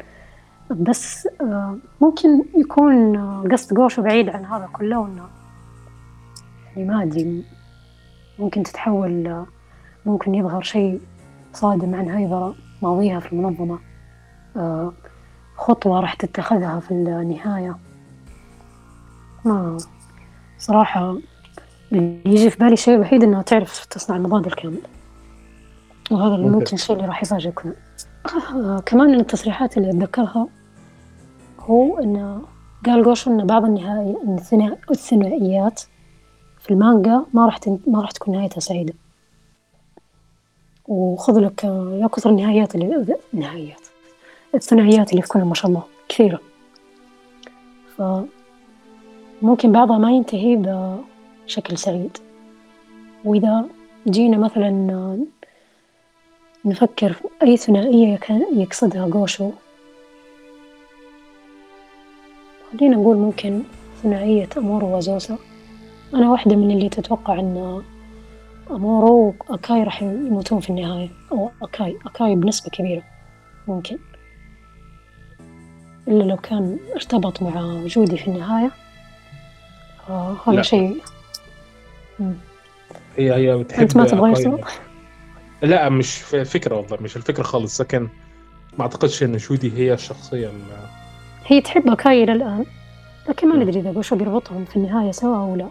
بس 0.71 1.27
آه، 1.41 1.77
ممكن 2.01 2.43
يكون 2.57 3.15
آه، 3.15 3.43
قصد 3.51 3.73
جوشو 3.73 4.01
بعيد 4.01 4.29
عن 4.29 4.45
هذا 4.45 4.69
كله 4.73 4.99
وإنه 4.99 5.23
يعني 6.75 6.87
ما 6.89 7.03
أدري 7.03 7.43
ممكن 8.39 8.63
تتحول 8.63 9.27
آه، 9.27 9.45
ممكن 10.05 10.35
يظهر 10.35 10.61
شيء 10.61 10.99
صادم 11.53 11.95
عن 11.95 12.09
هيبرة 12.09 12.55
ماضيها 12.81 13.19
في 13.19 13.33
المنظمة. 13.33 13.79
آه، 14.57 14.93
خطوة 15.57 15.99
راح 15.99 16.13
تتخذها 16.13 16.79
في 16.79 16.91
النهاية. 16.91 17.77
ما 19.45 19.77
صراحة 20.59 21.17
يجي 21.91 22.49
في 22.49 22.57
بالي 22.59 22.73
الشيء 22.73 22.95
الوحيد 22.95 23.23
إنها 23.23 23.41
تعرف 23.41 23.85
تصنع 23.85 24.15
المضاد 24.17 24.45
الكامل. 24.45 24.81
وهذا 26.11 26.35
اللي 26.35 26.49
ممكن. 26.49 26.73
الشيء 26.75 26.95
اللي 26.95 27.07
راح 27.07 27.21
كونان 27.51 27.75
آه، 28.55 28.79
كمان 28.85 29.07
من 29.11 29.19
التصريحات 29.19 29.77
اللي 29.77 29.89
أتذكرها 29.89 30.47
هو 31.59 31.99
إنه 31.99 32.41
قال 32.85 33.03
جوشو 33.03 33.31
إن 33.31 33.45
بعض 33.47 33.65
الثنا- 34.27 34.77
الثنائيات 34.91 35.81
في 36.59 36.71
المانجا 36.71 37.25
ما 37.33 37.45
راح 37.45 37.57
تن... 37.57 37.79
ما 37.87 38.01
راح 38.01 38.11
تكون 38.11 38.35
نهايتها 38.35 38.59
سعيدة. 38.59 38.93
وخذ 40.87 41.39
لك 41.39 41.65
آه، 41.65 41.97
يا 42.01 42.07
كثر 42.07 42.29
النهايات 42.29 42.75
اللي 42.75 42.87
النهايات 43.33 43.81
الثنائيات 44.55 45.11
اللي 45.11 45.21
في 45.21 45.27
كونان 45.27 45.47
ما 45.47 45.53
شاء 45.53 45.67
الله 45.67 45.83
كثيرة. 46.09 46.39
ف 47.97 48.01
ممكن 49.45 49.71
بعضها 49.71 49.97
ما 49.97 50.11
ينتهي 50.11 50.55
بشكل 51.45 51.77
سعيد. 51.77 52.17
وإذا 53.25 53.65
جينا 54.07 54.37
مثلا 54.37 54.69
نفكر 56.65 57.13
في 57.13 57.23
أي 57.43 57.57
ثنائية 57.57 58.19
يقصدها 58.53 59.07
جوشو. 59.07 59.51
خلينا 62.71 62.95
نقول 62.95 63.17
ممكن 63.17 63.63
ثنائية 64.03 64.49
أمورو 64.57 64.97
وزوسا 64.97 65.37
أنا 66.13 66.31
واحدة 66.31 66.55
من 66.55 66.71
اللي 66.71 66.89
تتوقع 66.89 67.39
أن 67.39 67.83
أمورو 68.71 69.33
وأكاي 69.49 69.83
راح 69.83 70.01
يموتون 70.03 70.59
في 70.59 70.69
النهاية. 70.69 71.09
أو 71.31 71.49
أكاي 71.61 71.97
أكاي 72.05 72.35
بنسبة 72.35 72.69
كبيرة 72.69 73.03
ممكن. 73.67 73.97
إلا 76.07 76.23
لو 76.23 76.37
كان 76.37 76.77
ارتبط 76.95 77.41
مع 77.41 77.83
جودي 77.85 78.17
في 78.17 78.27
النهاية. 78.27 78.71
فهذا 80.07 80.55
لا. 80.55 80.61
شيء. 80.61 81.01
هي 83.17 83.33
هي 83.35 83.57
بتحب 83.57 83.81
أنت 83.81 83.97
ما 83.97 84.05
تبغى؟ 84.05 84.61
لا 85.61 85.89
مش 85.89 86.17
فكرة 86.21 86.75
والله 86.75 86.97
مش 87.01 87.15
الفكرة 87.17 87.43
خالص 87.43 87.81
لكن 87.81 88.01
ما 88.77 88.81
أعتقدش 88.81 89.23
إن 89.23 89.39
شودي 89.39 89.73
هي 89.77 89.93
الشخصيه 89.93 90.47
ال- 90.47 90.53
هي 91.45 91.61
تحب 91.61 91.93
كاي 91.93 92.23
إلى 92.23 92.31
الآن 92.31 92.65
لكن 93.29 93.49
ما 93.49 93.55
ندري 93.55 93.79
إذا 93.79 93.91
جوشو 93.91 94.15
بيربطهم 94.15 94.65
في 94.65 94.75
النهاية 94.75 95.11
سوا 95.11 95.37
أو 95.37 95.55
لا. 95.55 95.67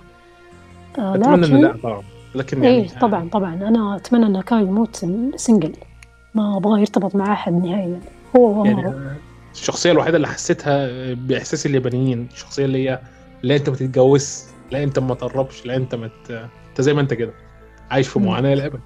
آه 0.98 1.14
أتمنى 1.14 1.46
إن 1.46 1.60
لا 1.60 1.76
طبعا. 1.82 2.02
لكن 2.34 2.64
يعني 2.64 2.76
إيه 2.76 2.88
طبعا 2.98 3.28
طبعا. 3.32 3.54
أنا 3.54 3.96
أتمنى 3.96 4.26
إن 4.26 4.40
أكاي 4.40 4.60
يموت 4.60 4.96
single 5.36 5.72
ما 6.34 6.56
أبغاه 6.56 6.78
يرتبط 6.78 7.14
مع 7.14 7.32
أحد 7.32 7.52
نهائيا. 7.52 8.00
هو 8.36 8.60
وأمورو 8.60 8.80
يعني 8.90 9.16
الشخصية 9.52 9.92
الوحيدة 9.92 10.16
اللي 10.16 10.28
حسيتها 10.28 10.88
بإحساس 11.14 11.66
اليابانيين 11.66 12.28
الشخصية 12.32 12.64
اللي 12.64 12.90
هي 12.90 13.00
لا 13.44 13.56
أنت 13.56 13.70
ما 13.70 13.76
تتجوز 13.76 14.44
لا 14.70 14.82
أنت 14.82 14.98
ما 14.98 15.14
تقربش 15.14 15.66
لا 15.66 15.76
أنت 15.76 15.94
ما 15.94 16.10
أنت 16.70 16.80
زي 16.80 16.94
ما 16.94 17.00
أنت 17.00 17.14
كده 17.14 17.34
عايش 17.90 18.08
في 18.08 18.18
معاناة 18.18 18.54
للأبد 18.54 18.80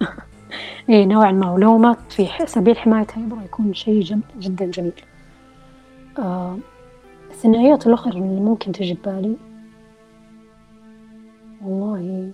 إيه 0.88 1.04
نوعا 1.04 1.32
ما. 1.32 1.50
ولو 1.50 1.94
في 2.10 2.28
سبيل 2.46 2.78
حماية 2.78 3.06
هايبرا 3.16 3.36
يكون 3.44 3.74
شيء 3.74 4.00
جم... 4.00 4.20
جدا 4.38 4.66
جميل. 4.66 4.92
آه 6.18 6.58
الثنائيات 7.30 7.86
الأخرى 7.86 8.12
اللي 8.12 8.40
ممكن 8.40 8.72
تجي 8.72 8.94
ببالي 8.94 9.36
والله. 11.62 12.32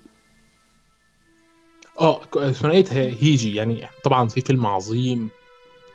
آه 2.01 2.21
ثنائية 2.53 2.85
هيجي 2.93 3.55
يعني 3.55 3.87
طبعا 4.05 4.29
في 4.29 4.41
فيلم 4.41 4.67
عظيم 4.67 5.29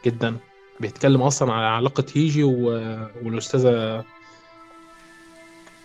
جدا 0.06 0.38
بيتكلم 0.80 1.22
أصلا 1.22 1.54
على 1.54 1.66
علاقة 1.66 2.06
هيجي 2.16 2.44
و... 2.44 2.66
والأستاذة 3.24 4.04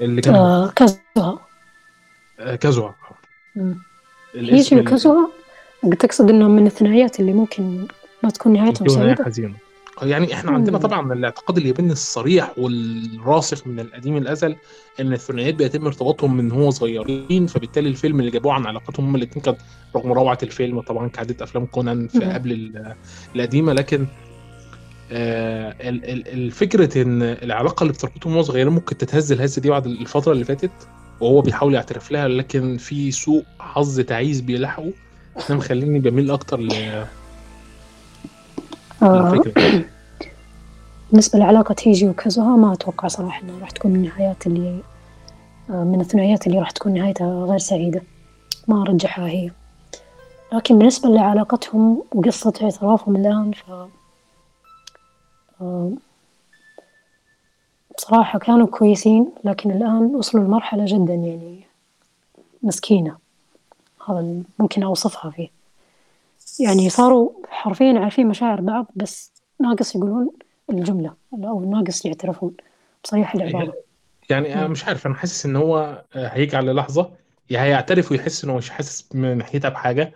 اللي 0.00 0.20
كان 0.20 0.34
آه 0.34 0.70
كازوها. 0.70 1.38
آه 2.40 2.54
كازوها. 2.54 2.94
هيجي 4.34 4.80
وكازوها 4.80 5.28
تقصد 5.98 6.30
انه 6.30 6.48
من 6.48 6.66
الثنائيات 6.66 7.20
اللي 7.20 7.32
ممكن 7.32 7.86
ما 8.22 8.30
تكون 8.30 8.52
نهايتهم 8.52 8.88
سعيدة؟ 8.88 9.24
حزينة. 9.24 9.54
يعني 10.02 10.34
إحنا 10.34 10.50
عندنا 10.50 10.78
طبعا 10.78 11.12
الاعتقاد 11.12 11.56
الياباني 11.56 11.92
الصريح 11.92 12.52
والراسخ 12.58 13.66
من 13.66 13.80
القديم 13.80 14.16
الازل 14.16 14.56
إن 15.00 15.12
الثنائيات 15.12 15.54
بيتم 15.54 15.86
ارتباطهم 15.86 16.36
من 16.36 16.52
هو 16.52 16.70
صغيرين 16.70 17.46
فبالتالي 17.46 17.88
الفيلم 17.88 18.20
اللي 18.20 18.30
جابوه 18.30 18.52
عن 18.52 18.66
علاقتهم 18.66 19.06
هم 19.06 19.16
الاثنين 19.16 19.44
كان 19.44 19.54
رغم 19.96 20.12
روعة 20.12 20.38
الفيلم 20.42 20.80
طبعا 20.80 21.08
كعاده 21.08 21.44
أفلام 21.44 21.66
كونان 21.66 22.08
في 22.08 22.24
قبل 22.24 22.72
القديمة 23.34 23.72
لكن 23.72 24.06
الفكرة 25.10 27.02
إن 27.02 27.22
العلاقة 27.22 27.82
اللي 27.82 27.92
بتربطهم 27.92 28.32
وهو 28.32 28.42
صغيرين 28.42 28.72
ممكن 28.72 28.98
تتهز 28.98 29.32
الهزه 29.32 29.62
دي 29.62 29.70
بعد 29.70 29.86
الفترة 29.86 30.32
اللي 30.32 30.44
فاتت 30.44 30.70
وهو 31.20 31.40
بيحاول 31.40 31.74
يعترف 31.74 32.10
لها 32.10 32.28
لكن 32.28 32.76
في 32.76 33.10
سوء 33.10 33.44
حظ 33.58 34.00
تعيس 34.00 34.40
بيلحقه 34.40 34.92
ده 35.48 35.54
مخليني 35.54 35.98
بميل 35.98 36.30
أكتر 36.30 36.60
ل 36.60 36.72
آه. 39.02 39.42
بالنسبة 41.10 41.38
لعلاقة 41.38 41.76
هيجي 41.82 42.08
وكازوها 42.08 42.56
ما 42.56 42.72
أتوقع 42.72 43.08
صراحة 43.08 43.42
إنها 43.42 43.58
راح 43.60 43.70
تكون 43.70 43.90
من 43.90 43.96
النهايات 43.96 44.46
اللي 44.46 44.78
آه، 45.70 45.84
من 45.84 46.00
الثنائيات 46.00 46.46
اللي 46.46 46.58
راح 46.58 46.70
تكون 46.70 46.94
نهايتها 46.94 47.44
غير 47.46 47.58
سعيدة. 47.58 48.02
ما 48.68 48.82
أرجحها 48.82 49.26
هي. 49.28 49.50
لكن 50.52 50.78
بالنسبة 50.78 51.08
لعلاقتهم 51.08 52.02
وقصة 52.14 52.52
اعترافهم 52.62 53.16
الآن 53.16 53.52
ف 53.52 53.70
آه، 53.70 53.88
بصراحة 57.96 58.38
كانوا 58.38 58.66
كويسين 58.66 59.28
لكن 59.44 59.70
الآن 59.70 60.14
وصلوا 60.14 60.44
لمرحلة 60.44 60.84
جدا 60.84 61.14
يعني 61.14 61.60
مسكينة. 62.62 63.16
هذا 64.08 64.42
ممكن 64.58 64.82
أوصفها 64.82 65.30
فيه. 65.30 65.48
يعني 66.60 66.90
صاروا 66.90 67.30
حرفيا 67.48 67.98
عارفين 67.98 68.26
مشاعر 68.26 68.60
بعض 68.60 68.86
بس 68.96 69.32
ناقص 69.60 69.94
يقولون 69.94 70.30
الجملة 70.70 71.14
أو 71.32 71.70
ناقص 71.70 72.04
يعترفون. 72.04 72.54
بصريح 73.04 73.34
العبارة 73.34 73.74
يعني 74.30 74.54
أنا 74.54 74.68
مش 74.68 74.84
عارف 74.84 75.06
أنا 75.06 75.14
حاسس 75.14 75.46
إن 75.46 75.56
هو 75.56 76.04
هيجي 76.12 76.56
على 76.56 76.72
لحظة 76.72 77.10
يا 77.50 77.62
هيعترف 77.62 78.12
ويحس 78.12 78.44
إنه 78.44 78.56
مش 78.56 78.70
حاسس 78.70 79.14
من 79.14 79.38
ناحيتها 79.38 79.68
بحاجة 79.68 80.12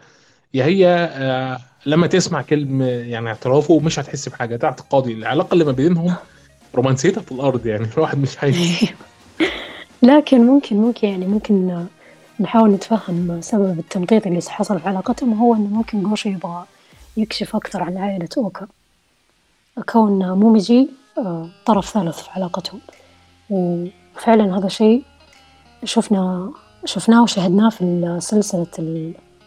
يا 0.54 0.64
هي 0.64 0.86
آه، 1.12 1.58
لما 1.86 2.06
تسمع 2.06 2.42
كلمه 2.42 2.86
يعني 2.86 3.28
اعترافه 3.28 3.78
مش 3.78 3.98
هتحس 3.98 4.28
بحاجة 4.28 4.56
ده 4.56 4.68
اعتقادي 4.68 5.12
العلاقه 5.12 5.52
اللي 5.52 5.64
ما 5.64 5.72
بينهم 5.72 6.14
رومانسيتها 6.74 7.20
في 7.20 7.32
الأرض 7.32 7.66
يعني 7.66 7.86
الواحد 7.96 8.18
مش 8.18 8.38
عايز. 8.38 8.56
لكن 10.02 10.46
ممكن 10.46 10.76
ممكن 10.76 11.08
يعني 11.08 11.26
ممكن 11.26 11.86
نحاول 12.40 12.70
نتفهم 12.70 13.40
سبب 13.40 13.78
التمطيط 13.78 14.26
اللي 14.26 14.40
حصل 14.48 14.80
في 14.80 14.88
علاقتهم 14.88 15.32
هو 15.32 15.54
إنه 15.54 15.66
ممكن 15.66 16.02
جوشي 16.02 16.28
يبغى 16.28 16.64
يكشف 17.16 17.56
أكثر 17.56 17.82
عن 17.82 17.98
عائلة 17.98 18.28
أوكا. 18.36 18.66
كون 19.88 20.32
موميجي 20.32 20.88
آه، 21.18 21.48
طرف 21.66 21.90
ثالث 21.90 22.18
في 22.22 22.30
علاقتهم. 22.30 22.80
وفعلا 23.50 24.58
هذا 24.58 24.68
شيء 24.68 25.04
شفنا 25.84 26.52
شفناه 26.84 27.22
وشهدناه 27.22 27.70
في 27.70 28.16
سلسلة 28.20 28.66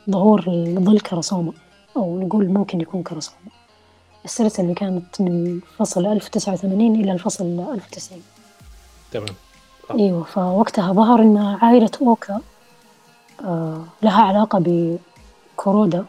ظهور 0.09 0.43
الظل 0.47 0.99
كراسوما 0.99 1.51
أو 1.97 2.19
نقول 2.19 2.47
ممكن 2.49 2.81
يكون 2.81 3.03
كراسوما 3.03 3.37
السلسلة 4.25 4.63
اللي 4.65 4.75
كانت 4.75 5.21
من 5.21 5.59
فصل 5.77 6.05
1089 6.05 6.95
إلى 6.95 7.11
الفصل 7.11 7.43
1090 7.45 8.21
تمام. 9.11 9.25
أيوة 9.91 10.23
فوقتها 10.23 10.93
ظهر 10.93 11.21
إن 11.21 11.37
عائلة 11.37 11.91
أوكا 12.01 12.41
آه 13.43 13.83
لها 14.03 14.21
علاقة 14.21 14.63
بكورودا 15.55 16.05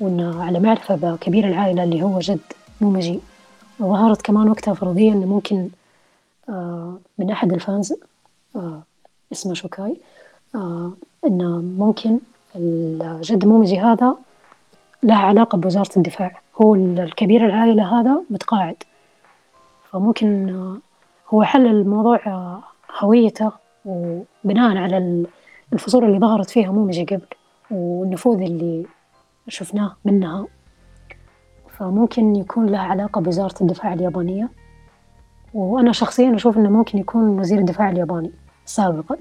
وإنه 0.00 0.42
على 0.42 0.60
معرفة 0.60 0.94
بكبير 0.94 1.48
العائلة 1.48 1.84
اللي 1.84 2.02
هو 2.02 2.18
جد 2.18 2.40
مومجي 2.80 3.20
وظهرت 3.80 4.22
كمان 4.22 4.48
وقتها 4.50 4.74
فرضية 4.74 5.12
إنه 5.12 5.26
ممكن 5.26 5.68
آه 6.48 6.98
من 7.18 7.30
أحد 7.30 7.52
الفانز 7.52 7.94
آه 8.56 8.82
اسمه 9.32 9.54
شوكاي 9.54 9.96
آه 10.54 10.92
إنه 11.26 11.48
ممكن 11.58 12.18
الجد 12.56 13.44
مومجي 13.44 13.80
هذا 13.80 14.16
له 15.02 15.14
علاقة 15.14 15.58
بوزارة 15.58 15.90
الدفاع. 15.96 16.40
هو 16.62 16.74
الكبير 16.74 17.46
العائلة 17.46 18.00
هذا 18.00 18.22
متقاعد. 18.30 18.76
فممكن 19.90 20.48
آه 20.48 20.76
هو 21.34 21.42
حل 21.42 21.66
الموضوع 21.66 22.20
آه 22.26 22.62
هويته 22.98 23.52
وبناء 23.84 24.76
على 24.76 25.26
الفصول 25.72 26.04
اللي 26.04 26.18
ظهرت 26.18 26.50
فيها 26.50 26.72
مومجي 26.72 27.04
قبل 27.04 27.26
والنفوذ 27.70 28.42
اللي 28.42 28.86
شفناه 29.48 29.96
منها. 30.04 30.46
فممكن 31.68 32.36
يكون 32.36 32.66
لها 32.66 32.80
علاقة 32.80 33.20
بوزارة 33.20 33.54
الدفاع 33.60 33.92
اليابانية. 33.92 34.48
وأنا 35.54 35.92
شخصيا 35.92 36.34
أشوف 36.34 36.56
إنه 36.56 36.70
ممكن 36.70 36.98
يكون 36.98 37.38
وزير 37.38 37.58
الدفاع 37.58 37.90
الياباني 37.90 38.30
سابقا. 38.64 39.16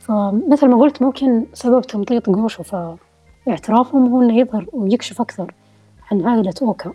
فمثل 0.00 0.68
ما 0.68 0.76
قلت 0.76 1.02
ممكن 1.02 1.46
سبب 1.52 1.82
تمطيط 1.82 2.30
جوشو 2.30 2.62
فاعترافهم 2.62 4.12
هو 4.12 4.22
إنه 4.22 4.38
يظهر 4.38 4.66
ويكشف 4.72 5.20
أكثر 5.20 5.54
عن 6.10 6.26
عائلة 6.26 6.54
أوكا. 6.62 6.92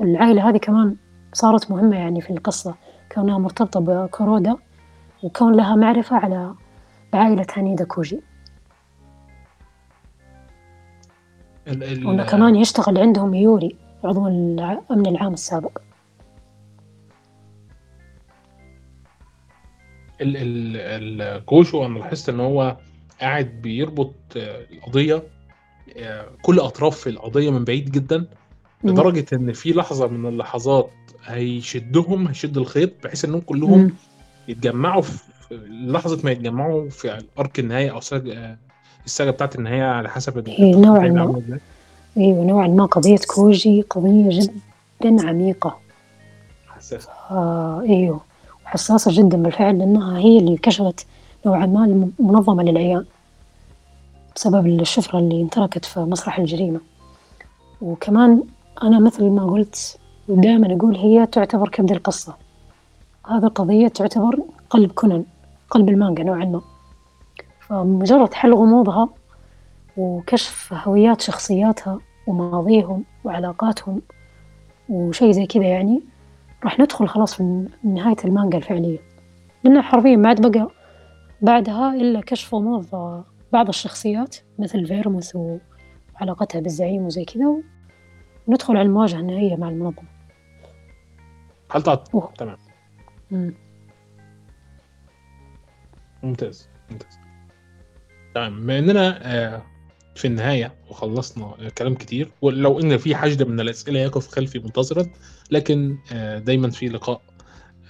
العائلة 0.00 0.48
هذه 0.48 0.56
كمان 0.56 0.96
صارت 1.32 1.70
مهمة 1.70 1.96
يعني 1.96 2.20
في 2.20 2.30
القصة 2.30 2.74
كونها 3.12 3.38
مرتبطة 3.38 3.80
بكورودا 3.80 4.56
وكون 5.22 5.54
لها 5.54 5.76
معرفة 5.76 6.16
على 6.16 6.54
بعائلة 7.12 7.46
هانيدا 7.56 7.84
كوجي. 7.84 8.20
ال 11.68 11.82
ال 11.82 12.06
وإنه 12.06 12.24
كمان 12.24 12.56
يشتغل 12.56 12.98
عندهم 12.98 13.34
يوري 13.34 13.76
عضو 14.04 14.26
الأمن 14.28 15.06
العام 15.06 15.32
السابق. 15.32 15.78
غوشو 20.22 21.86
أنا 21.86 21.98
لاحظت 21.98 22.28
إن 22.28 22.40
هو 22.40 22.76
قاعد 23.20 23.46
بيربط 23.62 24.14
القضية 24.36 25.22
كل 26.42 26.58
أطراف 26.58 27.06
القضية 27.08 27.50
من 27.50 27.64
بعيد 27.64 27.90
جدا 27.90 28.26
لدرجة 28.84 29.26
إن 29.32 29.52
في 29.52 29.72
لحظة 29.72 30.06
من 30.06 30.28
اللحظات 30.28 30.90
هيشدهم 31.24 32.28
هيشد 32.28 32.56
الخيط 32.56 32.90
بحيث 33.04 33.24
إنهم 33.24 33.40
كلهم 33.40 33.78
مم. 33.78 33.90
يتجمعوا 34.48 35.02
في 35.02 35.18
لحظة 35.86 36.20
ما 36.24 36.30
يتجمعوا 36.30 36.90
في 36.90 37.18
الارك 37.18 37.58
النهاية 37.58 37.90
أو 37.90 37.98
الساجة 39.06 39.30
بتاعت 39.30 39.56
النهاية 39.56 39.82
على 39.82 40.08
حسب 40.08 40.48
إيه 40.48 40.76
نوعا 40.76 41.08
ما. 41.08 41.58
أيوه 42.16 42.44
نوعا 42.44 42.68
ما. 42.68 42.86
قضية 42.86 43.16
كوجي 43.34 43.82
قضيه 43.82 44.40
جدا 44.40 45.28
عميقة. 45.28 45.78
حساسة. 46.68 47.08
آه 47.30 47.82
أيوه. 47.88 48.20
حساسة 48.72 49.10
جدا 49.14 49.42
بالفعل 49.42 49.78
لأنها 49.78 50.18
هي 50.18 50.38
اللي 50.38 50.56
كشفت 50.56 51.06
نوعا 51.46 51.66
ما 51.66 51.84
المنظمة 52.20 52.62
للعيان 52.62 53.04
بسبب 54.36 54.66
الشفرة 54.66 55.18
اللي 55.18 55.42
انتركت 55.42 55.84
في 55.84 56.00
مسرح 56.00 56.38
الجريمة. 56.38 56.80
وكمان 57.82 58.42
أنا 58.82 58.98
مثل 58.98 59.30
ما 59.30 59.46
قلت 59.46 59.98
ودائما 60.28 60.76
أقول 60.76 60.96
هي 60.96 61.26
تعتبر 61.26 61.68
كبد 61.68 61.92
القصة. 61.92 62.34
هذه 63.26 63.44
القضية 63.44 63.88
تعتبر 63.88 64.38
قلب 64.70 64.92
كونان 64.92 65.24
قلب 65.70 65.88
المانجا 65.88 66.24
نوعا 66.24 66.44
ما. 66.44 66.60
فمجرد 67.60 68.34
حل 68.34 68.54
غموضها 68.54 69.08
وكشف 69.96 70.74
هويات 70.74 71.20
شخصياتها 71.20 71.98
وماضيهم 72.26 73.04
وعلاقاتهم 73.24 74.02
وشيء 74.88 75.30
زي 75.30 75.46
كذا 75.46 75.64
يعني 75.64 76.02
راح 76.64 76.80
ندخل 76.80 77.08
خلاص 77.08 77.34
في 77.34 77.66
نهاية 77.84 78.16
المانجا 78.24 78.58
الفعلية 78.58 78.98
لأنه 79.64 79.82
حرفيا 79.82 80.16
ما 80.16 80.28
عاد 80.28 80.50
بقى 80.50 80.68
بعدها 81.42 81.94
إلا 81.94 82.20
كشف 82.20 82.54
غموض 82.54 82.86
بعض 83.52 83.68
الشخصيات 83.68 84.36
مثل 84.58 84.86
فيرموث 84.86 85.36
وعلاقتها 85.36 86.60
بالزعيم 86.60 87.02
وزي 87.02 87.24
كذا 87.24 87.56
وندخل 88.46 88.76
على 88.76 88.86
المواجهة 88.86 89.18
النهائية 89.20 89.56
مع 89.56 89.68
المنظمة 89.68 90.08
هل. 91.70 91.82
أوه. 92.14 92.32
تمام 92.38 92.56
مم. 93.30 93.54
ممتاز 96.22 96.68
ممتاز 96.90 97.18
تمام 98.34 98.60
بما 98.60 98.78
إننا 98.78 99.20
آه، 99.22 99.62
في 100.14 100.24
النهاية 100.24 100.72
وخلصنا 100.90 101.54
كلام 101.78 101.94
كتير. 101.94 102.30
ولو 102.42 102.80
إن 102.80 102.96
في 102.96 103.16
حشد 103.16 103.42
من 103.42 103.60
الأسئلة 103.60 104.00
يقف 104.00 104.28
خلفي 104.28 104.58
منتظرا. 104.58 105.06
لكن 105.50 105.96
آه، 106.12 106.38
دايما 106.38 106.70
في 106.70 106.88
لقاء 106.88 107.20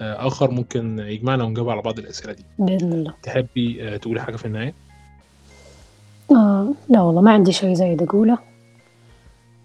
آه، 0.00 0.26
آخر 0.26 0.50
ممكن 0.50 0.98
يجمعنا 0.98 1.44
ونجاوب 1.44 1.70
على 1.70 1.82
بعض 1.82 1.98
الأسئلة 1.98 2.32
دي. 2.32 2.44
بإذن 2.58 2.92
الله. 2.92 3.14
تحبي 3.22 3.88
آه، 3.88 3.96
تقولي 3.96 4.20
حاجة 4.22 4.36
في 4.36 4.44
النهاية؟ 4.44 4.74
آه 6.30 6.74
لا 6.88 7.00
والله 7.00 7.20
ما 7.20 7.32
عندي 7.32 7.52
شيء 7.52 7.74
زايد 7.74 8.02
أقوله. 8.02 8.38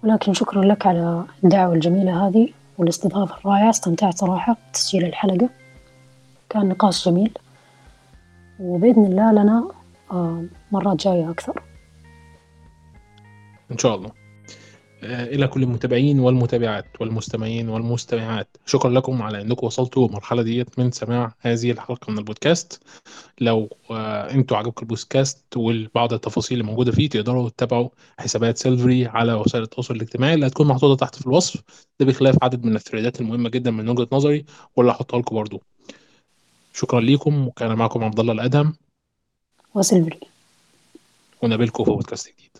ولكن 0.03 0.33
شكرا 0.33 0.65
لك 0.65 0.87
على 0.87 1.25
الدعوة 1.43 1.73
الجميلة 1.73 2.27
هذه 2.27 2.49
والاستضافة 2.77 3.37
الرائعة. 3.37 3.69
استمتعت 3.69 4.17
صراحة 4.17 4.57
بتسجيل 4.69 5.05
الحلقة. 5.05 5.49
كان 6.49 6.69
نقاش 6.69 7.09
جميل. 7.09 7.31
وبإذن 8.59 9.05
الله 9.05 9.31
لنا 9.31 9.71
آه 10.11 10.43
مرات 10.71 10.97
جاية 11.03 11.29
أكثر. 11.31 11.61
إن 13.71 13.77
شاء 13.77 13.95
الله. 13.95 14.11
آه، 15.03 15.25
إلى 15.25 15.47
كل 15.47 15.63
المتابعين 15.63 16.19
والمتابعات 16.19 16.85
والمستمعين 17.01 17.69
والمستمعات. 17.69 18.57
شكرا 18.65 18.91
لكم 18.91 19.21
على 19.21 19.41
إنكم 19.41 19.67
وصلتوا 19.67 20.07
المرحلة 20.07 20.41
ديت 20.41 20.79
من 20.79 20.91
سماع 20.91 21.35
هذه 21.39 21.71
الحلقة 21.71 22.11
من 22.11 22.17
البودكاست. 22.17 22.83
لو 23.41 23.69
آه، 23.91 24.31
إنتوا 24.31 24.57
عجبكم 24.57 24.81
البودكاست 24.81 25.43
وبعض 25.57 26.13
التفاصيل 26.13 26.59
اللي 26.59 26.71
موجودة 26.71 26.91
فيه 26.91 27.09
تقدروا 27.09 27.49
تتابعوا 27.49 27.89
حسابات 28.19 28.57
سيلفري 28.57 29.07
على 29.07 29.33
وسائل 29.33 29.63
التواصل 29.63 29.95
الاجتماعي 29.95 30.33
اللي 30.33 30.47
هتكون 30.47 30.67
محطوطة 30.67 31.05
تحت 31.05 31.15
في 31.15 31.27
الوصف. 31.27 31.63
ده 31.99 32.05
بخلاف 32.05 32.35
عدد 32.43 32.65
من 32.65 32.75
الثريدات 32.75 33.21
المهمة 33.21 33.49
جدا 33.49 33.71
من 33.71 33.89
وجهة 33.89 34.07
نظري 34.11 34.45
واللي 34.75 34.91
هحطها 34.91 35.19
لكم 35.19 35.35
برضو. 35.35 35.61
شكرا 36.73 37.01
ليكم. 37.01 37.47
وكان 37.47 37.75
معكم 37.75 38.03
عبد 38.03 38.19
الله 38.19 38.33
الأدهم. 38.33 38.75
وسلفري 39.75 40.19
ونقابلكم 41.41 41.83
في 41.83 41.91
بودكاست 41.91 42.27
جديد. 42.29 42.57